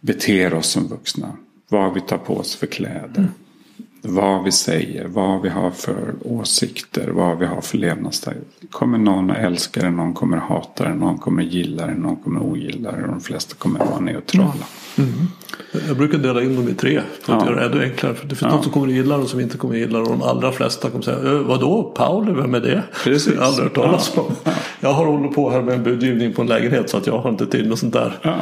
beter 0.00 0.54
oss 0.54 0.66
som 0.66 0.88
vuxna. 0.88 1.36
Vad 1.68 1.94
vi 1.94 2.00
tar 2.00 2.18
på 2.18 2.36
oss 2.36 2.56
för 2.56 2.66
kläder. 2.66 3.28
Vad 4.04 4.44
vi 4.44 4.52
säger, 4.52 5.06
vad 5.06 5.42
vi 5.42 5.48
har 5.48 5.70
för 5.70 6.14
åsikter, 6.24 7.08
vad 7.08 7.38
vi 7.38 7.46
har 7.46 7.60
för 7.60 7.78
levnadsstil. 7.78 8.32
Kommer 8.70 8.98
någon 8.98 9.30
att 9.30 9.38
älska 9.38 9.80
det, 9.82 9.90
någon 9.90 10.14
kommer 10.14 10.36
att 10.36 10.42
hata 10.42 10.84
det, 10.84 10.94
någon 10.94 11.18
kommer 11.18 11.42
att 11.42 11.52
gilla 11.52 11.86
det, 11.86 11.94
någon 11.94 12.16
kommer 12.16 12.40
att 12.40 12.46
ogilla 12.46 12.92
det 12.92 13.02
och 13.02 13.08
de 13.08 13.20
flesta 13.20 13.54
kommer 13.54 13.80
att 13.80 13.90
vara 13.90 14.00
neutrala. 14.00 14.52
Mm. 14.98 15.10
Mm. 15.10 15.26
Jag 15.88 15.96
brukar 15.96 16.18
dela 16.18 16.42
in 16.42 16.56
dem 16.56 16.68
i 16.68 16.74
tre 16.74 17.02
för 17.20 17.32
att 17.32 17.42
ja. 17.42 17.46
göra 17.46 17.68
det 17.68 17.74
ännu 17.74 17.84
enklare. 17.84 18.14
För 18.14 18.26
det 18.26 18.34
finns 18.34 18.52
ja. 18.52 18.56
de 18.56 18.62
som 18.62 18.72
kommer 18.72 18.86
att 18.86 18.92
gilla 18.92 19.16
det 19.16 19.22
och 19.22 19.28
som 19.28 19.40
inte 19.40 19.58
kommer 19.58 19.74
att 19.74 19.80
gilla 19.80 19.98
det 19.98 20.04
och 20.04 20.10
de 20.10 20.22
allra 20.22 20.52
flesta 20.52 20.90
kommer 20.90 20.98
att 20.98 21.04
säga 21.04 21.42
Vadå 21.42 21.82
Pauli, 21.96 22.32
vem 22.32 22.54
är 22.54 22.60
det? 22.60 22.82
Precis. 23.04 23.34
Jag 23.34 23.40
har 23.40 23.46
aldrig 23.46 23.64
hört 23.64 23.74
talas 23.74 24.16
om. 24.16 24.34
Ja. 24.44 24.52
Jag 24.80 24.92
har 24.92 25.06
hållit 25.06 25.34
på 25.34 25.50
här 25.50 25.62
med 25.62 25.74
en 25.74 25.82
budgivning 25.82 26.32
på 26.32 26.42
en 26.42 26.48
lägenhet 26.48 26.90
så 26.90 26.96
att 26.96 27.06
jag 27.06 27.18
har 27.18 27.30
inte 27.30 27.46
tid 27.46 27.68
med 27.68 27.78
sånt 27.78 27.92
där. 27.92 28.18
Ja, 28.22 28.36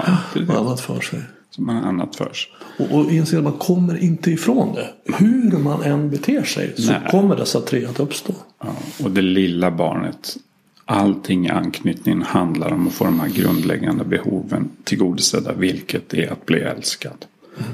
annat 0.57 0.81
för 0.81 1.01
sig 1.01 1.21
som 1.51 1.69
har 1.69 1.77
annat 1.77 2.17
för 2.17 2.33
sig. 2.33 2.53
Och, 2.79 2.99
och 2.99 3.13
inser 3.13 3.39
att 3.39 3.45
man 3.45 3.53
kommer 3.53 4.03
inte 4.03 4.31
ifrån 4.31 4.75
det. 4.75 4.89
Hur 5.19 5.59
man 5.59 5.83
än 5.83 6.11
beter 6.11 6.43
sig 6.43 6.73
så 6.77 6.93
Nej. 6.93 7.01
kommer 7.11 7.37
dessa 7.37 7.61
tre 7.61 7.85
att 7.85 8.01
uppstå. 8.01 8.33
Ja, 8.59 8.75
och 9.05 9.11
det 9.11 9.23
lilla 9.23 9.71
barnet. 9.71 10.37
Allting 10.85 11.47
i 11.47 11.51
anknytningen 11.51 12.23
handlar 12.23 12.73
om 12.73 12.87
att 12.87 12.93
få 12.93 13.05
de 13.05 13.21
här 13.21 13.29
grundläggande 13.29 14.05
behoven 14.05 14.71
tillgodosedda. 14.85 15.53
Vilket 15.53 16.15
är 16.15 16.33
att 16.33 16.47
bli 16.47 16.61
älskad. 16.61 17.27
Mm. 17.59 17.71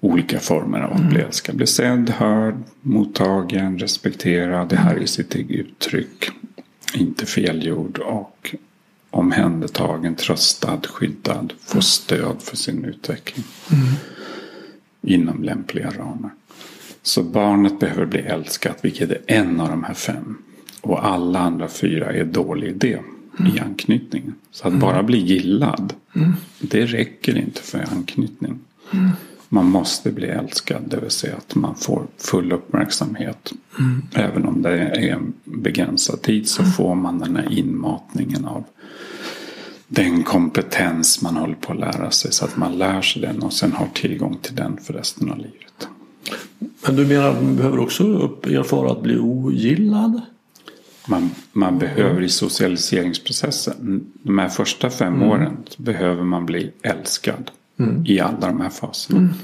Olika 0.00 0.38
former 0.38 0.80
av 0.80 0.92
att 0.92 0.98
mm. 0.98 1.10
bli 1.10 1.20
älskad. 1.20 1.56
Bli 1.56 1.66
sedd, 1.66 2.10
hörd, 2.10 2.54
mottagen, 2.80 3.78
respekterad. 3.78 4.68
Det 4.68 4.76
här 4.76 4.96
är 4.96 5.06
sitt 5.06 5.36
uttryck. 5.36 6.30
Inte 6.94 7.26
felgjord 7.26 7.98
och 7.98 8.54
omhändertagen, 9.10 10.14
tröstad, 10.14 10.80
skyddad, 10.86 11.52
få 11.60 11.80
stöd 11.80 12.36
för 12.42 12.56
sin 12.56 12.84
utveckling. 12.84 13.46
Mm. 13.72 13.86
Inom 15.02 15.42
lämpliga 15.42 15.90
ramar. 15.90 16.30
Så 17.02 17.22
barnet 17.22 17.80
behöver 17.80 18.06
bli 18.06 18.20
älskat, 18.20 18.78
vilket 18.82 19.10
är 19.10 19.20
en 19.26 19.60
av 19.60 19.68
de 19.68 19.84
här 19.84 19.94
fem. 19.94 20.38
Och 20.80 21.06
alla 21.06 21.38
andra 21.38 21.68
fyra 21.68 22.12
är 22.12 22.24
dålig 22.24 22.68
idé 22.68 22.98
mm. 23.38 23.56
i 23.56 23.60
anknytningen. 23.60 24.34
Så 24.50 24.62
att 24.62 24.68
mm. 24.68 24.80
bara 24.80 25.02
bli 25.02 25.18
gillad, 25.18 25.92
mm. 26.14 26.32
det 26.60 26.86
räcker 26.86 27.38
inte 27.38 27.62
för 27.62 27.84
anknytning. 27.92 28.58
Mm. 28.92 29.10
Man 29.48 29.66
måste 29.66 30.12
bli 30.12 30.26
älskad, 30.26 30.82
det 30.86 31.00
vill 31.00 31.10
säga 31.10 31.36
att 31.36 31.54
man 31.54 31.74
får 31.74 32.06
full 32.18 32.52
uppmärksamhet. 32.52 33.52
Mm. 33.78 34.02
Även 34.12 34.46
om 34.46 34.62
det 34.62 34.78
är 34.78 35.08
en 35.12 35.32
begränsad 35.44 36.22
tid 36.22 36.48
så 36.48 36.64
får 36.64 36.94
man 36.94 37.18
den 37.18 37.36
här 37.36 37.52
inmatningen 37.52 38.44
av 38.44 38.64
den 39.88 40.22
kompetens 40.22 41.22
man 41.22 41.36
håller 41.36 41.54
på 41.54 41.72
att 41.72 41.78
lära 41.78 42.10
sig. 42.10 42.32
Så 42.32 42.44
att 42.44 42.56
man 42.56 42.78
lär 42.78 43.02
sig 43.02 43.22
den 43.22 43.42
och 43.42 43.52
sen 43.52 43.72
har 43.72 43.86
tillgång 43.94 44.38
till 44.42 44.54
den 44.54 44.76
för 44.76 44.94
resten 44.94 45.30
av 45.30 45.38
livet. 45.38 45.88
Men 46.86 46.96
du 46.96 47.06
menar 47.06 47.28
att 47.28 47.42
man 47.42 47.56
behöver 47.56 47.78
också 47.78 48.02
erfara 48.42 48.92
att 48.92 49.02
bli 49.02 49.18
ogillad? 49.18 50.20
Man, 51.08 51.30
man 51.52 51.78
behöver 51.78 52.22
i 52.22 52.28
socialiseringsprocessen, 52.28 54.06
de 54.22 54.38
här 54.38 54.48
första 54.48 54.90
fem 54.90 55.14
mm. 55.14 55.28
åren, 55.28 55.56
behöver 55.76 56.24
man 56.24 56.46
bli 56.46 56.72
älskad 56.82 57.50
mm. 57.78 58.06
i 58.06 58.20
alla 58.20 58.46
de 58.46 58.60
här 58.60 58.70
faserna. 58.70 59.18
Mm. 59.18 59.34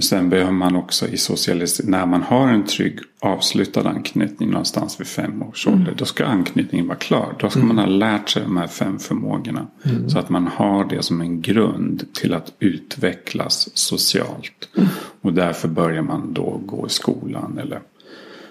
Sen 0.00 0.30
behöver 0.30 0.52
man 0.52 0.76
också 0.76 1.08
i 1.08 1.16
socialisering, 1.16 1.90
när 1.90 2.06
man 2.06 2.22
har 2.22 2.48
en 2.48 2.64
trygg 2.64 2.98
avslutad 3.20 3.88
anknytning 3.88 4.50
någonstans 4.50 5.00
vid 5.00 5.06
fem 5.06 5.42
års 5.42 5.66
ålder. 5.66 5.82
Mm. 5.82 5.94
Då 5.96 6.04
ska 6.04 6.26
anknytningen 6.26 6.86
vara 6.86 6.98
klar. 6.98 7.36
Då 7.38 7.50
ska 7.50 7.60
mm. 7.60 7.76
man 7.76 7.84
ha 7.84 7.92
lärt 7.92 8.28
sig 8.28 8.42
de 8.42 8.56
här 8.56 8.66
fem 8.66 8.98
förmågorna. 8.98 9.66
Mm. 9.82 10.10
Så 10.10 10.18
att 10.18 10.28
man 10.28 10.46
har 10.46 10.84
det 10.84 11.02
som 11.02 11.20
en 11.20 11.40
grund 11.40 12.04
till 12.12 12.34
att 12.34 12.52
utvecklas 12.58 13.68
socialt. 13.74 14.68
Mm. 14.76 14.88
Och 15.20 15.32
därför 15.32 15.68
börjar 15.68 16.02
man 16.02 16.32
då 16.34 16.60
gå 16.66 16.86
i 16.86 16.90
skolan. 16.90 17.58
Eller 17.58 17.80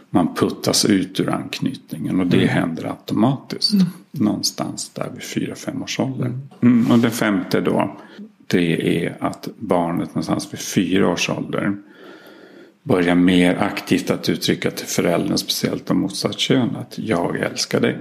man 0.10 0.36
puttas 0.36 0.86
ut 0.86 1.20
ur 1.20 1.30
anknytningen. 1.30 2.20
Och 2.20 2.28
det 2.28 2.38
mm. 2.38 2.50
händer 2.50 2.86
automatiskt. 2.86 3.74
Mm. 3.74 3.86
Någonstans 4.12 4.90
där 4.90 5.10
vid 5.14 5.24
fyra, 5.24 5.56
fem 5.56 5.84
års 5.84 6.00
ålder. 6.00 6.40
och 6.92 7.00
det 7.00 7.10
femte 7.10 7.62
då 7.62 7.98
det 8.48 9.06
är 9.06 9.18
att 9.20 9.48
barnet 9.60 10.10
någonstans 10.10 10.54
vid 10.54 10.60
fyra 10.60 11.10
års 11.10 11.30
ålder 11.30 11.76
börjar 12.84 13.16
mer 13.16 13.56
aktivt 13.56 14.10
att 14.10 14.30
uttrycka 14.30 14.72
till 14.72 14.88
föräldern, 14.88 15.38
speciellt 15.38 15.92
om 15.92 16.00
motsatt 16.00 16.40
kön, 16.40 16.76
att 16.76 17.00
jag 17.00 17.40
älskar 17.40 17.82
dig. 17.82 17.98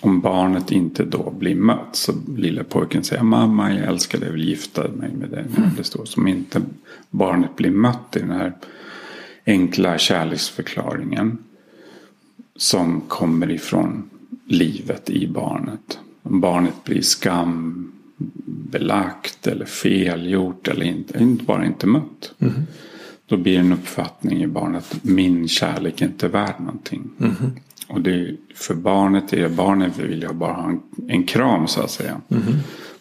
Om 0.00 0.20
barnet 0.20 0.70
inte 0.70 1.04
då 1.04 1.30
blir 1.30 1.54
mött 1.54 1.96
så 1.96 2.12
lilla 2.36 2.64
pojken 2.64 3.04
säger 3.04 3.22
mamma 3.22 3.74
jag 3.74 3.88
älskar 3.88 4.18
dig, 4.18 4.28
jag 4.28 4.32
vill 4.32 4.48
gifta 4.48 4.88
mig 4.88 5.12
med 5.12 5.28
dig. 5.28 5.44
Mm. 5.56 5.70
Det 5.76 5.84
står 5.84 6.04
som 6.04 6.28
inte 6.28 6.62
barnet 7.10 7.56
blir 7.56 7.70
mött 7.70 8.16
i 8.16 8.18
den 8.18 8.30
här 8.30 8.52
enkla 9.46 9.98
kärleksförklaringen 9.98 11.38
som 12.56 13.00
kommer 13.00 13.50
ifrån 13.50 14.10
livet 14.46 15.10
i 15.10 15.28
barnet. 15.28 15.98
Om 16.22 16.40
barnet 16.40 16.84
blir 16.84 17.02
skam, 17.02 17.92
belagt 18.46 19.46
eller 19.46 19.64
felgjort 19.64 20.68
eller 20.68 20.86
inte, 20.86 21.18
inte 21.18 21.44
bara 21.44 21.66
inte 21.66 21.86
mött. 21.86 22.34
Mm. 22.38 22.54
Då 23.26 23.36
blir 23.36 23.58
en 23.58 23.72
uppfattning 23.72 24.42
i 24.42 24.46
barnet 24.46 24.84
att 24.92 25.04
min 25.04 25.48
kärlek 25.48 26.02
är 26.02 26.06
inte 26.06 26.28
värd 26.28 26.54
någonting. 26.58 27.10
Mm. 27.20 27.34
Och 27.88 28.00
det, 28.00 28.36
för 28.54 28.74
barnet 28.74 29.32
är 29.32 29.48
barnet 29.48 29.98
vill 29.98 30.22
jag 30.22 30.34
bara 30.34 30.52
ha 30.52 30.68
en, 30.68 30.80
en 31.08 31.24
kram 31.24 31.66
så 31.66 31.82
att 31.82 31.90
säga. 31.90 32.20
Mm. 32.28 32.42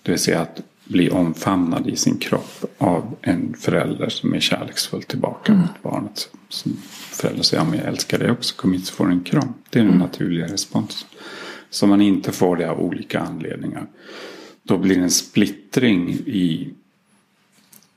Det 0.02 0.12
vill 0.12 0.20
säga 0.20 0.42
att 0.42 0.62
bli 0.86 1.10
omfamnad 1.10 1.88
i 1.88 1.96
sin 1.96 2.18
kropp 2.18 2.66
av 2.78 3.16
en 3.22 3.54
förälder 3.54 4.10
som 4.10 4.34
är 4.34 4.40
kärleksfull 4.40 5.04
tillbaka 5.04 5.52
mm. 5.52 5.62
mot 5.62 5.84
barnet. 5.84 6.30
Som 6.50 6.78
förälder 7.12 7.44
säger 7.44 7.64
ja, 7.64 7.76
jag 7.76 7.86
älskar 7.86 8.20
dig 8.20 8.32
också, 8.32 8.56
kom 8.56 8.74
hit 8.74 8.86
så 8.86 8.94
får 8.94 9.06
du 9.06 9.12
en 9.12 9.24
kram. 9.24 9.54
Det 9.70 9.80
är 9.80 9.84
den 9.84 9.94
mm. 9.94 10.00
naturliga 10.00 10.46
responsen. 10.46 11.08
Så 11.70 11.88
man 11.88 12.02
inte 12.02 12.32
får 12.32 12.56
det 12.56 12.72
av 12.72 12.80
olika 12.80 13.20
anledningar 13.20 13.88
då 14.72 14.78
blir 14.78 14.96
det 14.96 15.02
en 15.02 15.12
splittring 15.12 16.10
i 16.26 16.74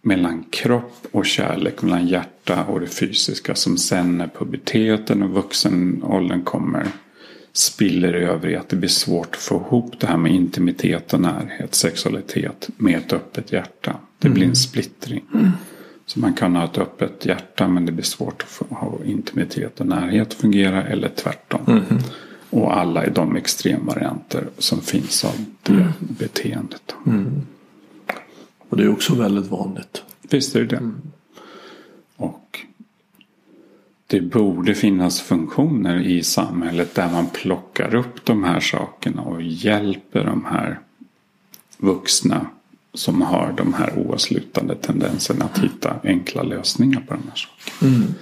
mellan 0.02 0.44
kropp 0.50 1.06
och 1.12 1.26
kärlek, 1.26 1.82
mellan 1.82 2.06
hjärta 2.06 2.64
och 2.64 2.80
det 2.80 2.86
fysiska 2.86 3.54
som 3.54 3.76
sen 3.76 4.18
när 4.18 4.26
puberteten 4.26 5.22
och 5.22 5.30
vuxenåldern 5.30 6.42
kommer 6.42 6.86
spiller 7.52 8.12
över 8.12 8.48
i 8.48 8.56
att 8.56 8.68
det 8.68 8.76
blir 8.76 8.88
svårt 8.88 9.34
att 9.34 9.40
få 9.40 9.54
ihop 9.54 10.00
det 10.00 10.06
här 10.06 10.16
med 10.16 10.32
intimitet 10.32 11.14
och 11.14 11.20
närhet, 11.20 11.74
sexualitet 11.74 12.68
med 12.76 12.98
ett 12.98 13.12
öppet 13.12 13.52
hjärta. 13.52 13.96
Det 14.18 14.28
blir 14.28 14.42
en 14.42 14.48
mm. 14.48 14.54
splittring. 14.54 15.24
Mm. 15.34 15.50
Så 16.06 16.20
man 16.20 16.34
kan 16.34 16.56
ha 16.56 16.64
ett 16.64 16.78
öppet 16.78 17.26
hjärta 17.26 17.68
men 17.68 17.86
det 17.86 17.92
blir 17.92 18.04
svårt 18.04 18.44
att 18.60 18.68
ha 18.78 18.98
intimitet 19.04 19.80
och 19.80 19.86
närhet 19.86 20.34
fungera 20.34 20.82
eller 20.82 21.08
tvärtom. 21.08 21.60
Mm. 21.66 22.02
Och 22.54 22.76
alla 22.76 23.04
är 23.04 23.10
de 23.10 23.36
extremvarianter 23.36 24.48
som 24.58 24.80
finns 24.80 25.24
av 25.24 25.44
det 25.62 25.72
mm. 25.72 25.92
beteendet. 25.98 26.94
Mm. 27.06 27.42
Och 28.68 28.76
det 28.76 28.82
är 28.82 28.92
också 28.92 29.14
väldigt 29.14 29.50
vanligt. 29.50 30.02
Visst 30.22 30.56
är 30.56 30.60
det 30.60 30.66
det. 30.66 30.76
Mm. 30.76 31.02
Och 32.16 32.60
det 34.06 34.20
borde 34.20 34.74
finnas 34.74 35.20
funktioner 35.20 36.00
i 36.00 36.22
samhället 36.22 36.94
där 36.94 37.10
man 37.12 37.26
plockar 37.26 37.94
upp 37.94 38.24
de 38.24 38.44
här 38.44 38.60
sakerna 38.60 39.22
och 39.22 39.42
hjälper 39.42 40.24
de 40.24 40.44
här 40.44 40.80
vuxna 41.78 42.46
som 42.92 43.22
har 43.22 43.54
de 43.56 43.74
här 43.74 43.98
oavslutande 43.98 44.74
tendenserna 44.74 45.44
att 45.44 45.58
hitta 45.58 45.96
enkla 46.04 46.42
lösningar 46.42 47.00
på 47.00 47.14
de 47.14 47.22
här 47.28 47.36
sakerna. 47.36 47.94
Mm. 47.96 48.14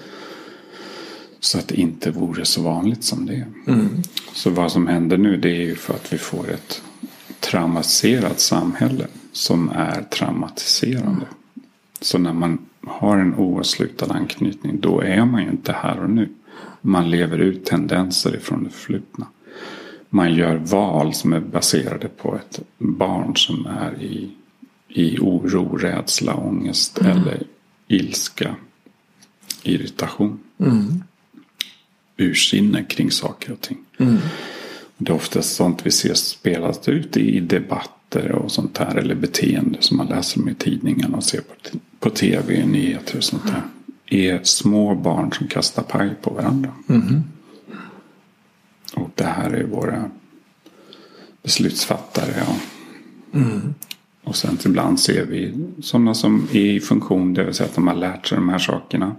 Så 1.43 1.59
att 1.59 1.68
det 1.68 1.80
inte 1.80 2.11
vore 2.11 2.45
så 2.45 2.62
vanligt 2.62 3.05
som 3.05 3.26
det 3.26 3.34
är. 3.34 3.47
Mm. 3.66 4.03
Så 4.32 4.51
vad 4.51 4.72
som 4.72 4.86
händer 4.86 5.18
nu 5.18 5.36
det 5.36 5.49
är 5.49 5.62
ju 5.62 5.74
för 5.74 5.95
att 5.95 6.12
vi 6.12 6.18
får 6.18 6.51
ett 6.51 6.82
traumatiserat 7.40 8.40
samhälle 8.40 9.07
som 9.32 9.68
är 9.68 10.03
traumatiserande. 10.03 11.26
Så 12.01 12.18
när 12.18 12.32
man 12.32 12.59
har 12.86 13.18
en 13.18 13.34
oavslutad 13.34 14.07
anknytning 14.07 14.80
då 14.80 15.01
är 15.01 15.24
man 15.24 15.43
ju 15.43 15.51
inte 15.51 15.72
här 15.72 16.01
och 16.01 16.11
nu. 16.11 16.28
Man 16.80 17.11
lever 17.11 17.38
ut 17.38 17.64
tendenser 17.64 18.36
ifrån 18.36 18.64
det 18.64 18.70
förflutna. 18.70 19.26
Man 20.09 20.34
gör 20.34 20.57
val 20.57 21.14
som 21.14 21.32
är 21.32 21.40
baserade 21.40 22.09
på 22.09 22.36
ett 22.36 22.61
barn 22.78 23.36
som 23.36 23.66
är 23.66 24.03
i, 24.03 24.30
i 24.88 25.18
oro, 25.18 25.76
rädsla, 25.76 26.34
ångest 26.34 27.01
mm. 27.01 27.16
eller 27.16 27.43
ilska, 27.86 28.55
irritation. 29.62 30.38
Mm 30.59 31.03
ursinne 32.16 32.84
kring 32.84 33.10
saker 33.10 33.52
och 33.52 33.60
ting. 33.60 33.78
Mm. 33.98 34.18
Det 34.96 35.12
är 35.12 35.16
oftast 35.16 35.54
sånt 35.54 35.86
vi 35.86 35.90
ser 35.90 36.14
spelas 36.14 36.88
ut 36.88 37.16
i 37.16 37.40
debatter 37.40 38.32
och 38.32 38.52
sånt 38.52 38.78
här. 38.78 38.96
Eller 38.96 39.14
beteende 39.14 39.78
som 39.80 39.96
man 39.96 40.06
läser 40.06 40.40
om 40.40 40.48
i 40.48 40.54
tidningarna 40.54 41.16
och 41.16 41.24
ser 41.24 41.40
på, 41.40 41.78
på 42.00 42.10
tv, 42.10 42.66
nyheter 42.66 43.16
och 43.16 43.24
sånt 43.24 43.46
där. 43.46 43.62
Är 44.06 44.40
små 44.42 44.94
barn 44.94 45.32
som 45.32 45.48
kastar 45.48 45.82
paj 45.82 46.10
på 46.22 46.30
varandra. 46.30 46.72
Mm. 46.88 47.22
Och 48.94 49.10
det 49.14 49.24
här 49.24 49.50
är 49.50 49.64
våra 49.64 50.10
beslutsfattare. 51.42 52.34
Ja. 52.46 52.56
Mm. 53.38 53.74
Och 54.24 54.36
sen 54.36 54.58
ibland 54.66 55.00
ser 55.00 55.26
vi 55.26 55.54
sådana 55.82 56.14
som 56.14 56.48
är 56.52 56.60
i 56.60 56.80
funktion, 56.80 57.34
det 57.34 57.44
vill 57.44 57.54
säga 57.54 57.68
att 57.68 57.74
de 57.74 57.86
har 57.86 57.94
lärt 57.94 58.26
sig 58.26 58.38
de 58.38 58.48
här 58.48 58.58
sakerna 58.58 59.16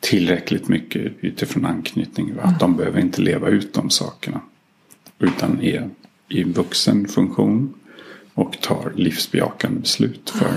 tillräckligt 0.00 0.68
mycket 0.68 1.12
utifrån 1.20 1.64
anknytning. 1.64 2.34
Att 2.42 2.60
de 2.60 2.76
behöver 2.76 3.00
inte 3.00 3.22
leva 3.22 3.48
ut 3.48 3.74
de 3.74 3.90
sakerna. 3.90 4.40
Utan 5.18 5.62
är 5.62 5.90
i 6.28 6.42
vuxen 6.44 7.08
funktion 7.08 7.74
och 8.34 8.60
tar 8.60 8.92
livsbejakande 8.96 9.80
beslut 9.80 10.30
för 10.30 10.52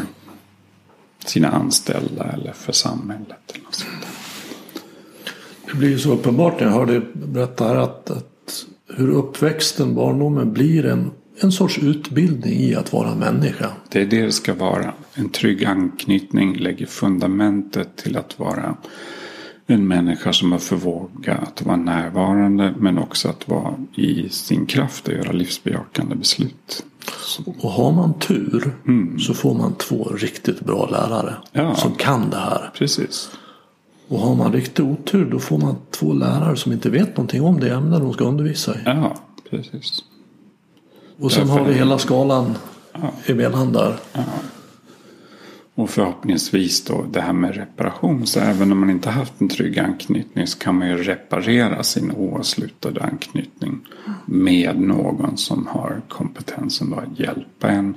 sina 1.25 1.49
anställda 1.49 2.23
eller 2.23 2.51
för 2.51 2.71
samhället. 2.71 3.51
Eller 3.53 3.63
något 3.63 3.75
sånt 3.75 4.07
Det 5.71 5.77
blir 5.77 5.89
ju 5.89 5.99
så 5.99 6.13
uppenbart 6.13 6.59
när 6.59 6.67
jag 6.67 6.73
hör 6.73 6.85
dig 6.85 7.01
berätta 7.13 7.67
här 7.67 7.75
att, 7.75 8.09
att 8.09 8.65
hur 8.95 9.09
uppväxten, 9.09 9.95
barndomen 9.95 10.53
blir 10.53 10.85
en, 10.85 11.11
en 11.39 11.51
sorts 11.51 11.77
utbildning 11.77 12.53
i 12.53 12.75
att 12.75 12.93
vara 12.93 13.15
människa. 13.15 13.71
Det 13.89 14.01
är 14.01 14.05
det 14.05 14.21
det 14.21 14.31
ska 14.31 14.53
vara. 14.53 14.93
En 15.13 15.29
trygg 15.29 15.65
anknytning 15.65 16.57
lägger 16.57 16.85
fundamentet 16.85 17.95
till 17.95 18.17
att 18.17 18.39
vara 18.39 18.75
en 19.73 19.87
människa 19.87 20.33
som 20.33 20.51
har 20.51 20.59
förmåga 20.59 21.33
att 21.33 21.61
vara 21.61 21.77
närvarande 21.77 22.73
men 22.77 22.97
också 22.97 23.29
att 23.29 23.47
vara 23.47 23.75
i 23.95 24.29
sin 24.29 24.65
kraft 24.65 25.07
och 25.07 25.13
göra 25.13 25.31
livsbejakande 25.31 26.15
beslut. 26.15 26.85
Och 27.45 27.71
har 27.71 27.91
man 27.91 28.13
tur 28.19 28.75
mm. 28.87 29.19
så 29.19 29.33
får 29.33 29.53
man 29.53 29.75
två 29.75 30.03
riktigt 30.03 30.59
bra 30.59 30.89
lärare 30.89 31.35
ja, 31.51 31.75
som 31.75 31.95
kan 31.95 32.29
det 32.29 32.37
här. 32.37 32.71
Precis. 32.77 33.29
Och 34.07 34.19
har 34.19 34.35
man 34.35 34.53
riktigt 34.53 34.79
otur 34.79 35.25
då 35.31 35.39
får 35.39 35.57
man 35.57 35.75
två 35.91 36.13
lärare 36.13 36.55
som 36.55 36.71
inte 36.71 36.89
vet 36.89 37.09
någonting 37.09 37.41
om 37.41 37.59
det 37.59 37.69
ämne 37.69 37.99
de 37.99 38.13
ska 38.13 38.25
undervisa 38.25 38.75
i. 38.75 38.79
Ja, 38.85 39.15
precis. 39.49 40.03
Och 41.19 41.31
sen 41.31 41.47
Därför 41.47 41.59
har 41.59 41.69
vi 41.69 41.73
hela 41.73 41.97
skalan 41.97 42.55
ja. 42.93 43.11
emellan 43.25 43.73
där. 43.73 43.95
Ja. 44.13 44.23
Och 45.75 45.89
förhoppningsvis 45.89 46.83
då 46.83 47.05
det 47.11 47.21
här 47.21 47.33
med 47.33 47.55
reparation. 47.55 48.27
Så 48.27 48.39
även 48.39 48.71
om 48.71 48.79
man 48.79 48.89
inte 48.89 49.09
haft 49.09 49.41
en 49.41 49.49
trygg 49.49 49.79
anknytning 49.79 50.47
så 50.47 50.59
kan 50.59 50.77
man 50.77 50.87
ju 50.87 50.97
reparera 50.97 51.83
sin 51.83 52.11
oavslutade 52.11 53.01
anknytning. 53.01 53.79
Med 54.25 54.79
någon 54.79 55.37
som 55.37 55.67
har 55.67 56.01
kompetensen 56.09 56.93
att 56.93 57.19
hjälpa 57.19 57.67
en. 57.67 57.95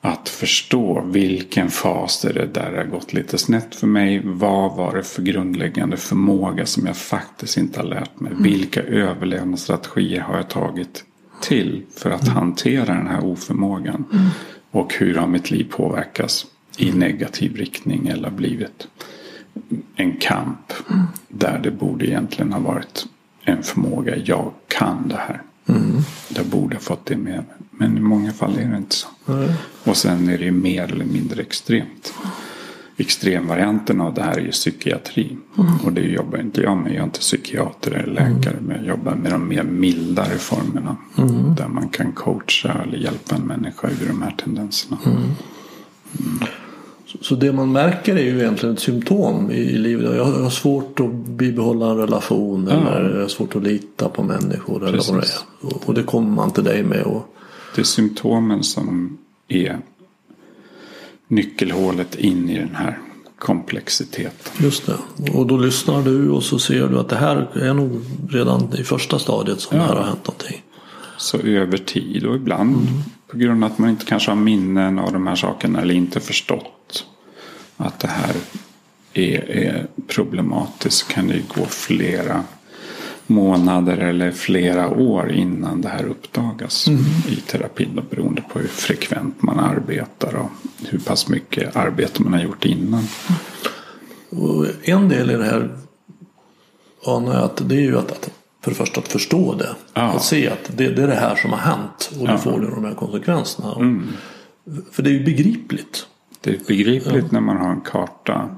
Att 0.00 0.28
förstå 0.28 1.04
vilken 1.06 1.70
fas 1.70 2.24
är 2.24 2.32
det 2.32 2.46
där 2.46 2.72
det 2.72 2.78
har 2.78 2.84
gått 2.84 3.12
lite 3.12 3.38
snett 3.38 3.74
för 3.74 3.86
mig. 3.86 4.22
Vad 4.24 4.76
var 4.76 4.96
det 4.96 5.02
för 5.02 5.22
grundläggande 5.22 5.96
förmåga 5.96 6.66
som 6.66 6.86
jag 6.86 6.96
faktiskt 6.96 7.56
inte 7.56 7.80
har 7.80 7.86
lärt 7.86 8.20
mig. 8.20 8.32
Vilka 8.38 8.82
överlevnadsstrategier 8.82 10.20
har 10.20 10.36
jag 10.36 10.48
tagit 10.48 11.04
till 11.40 11.82
för 11.96 12.10
att 12.10 12.28
hantera 12.28 12.94
den 12.94 13.06
här 13.06 13.24
oförmågan. 13.24 14.04
Och 14.70 14.94
hur 14.94 15.14
har 15.14 15.26
mitt 15.26 15.50
liv 15.50 15.70
påverkats 15.70 16.46
i 16.78 16.92
negativ 16.92 17.56
riktning 17.56 18.08
eller 18.08 18.30
blivit 18.30 18.88
en 19.96 20.16
kamp. 20.16 20.72
Mm. 20.90 21.06
Där 21.28 21.60
det 21.62 21.70
borde 21.70 22.06
egentligen 22.06 22.52
ha 22.52 22.60
varit 22.60 23.06
en 23.44 23.62
förmåga. 23.62 24.16
Jag 24.16 24.52
kan 24.68 25.08
det 25.08 25.16
här. 25.16 25.42
Mm. 25.68 25.96
Jag 26.28 26.46
borde 26.46 26.76
ha 26.76 26.80
fått 26.80 27.06
det 27.06 27.16
med 27.16 27.34
mig. 27.34 27.56
Men 27.70 27.96
i 27.96 28.00
många 28.00 28.32
fall 28.32 28.58
är 28.58 28.68
det 28.70 28.76
inte 28.76 28.94
så. 28.94 29.08
Mm. 29.28 29.50
Och 29.84 29.96
sen 29.96 30.28
är 30.28 30.38
det 30.38 30.50
mer 30.50 30.92
eller 30.92 31.04
mindre 31.04 31.42
extremt. 31.42 32.14
extremvarianten 32.96 34.00
av 34.00 34.14
det 34.14 34.22
här 34.22 34.36
är 34.36 34.40
ju 34.40 34.50
psykiatri. 34.50 35.36
Mm. 35.58 35.72
Och 35.84 35.92
det 35.92 36.00
jobbar 36.00 36.38
inte 36.38 36.60
jag 36.60 36.76
med. 36.76 36.92
Jag 36.92 37.00
är 37.00 37.04
inte 37.04 37.20
psykiater 37.20 37.90
eller 37.90 38.12
läkare. 38.12 38.56
Mm. 38.56 38.64
Men 38.64 38.76
jag 38.76 38.86
jobbar 38.86 39.14
med 39.14 39.32
de 39.32 39.48
mer 39.48 39.62
mildare 39.62 40.38
formerna. 40.38 40.96
Mm. 41.18 41.54
Där 41.54 41.68
man 41.68 41.88
kan 41.88 42.12
coacha 42.12 42.72
eller 42.82 42.98
hjälpa 42.98 43.36
en 43.36 43.42
människa 43.42 43.88
ur 43.88 44.08
de 44.08 44.22
här 44.22 44.34
tendenserna. 44.44 44.98
Mm. 47.08 47.22
Så 47.22 47.34
det 47.34 47.52
man 47.52 47.72
märker 47.72 48.16
är 48.16 48.22
ju 48.22 48.40
egentligen 48.40 48.74
ett 48.74 48.80
symptom 48.80 49.50
i 49.50 49.78
livet. 49.78 50.16
Jag 50.16 50.24
har 50.24 50.50
svårt 50.50 51.00
att 51.00 51.14
bibehålla 51.14 51.90
en 51.90 51.96
relation. 51.96 52.68
Ja. 52.70 52.76
Eller 52.76 53.14
jag 53.14 53.20
har 53.20 53.28
svårt 53.28 53.56
att 53.56 53.62
lita 53.62 54.08
på 54.08 54.22
människor. 54.22 54.88
Eller 54.88 55.12
vad 55.12 55.20
det 55.20 55.26
är. 55.26 55.88
Och 55.88 55.94
det 55.94 56.02
kommer 56.02 56.30
man 56.30 56.50
till 56.50 56.64
dig 56.64 56.82
med. 56.82 57.02
Och... 57.02 57.34
Det 57.74 57.80
är 57.80 57.84
symptomen 57.84 58.62
som 58.62 59.18
är 59.48 59.78
nyckelhålet 61.28 62.14
in 62.14 62.50
i 62.50 62.58
den 62.58 62.74
här 62.74 62.98
komplexiteten. 63.38 64.52
Just 64.58 64.86
det. 64.86 65.30
Och 65.32 65.46
då 65.46 65.56
lyssnar 65.56 66.02
du 66.02 66.30
och 66.30 66.42
så 66.42 66.58
ser 66.58 66.88
du 66.88 66.98
att 66.98 67.08
det 67.08 67.16
här 67.16 67.48
är 67.54 67.74
nog 67.74 68.00
redan 68.30 68.74
i 68.78 68.84
första 68.84 69.18
stadiet 69.18 69.60
som 69.60 69.76
ja. 69.76 69.82
det 69.82 69.88
här 69.88 69.96
har 69.96 70.04
hänt 70.04 70.26
någonting. 70.26 70.62
Så 71.16 71.38
över 71.38 71.78
tid 71.78 72.26
och 72.26 72.36
ibland 72.36 72.74
mm. 72.74 72.86
på 73.30 73.36
grund 73.36 73.64
av 73.64 73.70
att 73.70 73.78
man 73.78 73.90
inte 73.90 74.04
kanske 74.04 74.30
har 74.30 74.36
minnen 74.36 74.98
av 74.98 75.12
de 75.12 75.26
här 75.26 75.36
sakerna 75.36 75.80
eller 75.80 75.94
inte 75.94 76.20
förstått 76.20 76.77
att 77.78 78.00
det 78.00 78.08
här 78.08 78.34
är, 79.12 79.50
är 79.50 79.86
problematiskt 80.06 81.08
kan 81.08 81.28
det 81.28 81.42
gå 81.48 81.66
flera 81.66 82.44
månader 83.26 83.96
eller 83.96 84.30
flera 84.30 84.88
år 84.88 85.32
innan 85.32 85.80
det 85.80 85.88
här 85.88 86.04
uppdagas 86.04 86.88
mm. 86.88 87.04
i 87.28 87.36
terapin. 87.36 88.00
Beroende 88.10 88.42
på 88.42 88.58
hur 88.58 88.68
frekvent 88.68 89.42
man 89.42 89.58
arbetar 89.58 90.34
och 90.34 90.50
hur 90.88 90.98
pass 90.98 91.28
mycket 91.28 91.76
arbete 91.76 92.22
man 92.22 92.32
har 92.32 92.40
gjort 92.40 92.64
innan. 92.64 93.04
Och 94.30 94.66
en 94.82 95.08
del 95.08 95.30
i 95.30 95.34
det 95.34 95.44
här 95.44 95.70
anar 97.06 97.34
jag 97.34 97.44
att 97.44 97.68
det 97.68 97.74
är 97.74 97.80
ju 97.80 97.98
att, 97.98 98.12
att 98.12 98.30
för 98.60 98.70
det 98.70 98.76
första 98.76 99.00
att 99.00 99.08
förstå 99.08 99.54
det. 99.54 99.74
Ja. 99.94 100.02
Att 100.02 100.22
se 100.24 100.48
att 100.48 100.70
det, 100.76 100.88
det, 100.88 101.02
är 101.02 101.06
det 101.06 101.14
här 101.14 101.36
som 101.36 101.50
har 101.50 101.58
hänt 101.58 102.10
och 102.20 102.26
då 102.26 102.32
ja. 102.32 102.38
får 102.38 102.60
det 102.60 102.70
de 102.70 102.84
här 102.84 102.94
konsekvenserna. 102.94 103.74
Mm. 103.74 104.08
För 104.90 105.02
det 105.02 105.10
är 105.10 105.14
ju 105.14 105.24
begripligt. 105.24 106.06
Det 106.40 106.50
är 106.50 106.58
begripligt 106.66 107.24
ja. 107.24 107.28
när 107.30 107.40
man 107.40 107.56
har 107.56 107.70
en 107.70 107.80
karta 107.80 108.50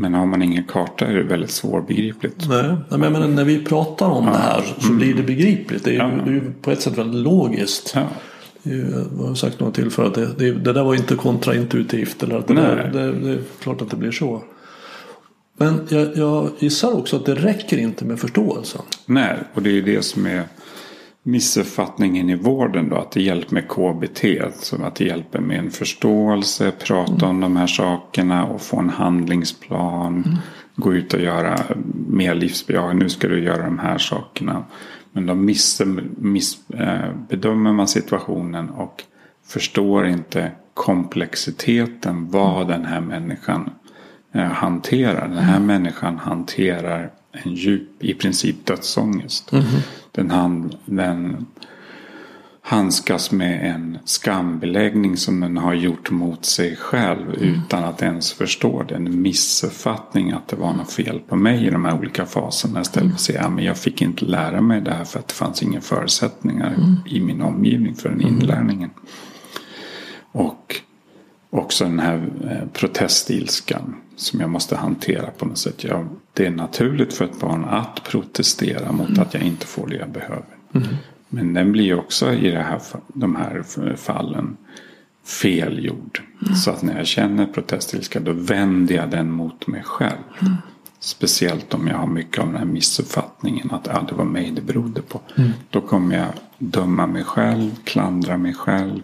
men 0.00 0.14
har 0.14 0.26
man 0.26 0.42
ingen 0.42 0.64
karta 0.64 1.06
är 1.06 1.14
det 1.14 1.22
väldigt 1.22 1.50
svårbegripligt. 1.50 2.48
Nej, 2.48 2.76
men 2.90 3.00
menar, 3.00 3.28
när 3.28 3.44
vi 3.44 3.64
pratar 3.64 4.06
om 4.06 4.24
ja. 4.24 4.32
det 4.32 4.38
här 4.38 4.62
så 4.78 4.86
mm. 4.86 4.98
blir 4.98 5.14
det 5.14 5.22
begripligt. 5.22 5.84
Det 5.84 5.96
är, 5.96 6.10
ju, 6.10 6.24
det 6.24 6.30
är 6.30 6.34
ju 6.34 6.52
på 6.62 6.70
ett 6.70 6.82
sätt 6.82 6.98
väldigt 6.98 7.22
logiskt. 7.22 7.92
Ja. 7.94 8.06
Jag 8.62 9.26
har 9.26 9.34
sagt 9.34 9.60
några 9.60 9.72
tillfällen 9.72 10.10
att 10.10 10.14
det, 10.14 10.34
det, 10.38 10.52
det, 10.52 10.72
där 10.72 10.84
var 10.84 10.94
inte 10.94 11.14
kontraintuitivt. 11.14 12.22
Eller 12.22 12.38
att 12.38 12.48
det, 12.48 12.54
där, 12.54 12.90
det, 12.92 13.12
det, 13.12 13.30
är 13.30 13.40
klart 13.62 13.82
att 13.82 13.90
det 13.90 13.96
blir 13.96 14.10
så. 14.10 14.42
Men 15.56 15.86
jag, 15.88 16.16
jag 16.16 16.50
gissar 16.58 16.92
också 16.92 17.16
att 17.16 17.26
det 17.26 17.34
räcker 17.34 17.78
inte 17.78 18.04
med 18.04 18.20
förståelsen. 18.20 18.82
Nej, 19.06 19.38
och 19.54 19.62
det 19.62 19.78
är 19.78 19.82
det 19.82 20.02
som 20.02 20.26
är 20.26 20.44
missuppfattningen 21.22 22.30
i 22.30 22.34
vården 22.34 22.88
då. 22.88 22.96
Att 22.96 23.12
det 23.12 23.22
hjälper 23.22 23.54
med 23.54 23.68
KBT. 23.68 24.24
Så 24.54 24.84
att 24.84 24.94
det 24.94 25.04
hjälper 25.04 25.40
med 25.40 25.58
en 25.58 25.70
förståelse, 25.70 26.72
prata 26.86 27.26
mm. 27.26 27.30
om 27.30 27.40
de 27.40 27.56
här 27.56 27.66
sakerna 27.66 28.46
och 28.46 28.62
få 28.62 28.78
en 28.78 28.90
handlingsplan. 28.90 30.24
Mm. 30.26 30.38
Gå 30.76 30.94
ut 30.94 31.14
och 31.14 31.20
göra 31.20 31.58
mer 32.08 32.34
livsbejakande. 32.34 33.02
Nu 33.02 33.10
ska 33.10 33.28
du 33.28 33.44
göra 33.44 33.64
de 33.64 33.78
här 33.78 33.98
sakerna. 33.98 34.64
Men 35.12 35.26
då 35.26 35.34
miss, 35.34 35.82
miss, 36.18 36.70
eh, 36.70 37.12
bedömer 37.28 37.72
man 37.72 37.88
situationen 37.88 38.70
och 38.70 39.04
förstår 39.46 40.06
inte 40.06 40.50
komplexiteten. 40.74 42.30
Vad 42.30 42.68
den 42.68 42.84
här 42.84 43.00
människan 43.00 43.70
eh, 44.32 44.42
hanterar. 44.42 45.28
Den 45.28 45.38
här 45.38 45.56
mm. 45.56 45.66
människan 45.66 46.18
hanterar 46.18 47.10
en 47.32 47.54
djup, 47.54 48.04
i 48.04 48.14
princip 48.14 48.66
dödsångest. 48.66 49.52
Mm. 49.52 49.64
Den, 50.12 50.30
hand, 50.30 50.76
den 50.84 51.46
handskas 52.62 53.30
med 53.30 53.70
en 53.70 53.98
skambeläggning 54.04 55.16
som 55.16 55.40
den 55.40 55.56
har 55.56 55.74
gjort 55.74 56.10
mot 56.10 56.44
sig 56.44 56.76
själv 56.76 57.34
mm. 57.34 57.54
utan 57.54 57.84
att 57.84 58.02
ens 58.02 58.32
förstå 58.32 58.82
det. 58.82 58.94
En 58.94 59.22
missuppfattning 59.22 60.30
att 60.30 60.48
det 60.48 60.56
var 60.56 60.72
något 60.72 60.92
fel 60.92 61.20
på 61.28 61.36
mig 61.36 61.66
i 61.66 61.70
de 61.70 61.84
här 61.84 61.98
olika 61.98 62.26
faserna. 62.26 62.80
Istället 62.80 63.08
för 63.08 63.14
att 63.14 63.20
säga 63.20 63.40
att 63.40 63.62
jag 63.62 63.78
fick 63.78 64.02
inte 64.02 64.24
lära 64.24 64.60
mig 64.60 64.80
det 64.80 64.94
här 64.94 65.04
för 65.04 65.18
att 65.18 65.28
det 65.28 65.34
fanns 65.34 65.62
inga 65.62 65.80
förutsättningar 65.80 66.74
mm. 66.74 66.96
i 67.06 67.20
min 67.20 67.42
omgivning 67.42 67.94
för 67.94 68.08
den 68.08 68.20
mm. 68.20 68.34
inlärningen. 68.34 68.90
Och 70.32 70.76
också 71.50 71.84
den 71.84 71.98
här 71.98 72.30
eh, 72.50 72.68
protestilskan 72.72 73.96
som 74.20 74.40
jag 74.40 74.50
måste 74.50 74.76
hantera 74.76 75.30
på 75.30 75.44
något 75.44 75.58
sätt. 75.58 75.84
Jag, 75.84 76.08
det 76.32 76.46
är 76.46 76.50
naturligt 76.50 77.12
för 77.12 77.24
ett 77.24 77.40
barn 77.40 77.64
att 77.64 78.04
protestera 78.04 78.92
mot 78.92 79.08
mm. 79.08 79.22
att 79.22 79.34
jag 79.34 79.42
inte 79.42 79.66
får 79.66 79.86
det 79.86 79.96
jag 79.96 80.10
behöver. 80.10 80.44
Mm. 80.74 80.88
Men 81.28 81.54
den 81.54 81.72
blir 81.72 81.98
också 81.98 82.32
i 82.32 82.50
här, 82.50 82.80
de 83.08 83.36
här 83.36 83.62
fallen 83.96 84.56
felgjord. 85.24 86.22
Mm. 86.42 86.54
Så 86.54 86.70
att 86.70 86.82
när 86.82 86.96
jag 86.96 87.06
känner 87.06 87.46
protestilska 87.46 88.20
då 88.20 88.32
vänder 88.32 88.94
jag 88.94 89.10
den 89.10 89.30
mot 89.30 89.66
mig 89.66 89.82
själv. 89.82 90.18
Mm. 90.40 90.54
Speciellt 91.00 91.74
om 91.74 91.88
jag 91.88 91.96
har 91.96 92.06
mycket 92.06 92.38
av 92.38 92.46
den 92.46 92.56
här 92.56 92.64
missuppfattningen 92.64 93.70
att 93.70 93.88
ah, 93.88 94.02
det 94.08 94.14
var 94.14 94.24
mig 94.24 94.50
det 94.50 94.62
berodde 94.62 95.02
på. 95.02 95.20
Mm. 95.36 95.50
Då 95.70 95.80
kommer 95.80 96.16
jag 96.16 96.28
döma 96.58 97.06
mig 97.06 97.24
själv, 97.24 97.70
klandra 97.84 98.36
mig 98.36 98.54
själv 98.54 99.02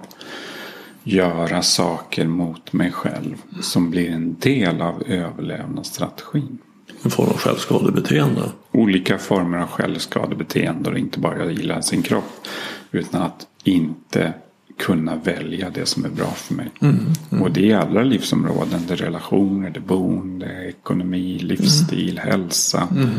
göra 1.07 1.63
saker 1.63 2.27
mot 2.27 2.73
mig 2.73 2.93
själv 2.93 3.37
som 3.61 3.91
blir 3.91 4.11
en 4.11 4.37
del 4.39 4.83
av 4.83 5.03
överlevnadsstrategin. 5.07 6.59
En 7.03 7.11
form 7.11 7.29
av 7.29 7.39
självskadebeteende? 7.39 8.43
Olika 8.73 9.19
former 9.19 9.59
av 9.59 9.69
självskadebeteende 9.69 10.91
och 10.91 10.99
inte 10.99 11.19
bara 11.19 11.51
gilla 11.51 11.83
sin 11.83 12.03
kropp. 12.03 12.47
Utan 12.91 13.23
att 13.23 13.47
inte 13.65 14.33
kunna 14.79 15.17
välja 15.17 15.71
det 15.71 15.87
som 15.87 16.05
är 16.05 16.09
bra 16.09 16.31
för 16.31 16.55
mig. 16.55 16.71
Mm, 16.81 16.99
mm. 17.31 17.43
Och 17.43 17.51
det 17.51 17.61
är 17.61 17.65
i 17.65 17.73
alla 17.73 18.03
livsområden. 18.03 18.81
Det 18.89 18.95
är 18.95 18.97
relationer, 18.97 19.71
det 19.71 19.79
är 19.79 19.83
boende, 19.83 20.69
ekonomi, 20.69 21.39
livsstil, 21.39 22.19
mm. 22.19 22.31
hälsa. 22.31 22.89
Mm. 22.97 23.11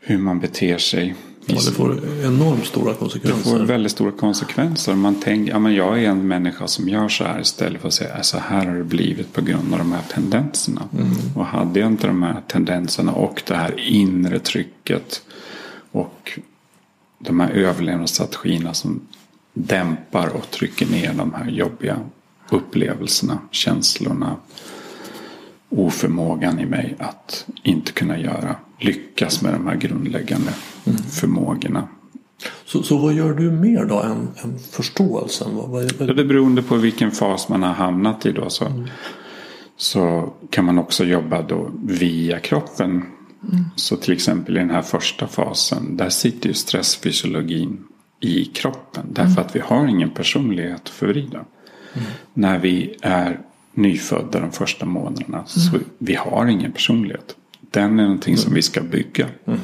Hur 0.00 0.18
man 0.18 0.40
beter 0.40 0.78
sig. 0.78 1.14
Ja, 1.54 1.70
det 1.70 1.76
får 1.76 2.24
enormt 2.24 2.66
stora 2.66 2.94
konsekvenser. 2.94 3.50
Det 3.50 3.58
får 3.58 3.66
väldigt 3.66 3.92
stora 3.92 4.12
konsekvenser. 4.12 4.94
Man 4.94 5.14
tänker, 5.14 5.52
ja 5.52 5.58
men 5.58 5.74
jag 5.74 6.02
är 6.04 6.08
en 6.08 6.28
människa 6.28 6.66
som 6.66 6.88
gör 6.88 7.08
så 7.08 7.24
här 7.24 7.40
istället 7.40 7.80
för 7.80 7.88
att 7.88 7.94
säga, 7.94 8.22
så 8.22 8.38
här 8.38 8.66
har 8.66 8.74
det 8.74 8.84
blivit 8.84 9.32
på 9.32 9.40
grund 9.40 9.72
av 9.72 9.78
de 9.78 9.92
här 9.92 10.02
tendenserna. 10.12 10.82
Mm. 10.92 11.08
Och 11.36 11.46
hade 11.46 11.80
jag 11.80 11.86
inte 11.86 12.06
de 12.06 12.22
här 12.22 12.42
tendenserna 12.48 13.12
och 13.12 13.42
det 13.46 13.54
här 13.54 13.80
inre 13.80 14.38
trycket 14.38 15.22
och 15.92 16.38
de 17.18 17.40
här 17.40 17.50
överlevnadsstrategierna 17.50 18.74
som 18.74 19.00
dämpar 19.54 20.28
och 20.28 20.50
trycker 20.50 20.86
ner 20.86 21.12
de 21.14 21.34
här 21.34 21.50
jobbiga 21.50 21.96
upplevelserna, 22.50 23.38
känslorna, 23.50 24.36
oförmågan 25.68 26.60
i 26.60 26.66
mig 26.66 26.96
att 26.98 27.46
inte 27.62 27.92
kunna 27.92 28.18
göra, 28.18 28.56
lyckas 28.80 29.42
med 29.42 29.52
de 29.52 29.66
här 29.66 29.76
grundläggande 29.76 30.52
mm. 30.84 30.98
förmågorna. 30.98 31.88
Så, 32.64 32.82
så 32.82 32.96
vad 32.96 33.14
gör 33.14 33.32
du 33.32 33.50
mer 33.50 33.84
då 33.84 34.00
än, 34.00 34.28
än 34.44 34.58
förståelsen? 34.58 35.56
Vad, 35.56 35.68
vad, 35.68 35.92
vad... 35.92 36.16
Det 36.16 36.24
beror 36.24 36.62
på 36.62 36.76
vilken 36.76 37.10
fas 37.10 37.48
man 37.48 37.62
har 37.62 37.72
hamnat 37.72 38.26
i 38.26 38.32
då. 38.32 38.50
Så, 38.50 38.66
mm. 38.66 38.88
så 39.76 40.32
kan 40.50 40.64
man 40.64 40.78
också 40.78 41.04
jobba 41.04 41.42
då 41.42 41.70
via 41.84 42.38
kroppen. 42.38 42.90
Mm. 42.90 43.64
Så 43.76 43.96
till 43.96 44.12
exempel 44.12 44.56
i 44.56 44.60
den 44.60 44.70
här 44.70 44.82
första 44.82 45.26
fasen. 45.26 45.96
Där 45.96 46.08
sitter 46.08 46.48
ju 46.48 46.54
stressfysiologin 46.54 47.84
i 48.20 48.44
kroppen. 48.44 49.06
Därför 49.08 49.30
mm. 49.30 49.44
att 49.44 49.56
vi 49.56 49.60
har 49.60 49.86
ingen 49.86 50.10
personlighet 50.10 50.80
att 50.82 50.88
förvrida. 50.88 51.44
Mm. 51.94 52.06
När 52.34 52.58
vi 52.58 52.96
är 53.02 53.40
nyfödda 53.74 54.40
de 54.40 54.52
första 54.52 54.86
månaderna. 54.86 55.36
Mm. 55.36 55.46
Så 55.46 55.78
vi 55.98 56.14
har 56.14 56.46
ingen 56.46 56.72
personlighet. 56.72 57.36
Den 57.70 57.98
är 57.98 58.02
någonting 58.02 58.36
som 58.36 58.54
vi 58.54 58.62
ska 58.62 58.80
bygga. 58.80 59.28
Mm. 59.46 59.58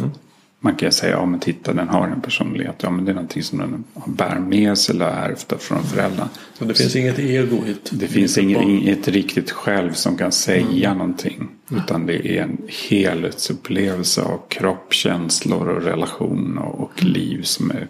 Man 0.61 0.75
kan 0.75 0.93
säga, 0.93 1.13
ja 1.13 1.27
men 1.27 1.41
titta 1.41 1.73
den 1.73 1.89
har 1.89 2.09
en 2.09 2.21
personlighet. 2.21 2.75
Ja 2.79 2.91
men 2.91 3.05
det 3.05 3.13
är 3.13 3.15
någonting 3.15 3.43
som 3.43 3.59
den 3.59 3.85
bär 4.07 4.39
med 4.39 4.79
sig 4.79 4.95
eller 4.95 5.07
ärvt 5.07 5.63
från 5.63 5.83
föräldrarna. 5.83 6.29
Så 6.59 6.65
det 6.65 6.75
finns 6.75 6.97
inget 6.97 7.19
ego 7.19 7.67
i 7.67 7.71
ett 7.71 7.91
Det 7.93 8.07
finns 8.07 8.39
inget, 8.39 8.63
inget 8.63 9.09
riktigt 9.09 9.51
själv 9.51 9.93
som 9.93 10.17
kan 10.17 10.33
säga 10.33 10.89
mm. 10.89 10.99
någonting. 10.99 11.49
Utan 11.71 12.07
det 12.07 12.39
är 12.39 12.43
en 12.43 12.59
helhetsupplevelse 12.89 14.23
av 14.23 14.41
kropp, 14.49 14.93
känslor 14.93 15.69
och 15.69 15.83
relation 15.83 16.59
och, 16.59 16.81
och 16.81 17.05
liv 17.05 17.43
som 17.43 17.71
är 17.71 17.89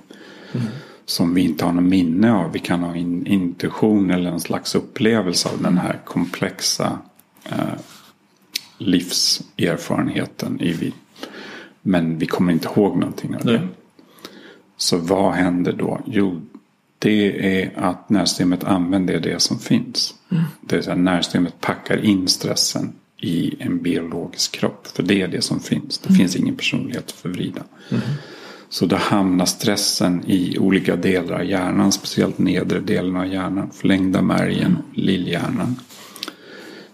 mm 0.52 0.66
som 1.06 1.34
vi 1.34 1.42
inte 1.42 1.64
har 1.64 1.72
något 1.72 1.84
minne 1.84 2.32
av. 2.32 2.52
Vi 2.52 2.58
kan 2.58 2.82
ha 2.82 2.96
en 2.96 3.26
intuition 3.26 4.10
eller 4.10 4.30
en 4.30 4.40
slags 4.40 4.74
upplevelse 4.74 5.48
av 5.48 5.62
den 5.62 5.78
här 5.78 6.00
komplexa 6.04 6.98
eh, 7.44 7.74
livserfarenheten. 8.78 10.60
I 10.60 10.72
vi. 10.72 10.92
Men 11.82 12.18
vi 12.18 12.26
kommer 12.26 12.52
inte 12.52 12.68
ihåg 12.68 12.96
någonting 12.96 13.36
av 13.36 13.44
det. 13.44 13.68
Så 14.76 14.96
vad 14.96 15.32
händer 15.32 15.72
då? 15.72 16.00
Jo, 16.06 16.40
Det 16.98 17.60
är 17.60 17.72
att 17.76 18.10
nervsystemet 18.10 18.64
använder 18.64 19.20
det 19.20 19.42
som 19.42 19.58
finns. 19.58 20.14
Mm. 20.30 20.44
Det 20.60 20.76
är 20.76 20.82
så 20.82 20.90
att 20.90 20.98
nervsystemet 20.98 21.60
packar 21.60 22.04
in 22.04 22.28
stressen 22.28 22.92
i 23.20 23.54
en 23.58 23.82
biologisk 23.82 24.52
kropp. 24.52 24.86
För 24.86 25.02
det 25.02 25.22
är 25.22 25.28
det 25.28 25.42
som 25.42 25.60
finns. 25.60 25.98
Det 25.98 26.08
mm. 26.08 26.18
finns 26.18 26.36
ingen 26.36 26.56
personlighet 26.56 27.04
att 27.04 27.12
förvrida. 27.12 27.62
Mm. 27.90 28.02
Så 28.68 28.86
då 28.86 28.96
hamnar 28.96 29.46
stressen 29.46 30.24
i 30.26 30.58
olika 30.58 30.96
delar 30.96 31.38
av 31.38 31.44
hjärnan. 31.44 31.92
Speciellt 31.92 32.38
nedre 32.38 32.80
delen 32.80 33.16
av 33.16 33.26
hjärnan. 33.26 33.70
Förlängda 33.70 34.22
märgen, 34.22 34.78
lillhjärnan. 34.94 35.76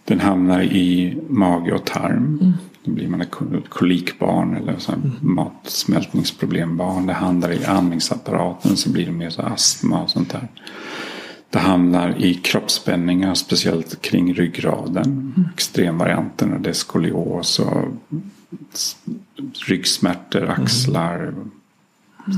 Den 0.04 0.20
hamnar 0.20 0.62
i 0.62 1.16
mage 1.28 1.72
och 1.72 1.84
tarm. 1.84 2.38
Mm. 2.40 2.52
Då 2.84 2.90
blir 2.90 3.08
man 3.08 3.20
ett 3.20 3.68
kolikbarn 3.68 4.56
eller 4.56 4.78
så 4.78 4.92
mm. 4.92 5.10
matsmältningsproblembarn. 5.20 7.06
Det 7.06 7.12
hamnar 7.12 7.50
i 7.50 7.64
andningsapparaten 7.64 8.76
så 8.76 8.90
blir 8.90 9.06
det 9.06 9.12
mer 9.12 9.30
så 9.30 9.42
astma 9.42 10.02
och 10.02 10.10
sånt 10.10 10.30
där. 10.30 10.48
Det 11.50 11.58
hamnar 11.58 12.14
i 12.18 12.34
kroppsspänningar, 12.34 13.34
speciellt 13.34 14.02
kring 14.02 14.34
ryggraden. 14.34 15.04
Mm. 15.04 15.48
Extremvarianten 15.54 16.62
det 16.62 16.68
är 16.68 16.74
skolios 16.74 17.58
och 17.58 17.84
ryggsmärtor, 19.68 20.44
axlar. 20.44 21.18
Mm. 21.18 21.50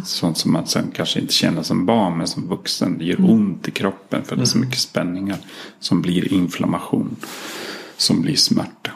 Sånt 0.04 0.38
som 0.38 0.52
man 0.52 0.66
sen 0.66 0.90
kanske 0.94 1.20
inte 1.20 1.32
känner 1.32 1.62
som 1.62 1.86
barn 1.86 2.18
men 2.18 2.26
som 2.26 2.48
vuxen. 2.48 2.98
Det 2.98 3.04
gör 3.04 3.18
mm. 3.18 3.30
ont 3.30 3.68
i 3.68 3.70
kroppen 3.70 4.24
för 4.24 4.36
det 4.36 4.42
är 4.42 4.46
så 4.46 4.56
mm. 4.56 4.68
mycket 4.68 4.80
spänningar. 4.80 5.38
Som 5.80 6.02
blir 6.02 6.32
inflammation. 6.32 7.16
Som 7.96 8.22
blir 8.22 8.36
smärta. 8.36 8.90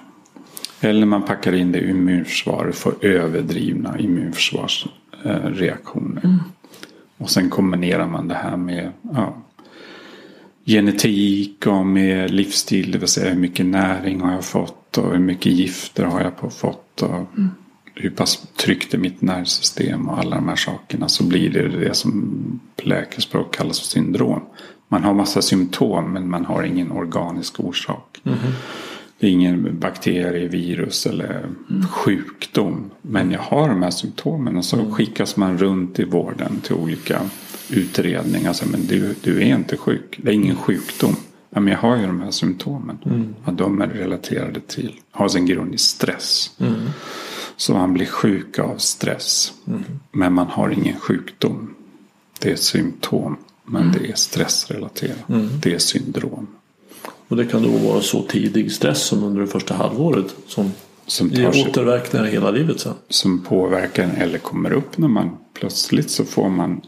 Eller 0.81 1.07
man 1.07 1.23
packar 1.23 1.55
in 1.55 1.73
det 1.73 1.79
i 1.79 1.91
immunförsvaret 1.91 2.77
för 2.77 2.95
överdrivna 3.01 3.99
immunförsvarsreaktioner. 3.99 6.25
Mm. 6.25 6.39
Och 7.19 7.31
sen 7.31 7.51
kombinerar 7.51 8.07
man 8.07 8.29
det 8.29 8.35
här 8.35 8.57
med 8.57 8.93
ja, 9.15 9.37
genetik 10.65 11.67
och 11.67 11.87
med 11.87 12.31
livsstil. 12.31 12.93
Det 12.93 12.99
vill 12.99 13.09
säga 13.09 13.33
hur 13.33 13.41
mycket 13.41 13.67
näring 13.67 14.21
har 14.21 14.33
jag 14.33 14.45
fått 14.45 14.99
och 14.99 15.13
hur 15.13 15.19
mycket 15.19 15.53
gifter 15.53 16.05
har 16.05 16.21
jag 16.21 16.33
fått. 16.53 17.03
Och 17.03 17.27
mm. 17.37 17.51
Hur 18.01 18.11
pass 18.11 18.47
tryggt 18.57 18.95
är 18.95 18.99
mitt 18.99 19.23
nervsystem 19.23 20.09
och 20.09 20.19
alla 20.19 20.37
de 20.37 20.49
här 20.49 20.57
sakerna. 20.57 21.09
Så 21.09 21.25
blir 21.25 21.51
det 21.51 21.69
det 21.69 21.95
som 21.95 22.61
på 22.77 22.89
läkarspråk 22.89 23.55
kallas 23.55 23.81
för 23.81 23.87
syndrom. 23.87 24.41
Man 24.89 25.05
har 25.05 25.15
massa 25.15 25.43
symptom 25.43 26.13
men 26.13 26.31
man 26.31 26.45
har 26.45 26.63
ingen 26.63 26.93
organisk 26.93 27.61
orsak. 27.61 28.21
Mm. 28.25 28.39
Det 29.19 29.27
är 29.27 29.31
ingen 29.31 29.79
bakterie, 29.79 30.49
virus 30.49 31.07
eller 31.07 31.39
mm. 31.71 31.87
sjukdom. 31.89 32.91
Men 33.03 33.31
jag 33.31 33.41
har 33.41 33.69
de 33.69 33.83
här 33.83 33.91
symptomen 33.91 34.57
och 34.57 34.65
så 34.65 34.77
mm. 34.77 34.93
skickas 34.93 35.37
man 35.37 35.59
runt 35.59 35.99
i 35.99 36.05
vården 36.05 36.61
till 36.63 36.75
olika 36.75 37.21
utredningar. 37.71 38.49
Alltså, 38.49 38.69
men 38.69 38.87
du, 38.87 39.15
du 39.23 39.43
är 39.43 39.57
inte 39.57 39.77
sjuk. 39.77 40.21
Det 40.23 40.31
är 40.31 40.35
ingen 40.35 40.57
sjukdom. 40.57 41.17
Ja, 41.51 41.61
men 41.61 41.73
jag 41.73 41.81
har 41.81 41.97
ju 41.97 42.07
de 42.07 42.21
här 42.21 42.31
symptomen. 42.31 42.99
Mm. 43.05 43.35
Ja, 43.45 43.53
de 43.53 43.81
är 43.81 43.87
relaterade 43.87 44.61
till, 44.61 44.95
har 45.11 45.29
sin 45.29 45.47
grund 45.47 45.75
i 45.75 45.79
stress. 45.79 46.51
Mm. 46.59 46.75
Så 47.59 47.73
man 47.73 47.95
blir 47.95 48.07
sjuk 48.07 48.59
av 48.59 48.77
stress. 48.77 49.53
Mm. 49.67 49.83
Men 50.13 50.33
man 50.33 50.47
har 50.47 50.71
ingen 50.71 51.01
sjukdom. 51.01 51.75
Det 52.41 52.51
är 52.51 52.57
symptom. 52.57 53.37
Men 53.65 53.83
mm. 53.83 53.95
det 53.99 54.11
är 54.11 54.15
stressrelaterat. 54.15 55.29
Mm. 55.29 55.49
Det 55.63 55.75
är 55.75 55.79
syndrom. 55.79 56.47
Och 57.29 57.37
det 57.37 57.47
kan 57.47 57.63
då 57.63 57.69
vara 57.69 58.01
så 58.01 58.23
tidig 58.23 58.73
stress 58.73 59.03
som 59.03 59.25
under 59.25 59.41
det 59.41 59.47
första 59.47 59.75
halvåret 59.75 60.37
som, 60.47 60.73
som 61.07 61.29
ger 61.29 61.49
återverkningar 61.49 62.27
hela 62.27 62.51
livet 62.51 62.81
sen. 62.81 62.95
Som 63.09 63.45
påverkar 63.45 64.05
en 64.05 64.17
eller 64.17 64.39
kommer 64.39 64.73
upp 64.73 64.99
när 64.99 65.09
man 65.09 65.37
plötsligt 65.55 66.11
så 66.11 66.25
får 66.25 66.49
man 66.49 66.81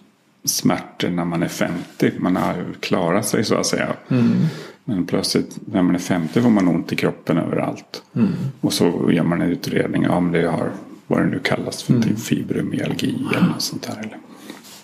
smärtor 0.45 1.09
när 1.09 1.25
man 1.25 1.43
är 1.43 1.49
50. 1.49 2.13
Man 2.19 2.37
har 2.37 2.67
klarat 2.81 3.27
sig 3.27 3.45
så 3.45 3.55
att 3.55 3.67
säga. 3.67 3.97
Mm. 4.09 4.47
Men 4.91 5.07
plötsligt 5.07 5.59
när 5.65 5.83
man 5.83 5.95
är 5.95 5.99
50 5.99 6.43
får 6.43 6.51
man 6.51 6.69
ont 6.69 6.93
i 6.93 6.97
kroppen 6.97 7.39
överallt. 7.39 8.03
Mm. 8.15 8.29
Och 8.61 8.73
så 8.73 9.11
gör 9.13 9.23
man 9.23 9.43
en 9.43 9.51
utredning 9.51 10.09
om 10.09 10.33
det 10.33 10.47
har 10.47 10.71
vad 11.07 11.21
det 11.23 11.27
nu 11.27 11.39
kallas 11.39 11.83
för 11.83 11.95
mm. 11.95 12.17
fibromyalgi 12.17 13.27
eller 13.35 13.49
något 13.49 13.63
sånt 13.63 13.83
där. 13.83 14.17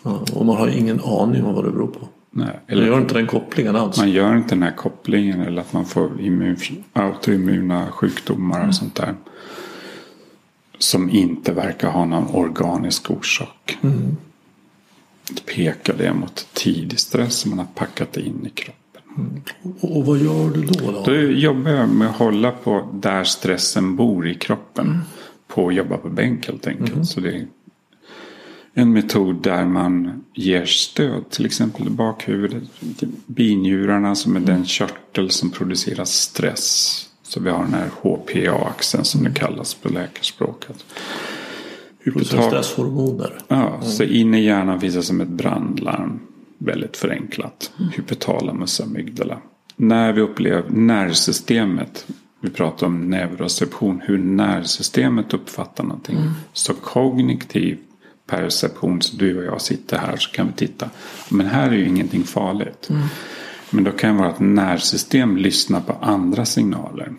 Ja, 0.02 0.24
och 0.32 0.46
man 0.46 0.56
har 0.56 0.68
ingen 0.68 1.00
aning 1.00 1.44
om 1.44 1.54
vad 1.54 1.64
det 1.64 1.70
beror 1.70 1.86
på. 1.86 2.08
Nej, 2.30 2.60
eller 2.66 2.82
man 2.82 2.90
gör 2.90 3.00
inte 3.00 3.14
den 3.14 3.26
kopplingen 3.26 3.76
alls. 3.76 3.98
Man 3.98 4.10
gör 4.10 4.36
inte 4.36 4.54
den 4.54 4.62
här 4.62 4.76
kopplingen 4.76 5.40
eller 5.40 5.60
att 5.60 5.72
man 5.72 5.84
får 5.84 6.20
immun, 6.20 6.56
autoimmuna 6.92 7.86
sjukdomar 7.90 8.56
mm. 8.56 8.68
och 8.68 8.74
sånt 8.74 8.94
där. 8.94 9.14
Som 10.78 11.10
inte 11.10 11.52
verkar 11.52 11.90
ha 11.90 12.04
någon 12.04 12.34
organisk 12.34 13.10
orsak. 13.10 13.78
Mm. 13.82 14.16
Pekar 15.54 15.94
det 15.98 16.12
mot 16.12 16.48
tidig 16.52 16.98
stress 16.98 17.34
som 17.34 17.50
man 17.50 17.58
har 17.58 17.66
packat 17.74 18.16
in 18.16 18.46
i 18.46 18.50
kroppen. 18.50 18.85
Mm. 19.16 19.42
Och, 19.80 19.96
och, 19.96 20.06
vad 20.06 20.18
gör 20.18 20.50
du 20.50 20.62
då? 20.62 20.90
Då, 20.90 21.02
då 21.06 21.14
jobbar 21.14 21.70
jag 21.70 21.88
med 21.88 22.08
att 22.08 22.16
hålla 22.16 22.50
på 22.50 22.88
där 22.92 23.24
stressen 23.24 23.96
bor 23.96 24.28
i 24.28 24.34
kroppen. 24.34 24.86
Mm. 24.86 25.00
På 25.46 25.68
att 25.68 25.74
jobba 25.74 25.96
på 25.96 26.08
bänk 26.08 26.46
helt 26.46 26.66
enkelt. 26.66 26.92
Mm. 26.92 27.04
Så 27.04 27.20
det 27.20 27.36
är 27.36 27.46
en 28.74 28.92
metod 28.92 29.42
där 29.42 29.64
man 29.64 30.24
ger 30.34 30.64
stöd, 30.64 31.30
till 31.30 31.46
exempel 31.46 31.90
bakhuvudet, 31.90 32.62
binjurarna 33.26 34.14
som 34.14 34.36
är 34.36 34.40
den 34.40 34.64
körtel 34.64 35.30
som 35.30 35.50
producerar 35.50 36.04
stress. 36.04 37.02
Så 37.22 37.40
vi 37.40 37.50
har 37.50 37.58
den 37.58 37.74
här 37.74 37.90
HPA-axeln 38.02 39.04
som 39.04 39.24
det 39.24 39.30
kallas 39.30 39.74
på 39.74 39.88
läkarspråket. 39.88 40.84
Producerar 42.04 42.48
stresshormoner. 42.48 43.38
Ja, 43.48 43.74
mm. 43.74 43.82
så 43.82 44.02
in 44.02 44.34
i 44.34 44.44
hjärnan 44.44 44.80
finns 44.80 44.94
det 44.94 45.02
som 45.02 45.20
ett 45.20 45.28
brandlarm. 45.28 46.20
Väldigt 46.58 46.96
förenklat. 46.96 47.72
Mm. 47.78 47.90
Hypotalamus 47.90 48.80
amygdala. 48.80 49.38
När 49.76 50.12
vi 50.12 50.20
upplever 50.20 50.70
nervsystemet. 50.70 52.06
Vi 52.40 52.50
pratar 52.50 52.86
om 52.86 53.10
neuroception. 53.10 54.02
Hur 54.04 54.18
nervsystemet 54.18 55.34
uppfattar 55.34 55.84
någonting. 55.84 56.16
Mm. 56.16 56.32
Så 56.52 56.74
kognitiv 56.74 57.78
perception. 58.26 59.02
Så 59.02 59.16
du 59.16 59.38
och 59.38 59.44
jag 59.44 59.60
sitter 59.60 59.98
här 59.98 60.16
så 60.16 60.30
kan 60.30 60.46
vi 60.46 60.52
titta. 60.52 60.90
Men 61.28 61.46
här 61.46 61.68
är 61.68 61.74
ju 61.74 61.88
ingenting 61.88 62.24
farligt. 62.24 62.90
Mm. 62.90 63.02
Men 63.70 63.84
då 63.84 63.90
kan 63.90 64.14
det 64.14 64.20
vara 64.20 64.30
att 64.30 64.40
nervsystem 64.40 65.36
lyssnar 65.36 65.80
på 65.80 65.92
andra 65.92 66.44
signaler. 66.44 67.12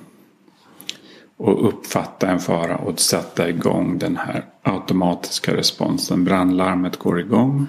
Och 1.38 1.68
uppfatta 1.68 2.28
en 2.28 2.40
fara 2.40 2.78
och 2.78 3.00
sätta 3.00 3.50
igång 3.50 3.98
den 3.98 4.18
här 4.18 4.46
automatiska 4.64 5.56
responsen. 5.56 6.24
Brandlarmet 6.24 6.98
går 6.98 7.20
igång. 7.20 7.68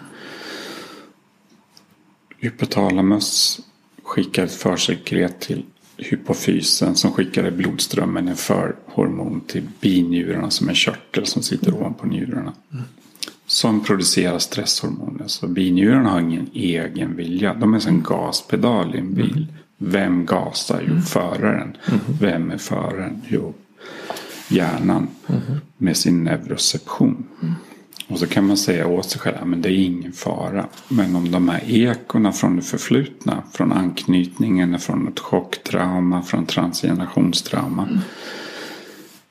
Hypotalamus 2.38 3.60
skickar 4.02 4.44
ett 4.44 4.54
försekret 4.54 5.40
till 5.40 5.64
hypofysen 5.96 6.94
som 6.94 7.12
skickar 7.12 7.46
i 7.46 7.50
blodströmmen 7.50 8.28
en 8.28 8.36
förhormon 8.36 9.40
till 9.46 9.62
binjurarna 9.80 10.50
som 10.50 10.68
är 10.68 10.74
körtel 10.74 11.26
som 11.26 11.42
sitter 11.42 11.74
ovanpå 11.74 12.06
njurarna. 12.06 12.52
Mm 12.72 12.84
som 13.48 13.80
producerar 13.80 14.38
stresshormoner. 14.38 15.26
Så 15.26 15.46
binjurarna 15.46 16.10
har 16.10 16.20
ingen 16.20 16.50
egen 16.52 17.16
vilja. 17.16 17.54
De 17.54 17.74
är 17.74 17.78
som 17.78 17.94
en 17.94 18.02
gaspedal 18.02 18.94
i 18.94 18.98
en 18.98 19.14
bil. 19.14 19.32
Mm. 19.32 19.92
Vem 19.92 20.26
gasar? 20.26 20.82
Jo, 20.86 20.90
mm. 20.90 21.02
föraren. 21.02 21.76
Mm. 21.88 22.00
Vem 22.20 22.50
är 22.50 22.58
föraren? 22.58 23.22
Jo, 23.28 23.54
hjärnan 24.48 25.08
mm. 25.26 25.42
med 25.76 25.96
sin 25.96 26.24
neuroception. 26.24 27.26
Mm. 28.08 28.14
Och 28.14 28.18
så 28.18 28.26
kan 28.26 28.46
man 28.46 28.56
säga 28.56 28.86
åt 28.86 29.10
sig 29.10 29.20
själv 29.20 29.52
att 29.54 29.62
det 29.62 29.68
är 29.68 29.84
ingen 29.84 30.12
fara. 30.12 30.66
Men 30.88 31.16
om 31.16 31.30
de 31.30 31.48
här 31.48 31.62
ekorna 31.66 32.32
från 32.32 32.56
det 32.56 32.62
förflutna, 32.62 33.42
från 33.52 33.72
anknytningen, 33.72 34.78
från 34.78 35.08
ett 35.08 35.18
chocktrauma, 35.18 36.22
från 36.22 36.46
transgenerationstrauma. 36.46 37.82
Mm 37.82 38.00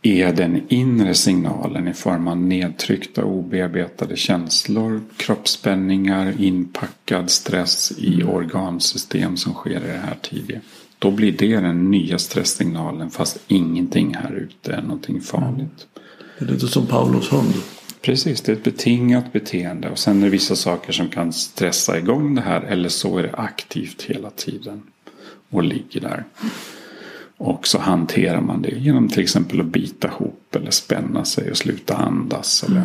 är 0.01 0.33
den 0.33 0.61
inre 0.67 1.13
signalen 1.13 1.87
i 1.87 1.93
form 1.93 2.27
av 2.27 2.37
nedtryckta 2.37 3.23
obearbetade 3.23 4.15
känslor, 4.17 5.01
kroppsspänningar, 5.17 6.33
inpackad 6.41 7.31
stress 7.31 7.91
i 7.97 8.23
organsystem 8.23 9.37
som 9.37 9.53
sker 9.53 9.85
i 9.85 9.87
det 9.87 10.01
här 10.05 10.17
tidiga. 10.21 10.59
Då 10.99 11.11
blir 11.11 11.31
det 11.31 11.59
den 11.59 11.91
nya 11.91 12.17
stresssignalen 12.17 13.09
fast 13.09 13.37
ingenting 13.47 14.15
här 14.15 14.33
ute 14.33 14.73
är 14.73 14.81
någonting 14.81 15.21
farligt. 15.21 15.87
Det 16.39 16.45
är 16.45 16.49
lite 16.49 16.67
som 16.67 16.85
Paulos 16.85 17.31
hund. 17.31 17.53
Precis, 18.07 18.41
det 18.41 18.51
är 18.51 18.55
ett 18.55 18.63
betingat 18.63 19.33
beteende 19.33 19.89
och 19.89 19.99
sen 19.99 20.19
är 20.19 20.25
det 20.25 20.29
vissa 20.29 20.55
saker 20.55 20.93
som 20.93 21.09
kan 21.09 21.33
stressa 21.33 21.97
igång 21.97 22.35
det 22.35 22.41
här 22.41 22.61
eller 22.61 22.89
så 22.89 23.17
är 23.17 23.23
det 23.23 23.33
aktivt 23.33 24.01
hela 24.01 24.29
tiden 24.29 24.81
och 25.49 25.63
ligger 25.63 26.01
där. 26.01 26.23
Och 27.37 27.67
så 27.67 27.79
hanterar 27.79 28.41
man 28.41 28.61
det 28.61 28.69
genom 28.69 29.09
till 29.09 29.23
exempel 29.23 29.59
att 29.59 29.65
bita 29.65 30.07
ihop 30.07 30.55
eller 30.55 30.71
spänna 30.71 31.25
sig 31.25 31.51
och 31.51 31.57
sluta 31.57 31.95
andas. 31.95 32.63
Eller 32.63 32.83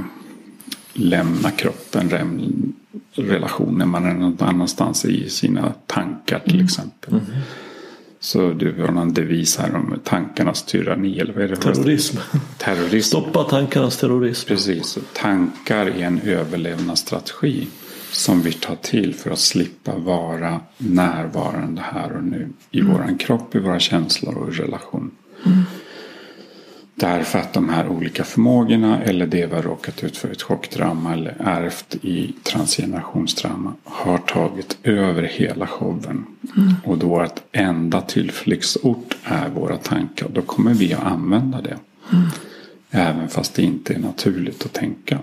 lämna 0.92 1.50
kroppen, 1.50 2.74
relationen 3.12 3.88
man 3.88 4.04
är 4.04 4.14
någon 4.14 4.36
annanstans 4.40 5.04
i 5.04 5.30
sina 5.30 5.72
tankar 5.86 6.38
till 6.38 6.54
mm. 6.54 6.64
exempel. 6.64 7.12
Mm. 7.12 7.24
Så 8.22 8.52
du 8.52 8.82
har 8.82 8.92
någon 8.92 9.14
devis 9.14 9.56
här 9.56 9.74
om 9.74 10.00
tankarnas 10.04 10.62
tyranni. 10.62 11.18
Eller 11.18 11.32
vad 11.32 11.44
är 11.44 11.48
det? 11.48 11.56
Terrorism. 11.56 12.16
terrorism. 12.58 13.08
Stoppa 13.08 13.44
tankarnas 13.44 13.96
terrorism. 13.96 14.48
Precis. 14.48 14.98
Tankar 15.12 15.86
är 15.86 16.02
en 16.02 16.20
överlevnadsstrategi. 16.20 17.68
som 18.12 18.42
vi 18.42 18.52
tar 18.52 18.76
till 18.76 19.14
för 19.14 19.30
att 19.30 19.38
slippa 19.38 19.96
vara 19.96 20.60
närvarande 20.78 21.82
här 21.82 22.12
och 22.16 22.24
nu 22.24 22.48
i 22.70 22.80
mm. 22.80 22.92
våran 22.92 23.18
kropp, 23.18 23.54
i 23.54 23.58
våra 23.58 23.78
känslor 23.78 24.38
och 24.38 24.48
i 24.48 24.56
relation. 24.56 25.10
Mm. 25.46 25.62
Därför 27.02 27.38
att 27.38 27.52
de 27.52 27.68
här 27.68 27.88
olika 27.88 28.24
förmågorna 28.24 29.02
eller 29.02 29.26
det 29.26 29.46
vi 29.46 29.54
har 29.54 29.62
råkat 29.62 30.04
ut 30.04 30.16
för 30.16 30.30
ett 30.30 30.42
chockdrama 30.42 31.12
eller 31.12 31.36
ärvt 31.38 31.94
i 32.02 32.34
transgenerationstrauma 32.42 33.72
har 33.84 34.18
tagit 34.18 34.78
över 34.82 35.22
hela 35.22 35.66
showen. 35.66 36.26
Mm. 36.56 36.74
Och 36.84 36.98
då 36.98 37.06
vårt 37.08 37.40
enda 37.52 38.00
tillflyktsort 38.00 39.16
är 39.24 39.48
våra 39.48 39.76
tankar. 39.76 40.28
Då 40.28 40.42
kommer 40.42 40.74
vi 40.74 40.94
att 40.94 41.04
använda 41.04 41.60
det. 41.60 41.78
Mm. 42.12 42.28
Även 42.90 43.28
fast 43.28 43.54
det 43.54 43.62
inte 43.62 43.94
är 43.94 43.98
naturligt 43.98 44.64
att 44.64 44.72
tänka. 44.72 45.18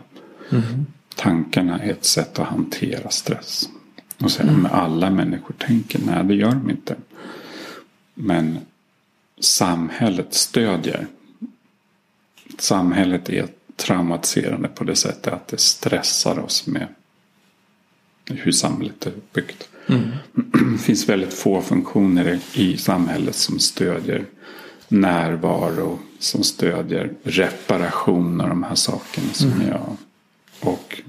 Mm. 0.51 0.85
Tankarna 1.15 1.79
är 1.79 1.91
ett 1.91 2.05
sätt 2.05 2.39
att 2.39 2.47
hantera 2.47 3.09
stress. 3.09 3.69
Och 4.17 4.31
säga 4.31 4.49
mm. 4.49 4.67
alla 4.71 5.09
människor 5.09 5.53
tänker. 5.57 5.99
Nej, 6.05 6.23
det 6.23 6.35
gör 6.35 6.51
de 6.51 6.69
inte. 6.69 6.95
Men 8.13 8.57
samhället 9.39 10.33
stödjer 10.33 11.07
samhället 12.61 13.29
är 13.29 13.47
traumatiserande 13.75 14.67
på 14.67 14.83
det 14.83 14.95
sättet 14.95 15.33
att 15.33 15.47
det 15.47 15.59
stressar 15.59 16.39
oss 16.39 16.67
med 16.67 16.87
hur 18.25 18.51
samhället 18.51 19.05
är 19.05 19.09
uppbyggt. 19.09 19.69
Mm. 19.87 20.09
Det 20.33 20.77
finns 20.83 21.09
väldigt 21.09 21.33
få 21.33 21.61
funktioner 21.61 22.39
i 22.53 22.77
samhället 22.77 23.35
som 23.35 23.59
stödjer 23.59 24.25
närvaro, 24.87 25.99
som 26.19 26.43
stödjer 26.43 27.13
reparation 27.23 28.41
och 28.41 28.49
de 28.49 28.63
här 28.63 28.75
sakerna 28.75 29.33
som 29.33 29.51
mm. 29.51 29.67
jag 29.67 29.97
och 30.59 31.01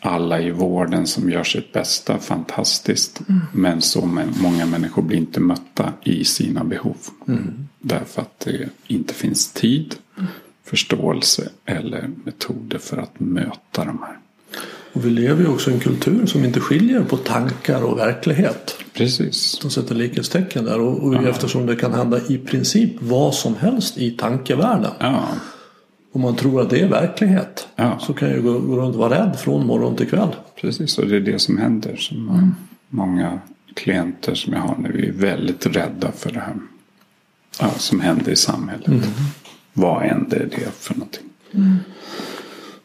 alla 0.00 0.40
i 0.40 0.50
vården 0.50 1.06
som 1.06 1.30
gör 1.30 1.44
sitt 1.44 1.72
bästa, 1.72 2.18
fantastiskt. 2.18 3.20
Mm. 3.28 3.40
Men 3.52 3.82
så 3.82 4.06
många 4.40 4.66
människor 4.66 5.02
blir 5.02 5.18
inte 5.18 5.40
mötta 5.40 5.92
i 6.04 6.24
sina 6.24 6.64
behov. 6.64 6.96
Mm. 7.28 7.68
Därför 7.88 8.22
att 8.22 8.40
det 8.40 8.68
inte 8.86 9.14
finns 9.14 9.52
tid, 9.52 9.94
mm. 10.18 10.28
förståelse 10.64 11.48
eller 11.64 12.10
metoder 12.24 12.78
för 12.78 12.96
att 12.96 13.20
möta 13.20 13.84
de 13.84 13.98
här. 14.02 14.18
Och 14.92 15.04
vi 15.04 15.10
lever 15.10 15.42
ju 15.42 15.48
också 15.48 15.70
i 15.70 15.74
en 15.74 15.80
kultur 15.80 16.26
som 16.26 16.44
inte 16.44 16.60
skiljer 16.60 17.00
på 17.00 17.16
tankar 17.16 17.82
och 17.82 17.98
verklighet. 17.98 18.76
Precis. 18.92 19.58
De 19.62 19.70
sätter 19.70 19.94
likhetstecken 19.94 20.64
där. 20.64 20.80
Och, 20.80 21.06
och 21.06 21.14
ja. 21.14 21.28
eftersom 21.28 21.66
det 21.66 21.76
kan 21.76 21.94
hända 21.94 22.20
i 22.28 22.38
princip 22.38 22.92
vad 23.00 23.34
som 23.34 23.56
helst 23.56 23.98
i 23.98 24.10
tankevärlden. 24.10 24.92
Ja 25.00 25.28
om 26.16 26.22
man 26.22 26.36
tror 26.36 26.60
att 26.62 26.70
det 26.70 26.80
är 26.80 26.88
verklighet 26.88 27.68
ja. 27.76 27.98
så 27.98 28.14
kan 28.14 28.30
jag 28.30 28.42
gå, 28.42 28.58
gå 28.58 28.76
runt 28.76 28.94
och 28.94 29.00
vara 29.00 29.24
rädd 29.24 29.38
från 29.38 29.66
morgon 29.66 29.96
till 29.96 30.08
kväll. 30.08 30.36
Precis, 30.60 30.98
och 30.98 31.06
det 31.06 31.16
är 31.16 31.20
det 31.20 31.38
som 31.38 31.58
händer. 31.58 31.96
Som 31.96 32.28
mm. 32.28 32.54
Många 32.88 33.38
klienter 33.74 34.34
som 34.34 34.52
jag 34.52 34.60
har 34.60 34.76
nu 34.78 35.06
är 35.08 35.12
väldigt 35.12 35.66
rädda 35.66 36.12
för 36.12 36.32
det 36.32 36.40
här 36.40 36.54
ja, 37.60 37.70
som 37.70 38.00
händer 38.00 38.32
i 38.32 38.36
samhället. 38.36 38.88
Mm. 38.88 39.00
Vad 39.72 40.04
än 40.04 40.28
det 40.28 40.36
är 40.36 40.46
det 40.46 40.72
för 40.78 40.94
någonting. 40.94 41.26
Mm. 41.54 41.76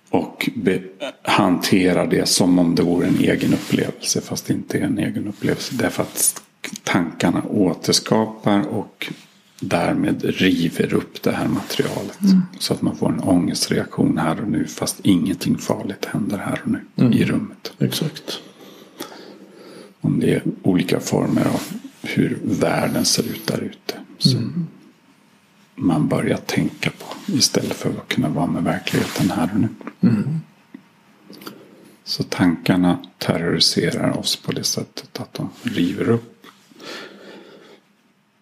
Och 0.09 0.49
be, 0.55 0.82
hantera 1.24 2.05
det 2.05 2.26
som 2.26 2.59
om 2.59 2.76
det 2.76 2.84
vore 2.84 3.07
en 3.07 3.17
egen 3.19 3.53
upplevelse 3.53 4.22
fast 4.22 4.45
det 4.45 4.53
inte 4.53 4.78
är 4.78 4.82
en 4.82 4.99
egen 4.99 5.28
upplevelse. 5.28 5.76
Därför 5.76 6.03
att 6.03 6.41
tankarna 6.84 7.43
återskapar 7.43 8.67
och 8.67 9.11
därmed 9.59 10.24
river 10.24 10.93
upp 10.93 11.22
det 11.22 11.32
här 11.32 11.47
materialet. 11.47 12.22
Mm. 12.22 12.41
Så 12.59 12.74
att 12.74 12.82
man 12.82 12.95
får 12.95 13.09
en 13.09 13.19
ångestreaktion 13.19 14.17
här 14.17 14.41
och 14.41 14.47
nu 14.47 14.67
fast 14.67 14.99
ingenting 15.03 15.57
farligt 15.57 16.05
händer 16.05 16.38
här 16.38 16.61
och 16.63 16.72
nu 16.72 16.80
mm. 16.95 17.13
i 17.13 17.26
rummet. 17.26 17.74
Exakt. 17.80 18.39
Om 20.01 20.19
det 20.19 20.34
är 20.34 20.43
olika 20.63 20.99
former 20.99 21.45
av 21.45 21.61
hur 22.02 22.39
världen 22.43 23.06
ser 23.06 23.24
ut 23.24 23.47
där 23.47 23.62
ute. 23.62 23.99
Som 24.18 24.38
mm. 24.38 24.68
man 25.76 26.08
börjar 26.08 26.38
tänka 26.38 26.89
på 26.89 27.34
istället 27.34 27.78
för 27.78 27.89
att 27.89 28.08
kunna 28.08 28.30
vara 28.30 28.47
med 28.47 28.64
verkligheten 28.64 29.32
här 29.32 29.49
och 29.54 29.60
nu. 29.60 29.68
Mm. 30.02 30.39
Så 32.04 32.24
tankarna 32.24 32.99
terroriserar 33.18 34.18
oss 34.18 34.36
på 34.36 34.52
det 34.52 34.64
sättet 34.64 35.20
att 35.20 35.34
de 35.34 35.49
river 35.64 36.10
upp 36.10 36.45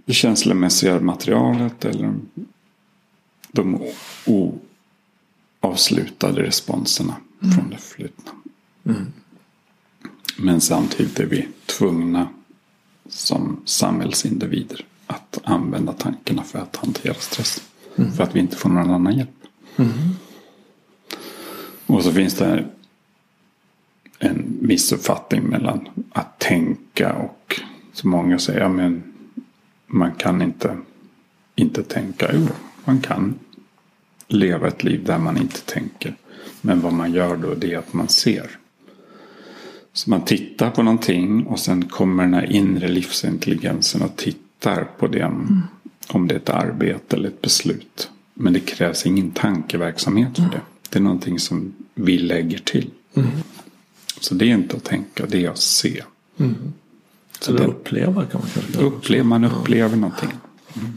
det 0.06 0.14
känslomässiga 0.14 1.00
materialet 1.00 1.86
eller 1.86 2.14
de 3.52 3.92
oavslutade 5.62 6.44
responserna 6.44 7.16
mm. 7.42 7.56
från 7.56 7.70
det 7.70 7.78
förflutna. 7.78 8.32
Mm. 8.86 9.06
Men 10.38 10.62
samtidigt 10.62 11.20
är 11.20 11.26
vi 11.26 11.48
tvungna 11.66 12.28
som 13.10 13.62
samhällsindivider 13.66 14.86
att 15.08 15.40
använda 15.44 15.94
tankarna 15.94 16.44
för 16.44 16.60
att 16.60 16.76
hantera 16.76 17.14
stress. 17.14 17.64
Mm. 17.96 18.12
För 18.12 18.24
att 18.24 18.36
vi 18.36 18.40
inte 18.40 18.56
får 18.56 18.70
någon 18.70 18.92
annan 18.92 19.18
hjälp. 19.18 19.30
Mm. 19.78 19.92
Och 21.86 22.04
så 22.04 22.12
finns 22.12 22.34
det 22.34 22.66
en 24.20 24.58
missuppfattning 24.62 25.44
mellan 25.44 25.90
att 26.12 26.40
tänka 26.40 27.14
och 27.14 27.62
så 27.94 28.08
många 28.08 28.40
säger 28.40 28.60
ja, 28.60 28.70
men 28.70 29.04
man 29.88 30.12
kan 30.12 30.42
inte, 30.42 30.78
inte 31.56 31.84
tänka. 31.84 32.30
Jo, 32.34 32.48
man 32.86 33.02
kan 33.02 33.40
leva 34.28 34.68
ett 34.68 34.84
liv 34.84 35.04
där 35.06 35.18
man 35.18 35.38
inte 35.38 35.62
tänker. 35.62 36.16
Men 36.62 36.82
vad 36.82 36.94
man 36.94 37.14
gör 37.14 37.38
då 37.38 37.54
det 37.56 37.74
är 37.74 37.78
att 37.78 37.94
man 37.94 38.08
ser. 38.08 38.50
Så 39.94 40.10
man 40.10 40.26
tittar 40.26 40.70
på 40.70 40.84
någonting 40.84 41.44
och 41.46 41.60
sen 41.60 41.86
kommer 41.86 42.24
den 42.24 42.34
här 42.34 42.52
inre 42.52 42.88
livsintelligensen 42.88 44.02
och 44.02 44.16
tittar 44.16 44.84
på 44.84 45.08
det. 45.08 45.22
Mm. 45.22 45.62
Om 46.08 46.28
det 46.28 46.36
är 46.36 46.40
ett 46.40 46.50
arbete 46.50 47.16
eller 47.16 47.30
ett 47.30 47.42
beslut. 47.42 48.10
Men 48.34 48.54
det 48.54 48.60
krävs 48.60 49.06
ingen 49.06 49.32
tankeverksamhet 49.32 50.36
för 50.36 50.44
mm. 50.44 50.52
det. 50.52 50.62
Det 50.90 51.00
är 51.00 51.04
någonting 51.04 51.40
som 51.40 51.74
vi 51.96 52.18
lägger 52.18 52.58
till. 52.58 52.90
Mm. 53.14 53.30
Så 54.20 54.36
det 54.36 54.46
är 54.46 54.54
inte 54.54 54.76
att 54.76 54.84
tänka, 54.84 55.26
det 55.26 55.46
är 55.46 55.50
att 55.50 55.60
se. 55.60 56.04
Mm. 56.38 56.56
Så 57.40 57.56
Eller 57.56 57.68
uppleva 57.68 58.26
kan 58.26 58.42
man 58.42 58.50
kanske 58.54 58.82
uppleva, 58.82 59.24
Man 59.24 59.44
upplever 59.44 59.96
någonting. 59.96 60.30
Mm. 60.74 60.92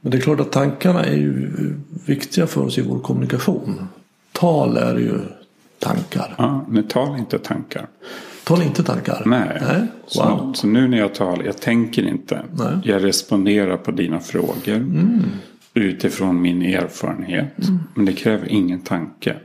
Men 0.00 0.10
det 0.10 0.16
är 0.16 0.20
klart 0.20 0.40
att 0.40 0.52
tankarna 0.52 1.04
är 1.04 1.16
ju 1.16 1.50
viktiga 2.06 2.46
för 2.46 2.60
oss 2.60 2.78
i 2.78 2.82
vår 2.82 2.98
kommunikation. 2.98 3.88
Tal 4.32 4.76
är 4.76 4.96
ju 4.96 5.20
tankar. 5.84 6.34
Ja, 6.38 6.64
men 6.68 6.88
tal 6.88 7.18
inte 7.18 7.38
tankar. 7.38 7.86
Tal 8.44 8.62
inte 8.62 8.82
tankar? 8.82 9.22
Nej. 9.26 9.58
Nej. 9.60 9.80
Wow. 9.80 10.06
Så, 10.06 10.52
så, 10.54 10.66
nu 10.66 10.88
när 10.88 10.98
jag 10.98 11.14
talar, 11.14 11.44
jag 11.44 11.60
tänker 11.60 12.08
inte. 12.08 12.42
Nej. 12.52 12.78
Jag 12.84 13.04
responderar 13.04 13.76
på 13.76 13.90
dina 13.90 14.20
frågor. 14.20 14.74
Mm. 14.74 15.22
Utifrån 15.74 16.42
min 16.42 16.62
erfarenhet. 16.62 17.58
Mm. 17.68 17.80
Men 17.94 18.04
det 18.04 18.12
kräver 18.12 18.52
ingen 18.52 18.80
tanke. 18.80 19.36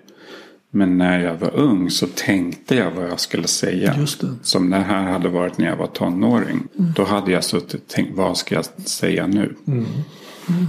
Men 0.71 0.97
när 0.97 1.19
jag 1.19 1.35
var 1.35 1.55
ung 1.55 1.89
så 1.89 2.07
tänkte 2.07 2.75
jag 2.75 2.91
vad 2.91 3.09
jag 3.09 3.19
skulle 3.19 3.47
säga. 3.47 3.95
Just 3.97 4.21
det. 4.21 4.27
Som 4.41 4.69
det 4.69 4.77
här 4.77 5.11
hade 5.11 5.29
varit 5.29 5.57
när 5.57 5.67
jag 5.67 5.77
var 5.77 5.87
tonåring. 5.87 6.67
Mm. 6.79 6.91
Då 6.95 7.03
hade 7.03 7.31
jag 7.31 7.43
suttit 7.43 7.81
och 7.81 7.87
tänkt 7.87 8.17
vad 8.17 8.37
ska 8.37 8.55
jag 8.55 8.65
säga 8.65 9.27
nu? 9.27 9.55
Mm. 9.67 9.85
Mm. 10.49 10.67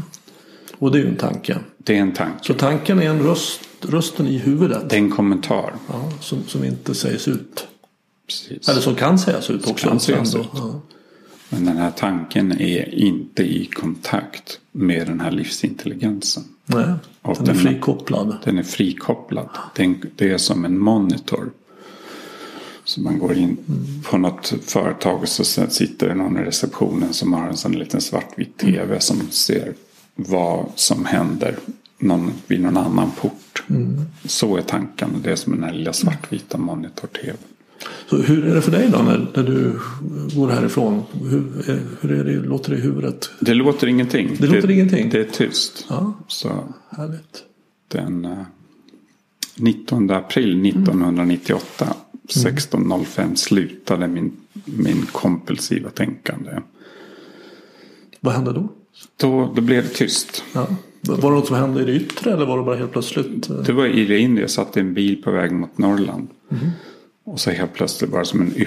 Och 0.81 0.93
det 0.93 0.99
är 0.99 1.03
ju 1.03 1.09
en 1.09 1.16
tanke. 1.16 1.59
Det 1.78 1.97
är 1.97 2.01
en 2.01 2.12
tanke. 2.12 2.45
Så 2.45 2.55
tanken 2.55 2.99
är 2.99 3.11
en 3.11 3.22
röst, 3.22 3.61
rösten 3.81 4.26
i 4.26 4.39
huvudet. 4.39 4.91
Det 4.91 4.97
är 4.97 5.01
en 5.01 5.11
kommentar. 5.11 5.74
Ja, 5.89 6.12
som, 6.20 6.39
som 6.47 6.64
inte 6.64 6.95
sägs 6.95 7.28
ut. 7.28 7.66
Precis. 8.26 8.68
Eller 8.68 8.81
som 8.81 8.95
kan 8.95 9.18
sägas 9.18 9.51
ut 9.51 9.70
också. 9.70 9.89
Kan 9.89 10.01
sägas 10.01 10.35
ut. 10.35 10.49
Ja. 10.55 10.81
Men 11.49 11.64
den 11.64 11.76
här 11.76 11.91
tanken 11.91 12.53
är 12.61 12.95
inte 12.95 13.43
i 13.43 13.64
kontakt 13.64 14.61
med 14.72 15.07
den 15.07 15.20
här 15.20 15.31
livsintelligensen. 15.31 16.43
Nej, 16.66 16.95
och 17.22 17.37
den, 17.37 17.45
den 17.45 17.57
är 17.57 17.61
frikopplad. 17.61 18.37
Den 18.45 18.59
är 18.59 18.62
frikopplad. 18.62 19.49
Den, 19.76 20.03
det 20.16 20.31
är 20.31 20.39
som 20.39 20.64
en 20.64 20.78
monitor. 20.78 21.51
Så 22.85 23.01
man 23.01 23.18
går 23.18 23.33
in 23.33 23.45
mm. 23.45 24.03
på 24.03 24.18
något 24.18 24.55
företag 24.62 25.22
och 25.22 25.28
så 25.28 25.45
sitter 25.45 26.09
det 26.09 26.14
någon 26.14 26.39
i 26.39 26.41
receptionen 26.41 27.12
som 27.12 27.33
har 27.33 27.49
en 27.49 27.57
sån 27.57 27.72
liten 27.72 28.01
svartvit 28.01 28.59
tv 28.59 29.01
som 29.01 29.20
ser 29.31 29.74
vad 30.14 30.66
som 30.74 31.04
händer 31.04 31.56
någon, 31.98 32.32
vid 32.46 32.61
någon 32.61 32.76
annan 32.76 33.11
port. 33.11 33.62
Mm. 33.70 33.96
Så 34.24 34.56
är 34.56 34.62
tanken. 34.62 35.11
Det 35.22 35.32
är 35.32 35.36
som 35.36 35.52
den 35.52 35.64
här 35.64 35.72
lilla 35.72 35.92
svartvita 35.92 36.58
monitor-tvn. 36.58 37.36
Så 38.06 38.16
hur 38.16 38.46
är 38.46 38.54
det 38.54 38.62
för 38.62 38.70
dig 38.70 38.90
då 38.92 38.98
när, 38.98 39.26
när 39.34 39.42
du 39.42 39.78
går 40.36 40.48
härifrån? 40.48 41.02
Hur, 41.22 41.64
hur 42.00 42.24
det, 42.24 42.32
låter 42.32 42.70
det 42.70 42.76
i 42.76 42.80
huvudet? 42.80 43.30
Det 43.40 43.54
låter 43.54 43.86
ingenting. 43.86 44.36
Det 44.38 44.46
låter 44.46 44.68
det, 44.68 44.74
ingenting? 44.74 45.11
Det 45.11 45.20
är 45.20 45.24
tyst. 45.24 45.86
Ja, 45.88 46.12
Så 46.28 46.48
härligt. 46.90 47.42
Den 47.88 48.44
19 49.56 50.11
eh, 50.11 50.16
april 50.16 50.66
1998 50.66 51.84
mm. 51.84 51.96
16.05 52.24 53.34
slutade 53.34 54.08
min, 54.08 54.32
min 54.64 55.06
kompulsiva 55.12 55.90
tänkande. 55.90 56.50
Vad 58.20 58.34
hände 58.34 58.52
då? 58.52 58.68
Då, 59.16 59.53
då 59.55 59.61
blev 59.61 59.82
det 59.82 59.88
tyst. 59.88 60.44
Ja. 60.53 60.66
Var 61.01 61.30
det 61.30 61.36
något 61.36 61.46
som 61.46 61.57
hände 61.57 61.82
i 61.82 61.84
det 61.84 61.92
yttre 61.92 62.32
eller 62.32 62.46
var 62.46 62.59
det 62.59 62.64
bara 62.64 62.76
helt 62.76 62.92
plötsligt? 62.92 63.48
Det 63.66 63.72
var 63.72 63.86
i 63.86 64.07
det 64.07 64.18
inre. 64.18 64.40
Jag 64.40 64.51
satt 64.51 64.76
i 64.76 64.80
en 64.80 64.94
bil 64.94 65.22
på 65.22 65.30
väg 65.30 65.53
mot 65.53 65.78
Norrland. 65.78 66.28
Mm. 66.51 66.70
Och 67.24 67.40
så 67.40 67.51
helt 67.51 67.72
plötsligt 67.74 68.11
var 68.11 68.18
det 68.18 68.24
som 68.24 68.40
en 68.40 68.66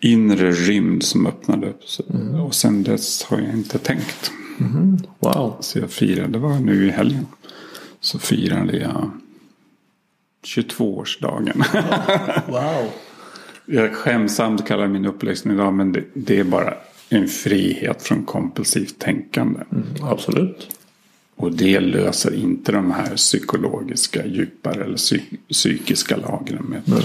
inre 0.00 0.52
rymd 0.52 1.02
som 1.02 1.26
öppnade 1.26 1.66
upp. 1.68 1.80
Mm. 2.14 2.40
Och 2.40 2.54
sen 2.54 2.82
dess 2.82 3.22
har 3.22 3.38
jag 3.38 3.52
inte 3.52 3.78
tänkt. 3.78 4.32
Mm. 4.60 4.98
Wow. 5.18 5.56
Så 5.60 5.78
jag 5.78 5.90
firade, 5.90 6.28
det 6.28 6.38
var 6.38 6.58
nu 6.58 6.86
i 6.86 6.90
helgen. 6.90 7.26
Så 8.00 8.18
firade 8.18 8.76
jag 8.76 9.10
22-årsdagen. 10.46 11.62
wow. 12.48 12.90
Jag 13.66 13.94
skämsamt 13.94 14.66
kallar 14.66 14.88
min 14.88 15.06
uppläxning 15.06 15.54
idag 15.54 15.74
men 15.74 15.92
det, 15.92 16.04
det, 16.14 16.38
är 16.38 16.44
bara 16.44 16.74
en 17.10 17.28
frihet 17.28 18.02
från 18.02 18.24
kompulsivt 18.24 18.98
tänkande. 18.98 19.60
Mm, 19.72 19.84
absolut. 20.02 20.76
Och 21.36 21.52
det 21.52 21.80
löser 21.80 22.34
inte 22.34 22.72
de 22.72 22.90
här 22.90 23.16
psykologiska 23.16 24.26
djupare 24.26 24.84
eller 24.84 24.96
psy 24.96 25.20
psykiska 25.48 26.16
lagren. 26.16 26.64
Med. 26.64 26.88
Mm. 26.88 27.00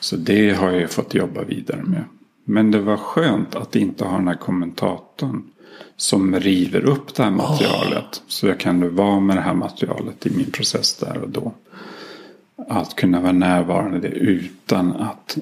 Så 0.00 0.16
det 0.16 0.50
har 0.50 0.70
jag 0.70 0.90
fått 0.90 1.14
jobba 1.14 1.42
vidare 1.42 1.82
med. 1.82 2.04
Men 2.44 2.70
det 2.70 2.80
var 2.80 2.96
skönt 2.96 3.54
att 3.54 3.76
inte 3.76 4.04
ha 4.04 4.18
den 4.18 4.28
här 4.28 4.34
kommentatorn 4.34 5.42
som 5.96 6.40
river 6.40 6.84
upp 6.84 7.14
det 7.14 7.22
här 7.22 7.30
materialet. 7.30 8.04
Oh. 8.04 8.22
Så 8.28 8.46
jag 8.46 8.60
kan 8.60 8.94
vara 8.94 9.20
med 9.20 9.36
det 9.36 9.40
här 9.40 9.54
materialet 9.54 10.26
i 10.26 10.30
min 10.30 10.50
process 10.50 10.96
där 10.96 11.18
och 11.18 11.30
då. 11.30 11.52
Att 12.68 12.96
kunna 12.96 13.20
vara 13.20 13.32
närvarande 13.32 14.08
utan 14.08 14.92
att 14.92 15.38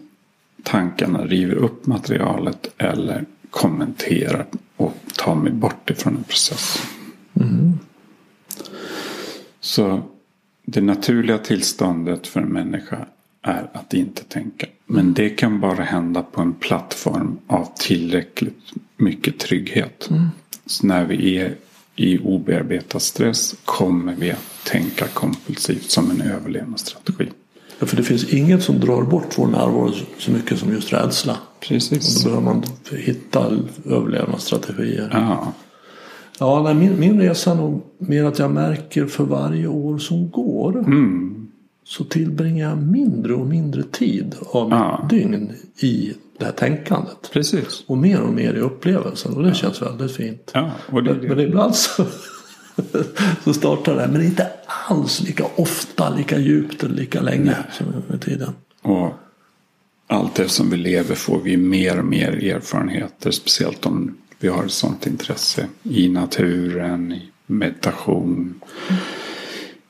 tankarna 0.63 1.25
river 1.25 1.55
upp 1.55 1.87
materialet 1.87 2.71
eller 2.79 3.25
kommenterar 3.57 4.47
och 4.77 4.95
tar 5.17 5.35
mig 5.35 5.53
bort 5.53 5.91
ifrån 5.91 6.17
en 6.17 6.25
process. 6.25 6.83
Mm. 7.41 7.79
Så 9.61 10.03
det 10.65 10.81
naturliga 10.81 11.39
tillståndet 11.39 12.27
för 12.27 12.41
en 12.41 12.49
människa 12.49 13.07
är 13.43 13.71
att 13.73 13.95
inte 13.95 14.25
tänka. 14.25 14.67
Men 14.87 15.15
det 15.15 15.29
kan 15.29 15.61
bara 15.61 15.83
hända 15.83 16.23
på 16.23 16.41
en 16.41 16.53
plattform 16.53 17.39
av 17.47 17.69
tillräckligt 17.79 18.73
mycket 18.97 19.39
trygghet. 19.39 20.09
Mm. 20.11 20.27
Så 20.67 20.87
när 20.87 21.05
vi 21.05 21.39
är 21.39 21.55
i 21.95 22.19
obearbetad 22.19 23.01
stress 23.01 23.55
kommer 23.65 24.15
vi 24.15 24.31
att 24.31 24.65
tänka 24.65 25.07
kompulsivt 25.07 25.91
som 25.91 26.11
en 26.11 26.21
överlevnadsstrategi. 26.21 27.29
Ja, 27.79 27.87
för 27.87 27.97
det 27.97 28.03
finns 28.03 28.25
inget 28.25 28.63
som 28.63 28.81
drar 28.81 29.03
bort 29.03 29.39
vår 29.39 29.47
närvaro 29.47 29.93
så 30.19 30.31
mycket 30.31 30.59
som 30.59 30.73
just 30.73 30.93
rädsla. 30.93 31.37
Precis. 31.69 32.17
Och 32.17 32.31
då 32.31 32.41
behöver 32.41 32.55
man 32.55 32.65
hitta 32.91 33.53
överlevnadsstrategier. 33.85 35.11
Ja. 35.13 35.53
Ja, 36.39 36.63
nej, 36.63 36.75
min, 36.75 37.01
min 37.01 37.21
resa 37.21 37.51
är 37.51 37.55
nog 37.55 37.83
mer 37.99 38.25
att 38.25 38.39
jag 38.39 38.51
märker 38.51 39.07
för 39.07 39.25
varje 39.25 39.67
år 39.67 39.99
som 39.99 40.31
går. 40.31 40.79
Mm. 40.79 41.49
Så 41.85 42.05
tillbringar 42.05 42.69
jag 42.69 42.79
mindre 42.79 43.35
och 43.35 43.47
mindre 43.47 43.83
tid 43.83 44.35
av 44.51 44.65
mitt 44.65 44.79
ja. 44.79 45.07
dygn 45.11 45.53
i 45.81 46.15
det 46.39 46.45
här 46.45 46.53
tänkandet. 46.53 47.31
Precis. 47.33 47.85
Och 47.87 47.99
mer 47.99 48.21
och 48.21 48.33
mer 48.33 48.55
i 48.55 48.61
upplevelsen. 48.61 49.35
Och 49.35 49.43
det 49.43 49.49
ja. 49.49 49.55
känns 49.55 49.83
väldigt 49.83 50.13
fint. 50.13 50.51
Ja, 50.55 50.71
och 50.93 51.03
det, 51.03 51.15
men, 51.15 51.29
men 51.29 51.41
ibland 51.41 51.75
så, 51.75 52.05
så 53.45 53.55
startar 53.55 53.97
det. 53.97 54.09
Men 54.13 54.23
inte 54.23 54.47
alls 54.89 55.23
lika 55.23 55.45
ofta, 55.57 56.11
lika 56.11 56.39
djupt 56.39 56.85
eller 56.85 56.95
lika 56.95 57.21
länge 57.21 57.45
Nej. 57.45 57.57
som 57.73 57.87
med 58.09 58.21
tiden. 58.21 58.53
Och 58.83 59.13
allt 60.07 60.39
eftersom 60.39 60.71
vi 60.71 60.77
lever 60.77 61.15
får 61.15 61.41
vi 61.41 61.57
mer 61.57 61.99
och 61.99 62.05
mer 62.05 62.45
erfarenheter. 62.45 63.31
Speciellt 63.31 63.87
om 63.87 64.17
vi 64.39 64.49
har 64.49 64.65
ett 64.65 64.73
sånt 64.73 65.07
intresse 65.07 65.67
i 65.83 66.09
naturen, 66.09 67.13
i 67.13 67.31
meditation. 67.47 68.61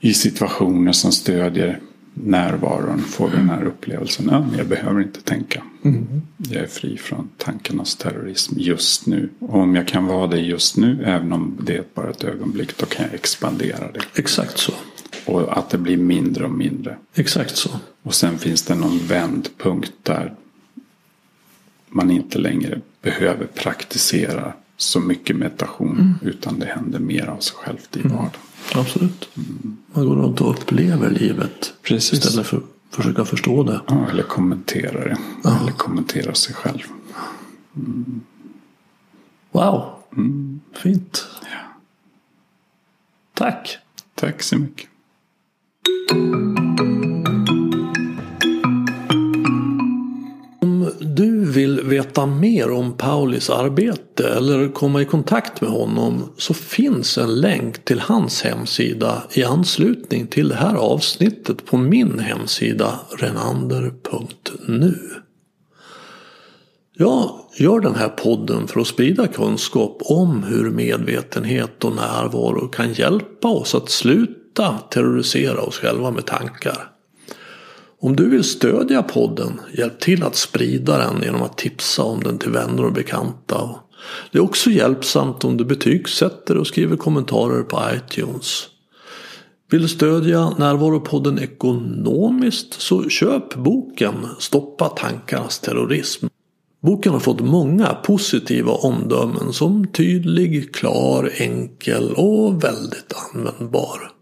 I 0.01 0.15
situationer 0.15 0.93
som 0.93 1.13
stödjer 1.13 1.81
närvaron 2.15 3.03
får 3.03 3.29
vi 3.29 3.37
den 3.37 3.51
här 3.51 3.65
upplevelsen. 3.65 4.29
Ja, 4.31 4.47
jag 4.59 4.67
behöver 4.67 5.03
inte 5.03 5.21
tänka. 5.21 5.63
Mm. 5.85 6.07
Jag 6.39 6.63
är 6.63 6.67
fri 6.67 6.97
från 6.97 7.29
tankarnas 7.37 7.97
terrorism 7.97 8.55
just 8.59 9.07
nu. 9.07 9.29
Och 9.39 9.61
om 9.61 9.77
jag 9.77 9.89
kan 9.89 10.07
vara 10.07 10.27
det 10.27 10.41
just 10.41 10.77
nu, 10.77 11.05
även 11.05 11.33
om 11.33 11.59
det 11.61 11.77
är 11.77 11.85
bara 11.95 12.11
ett 12.11 12.25
ögonblick, 12.25 12.79
då 12.79 12.87
kan 12.87 13.05
jag 13.05 13.15
expandera 13.15 13.93
det. 13.93 14.01
Exakt 14.21 14.59
så. 14.59 14.73
Och 15.27 15.59
att 15.59 15.71
det 15.71 15.79
blir 15.79 15.97
mindre 15.97 16.45
och 16.45 16.51
mindre. 16.51 16.97
Exakt 17.15 17.57
så. 17.57 17.71
Och 18.03 18.15
sen 18.15 18.39
finns 18.39 18.63
det 18.63 18.75
någon 18.75 18.99
vändpunkt 18.99 19.93
där 20.03 20.35
man 21.89 22.11
inte 22.11 22.39
längre 22.39 22.81
behöver 23.03 23.47
praktisera 23.47 24.53
så 24.77 25.01
mycket 25.01 25.37
meditation. 25.37 25.99
Mm. 25.99 26.15
Utan 26.23 26.59
det 26.59 26.67
händer 26.67 26.99
mer 26.99 27.27
av 27.27 27.39
sig 27.39 27.57
självt 27.57 27.97
i 27.97 28.01
mm. 28.01 28.13
vardagen. 28.13 28.41
Absolut. 28.75 29.29
Mm. 29.37 29.77
Man 29.93 30.07
går 30.07 30.17
runt 30.17 30.41
och 30.41 30.51
upplever 30.51 31.11
livet. 31.11 31.75
Precis. 31.83 32.13
Istället 32.13 32.47
för 32.47 32.57
att 32.57 32.63
försöka 32.91 33.25
förstå 33.25 33.63
det. 33.63 33.81
Ja, 33.87 34.11
eller 34.11 34.23
kommentera 34.23 35.05
det. 35.05 35.17
Ja. 35.45 35.61
Eller 35.61 35.73
kommentera 35.73 36.35
sig 36.35 36.55
själv. 36.55 36.83
Mm. 37.77 38.21
Wow. 39.51 39.91
Fint. 40.73 41.27
Ja. 41.43 41.49
Tack. 43.35 43.79
Tack 44.15 44.43
så 44.43 44.57
mycket 44.59 44.89
vill 51.57 51.81
veta 51.81 52.27
mer 52.27 52.71
om 52.71 52.93
Paulis 52.93 53.51
arbete 53.51 54.29
eller 54.29 54.69
komma 54.69 55.03
i 55.03 55.05
kontakt 55.05 55.61
med 55.61 55.71
honom 55.71 56.33
så 56.37 56.55
finns 56.55 57.19
en 57.19 57.41
länk 57.41 57.85
till 57.85 58.01
hans 58.01 58.43
hemsida 58.43 59.23
i 59.33 59.45
anslutning 59.45 60.27
till 60.27 60.49
det 60.49 60.55
här 60.55 60.75
avsnittet 60.75 61.67
på 61.67 61.77
min 61.77 62.19
hemsida 62.19 63.01
renander.nu. 63.19 64.99
Jag 66.99 67.31
gör 67.59 67.81
den 67.81 67.95
här 67.95 68.09
podden 68.09 68.69
för 68.69 68.81
att 68.81 68.87
sprida 68.87 69.27
kunskap 69.27 69.99
om 70.01 70.43
hur 70.43 70.71
medvetenhet 70.71 71.85
och 71.85 71.97
närvaro 71.97 72.69
kan 72.69 72.93
hjälpa 72.93 73.49
oss 73.49 73.75
att 73.75 73.91
sluta 73.91 74.46
sluta 74.57 74.79
terrorisera 74.91 75.61
oss 75.61 75.79
själva 75.79 76.11
med 76.11 76.27
tankar. 76.27 76.91
Om 78.01 78.17
du 78.17 78.31
vill 78.31 78.45
stödja 78.45 79.03
podden, 79.03 79.61
hjälp 79.79 80.01
till 80.01 80.23
att 80.23 80.37
sprida 80.37 80.99
den 80.99 81.23
genom 81.23 81.43
att 81.43 81.59
tipsa 81.59 82.03
om 82.03 82.23
den 82.23 82.39
till 82.39 82.51
vänner 82.51 82.85
och 82.85 82.93
bekanta. 82.93 83.71
Det 84.33 84.39
är 84.39 84.43
också 84.43 84.71
hjälpsamt 84.71 85.45
om 85.45 85.57
du 85.57 85.65
betygsätter 85.65 86.57
och 86.57 86.67
skriver 86.67 86.97
kommentarer 86.97 87.63
på 87.63 87.81
iTunes. 87.95 88.69
Vill 89.71 89.83
du 89.83 89.89
stödja 89.89 90.51
Närvaropodden 90.59 91.39
ekonomiskt 91.39 92.81
så 92.81 93.09
köp 93.09 93.55
boken 93.55 94.15
Stoppa 94.39 94.89
tankarnas 94.89 95.59
terrorism. 95.59 96.27
Boken 96.83 97.13
har 97.13 97.21
fått 97.21 97.41
många 97.41 97.95
positiva 97.95 98.73
omdömen 98.73 99.53
som 99.53 99.87
tydlig, 99.87 100.75
klar, 100.75 101.31
enkel 101.39 102.13
och 102.17 102.65
väldigt 102.65 103.13
användbar. 103.35 104.16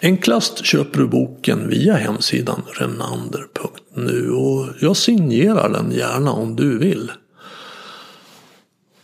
Enklast 0.00 0.64
köper 0.64 0.98
du 0.98 1.06
boken 1.06 1.68
via 1.68 1.94
hemsidan 1.94 2.62
renander.nu 2.80 4.30
och 4.30 4.66
jag 4.80 4.96
signerar 4.96 5.68
den 5.68 5.92
gärna 5.92 6.32
om 6.32 6.56
du 6.56 6.78
vill. 6.78 7.12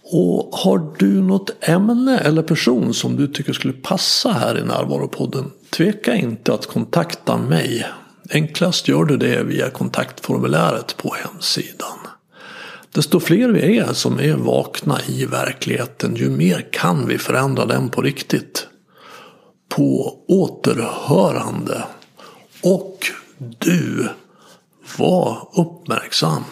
Och 0.02 0.50
har 0.52 0.94
du 0.98 1.22
något 1.22 1.50
ämne 1.60 2.18
eller 2.18 2.42
person 2.42 2.94
som 2.94 3.16
du 3.16 3.28
tycker 3.28 3.52
skulle 3.52 3.72
passa 3.72 4.32
här 4.32 4.58
i 4.58 4.64
Närvaropodden 4.64 5.50
tveka 5.70 6.14
inte 6.14 6.54
att 6.54 6.66
kontakta 6.66 7.38
mig. 7.38 7.86
Enklast 8.30 8.88
gör 8.88 9.04
du 9.04 9.16
det 9.16 9.42
via 9.42 9.70
kontaktformuläret 9.70 10.96
på 10.96 11.14
hemsidan. 11.14 11.98
Desto 12.94 13.20
fler 13.20 13.48
vi 13.48 13.78
är 13.78 13.92
som 13.92 14.20
är 14.20 14.34
vakna 14.34 14.98
i 15.08 15.24
verkligheten 15.24 16.16
ju 16.16 16.30
mer 16.30 16.66
kan 16.72 17.06
vi 17.06 17.18
förändra 17.18 17.66
den 17.66 17.88
på 17.88 18.02
riktigt 18.02 18.66
på 19.76 20.18
återhörande. 20.28 21.84
Och 22.62 23.06
du, 23.38 24.08
var 24.98 25.48
uppmärksam. 25.52 26.44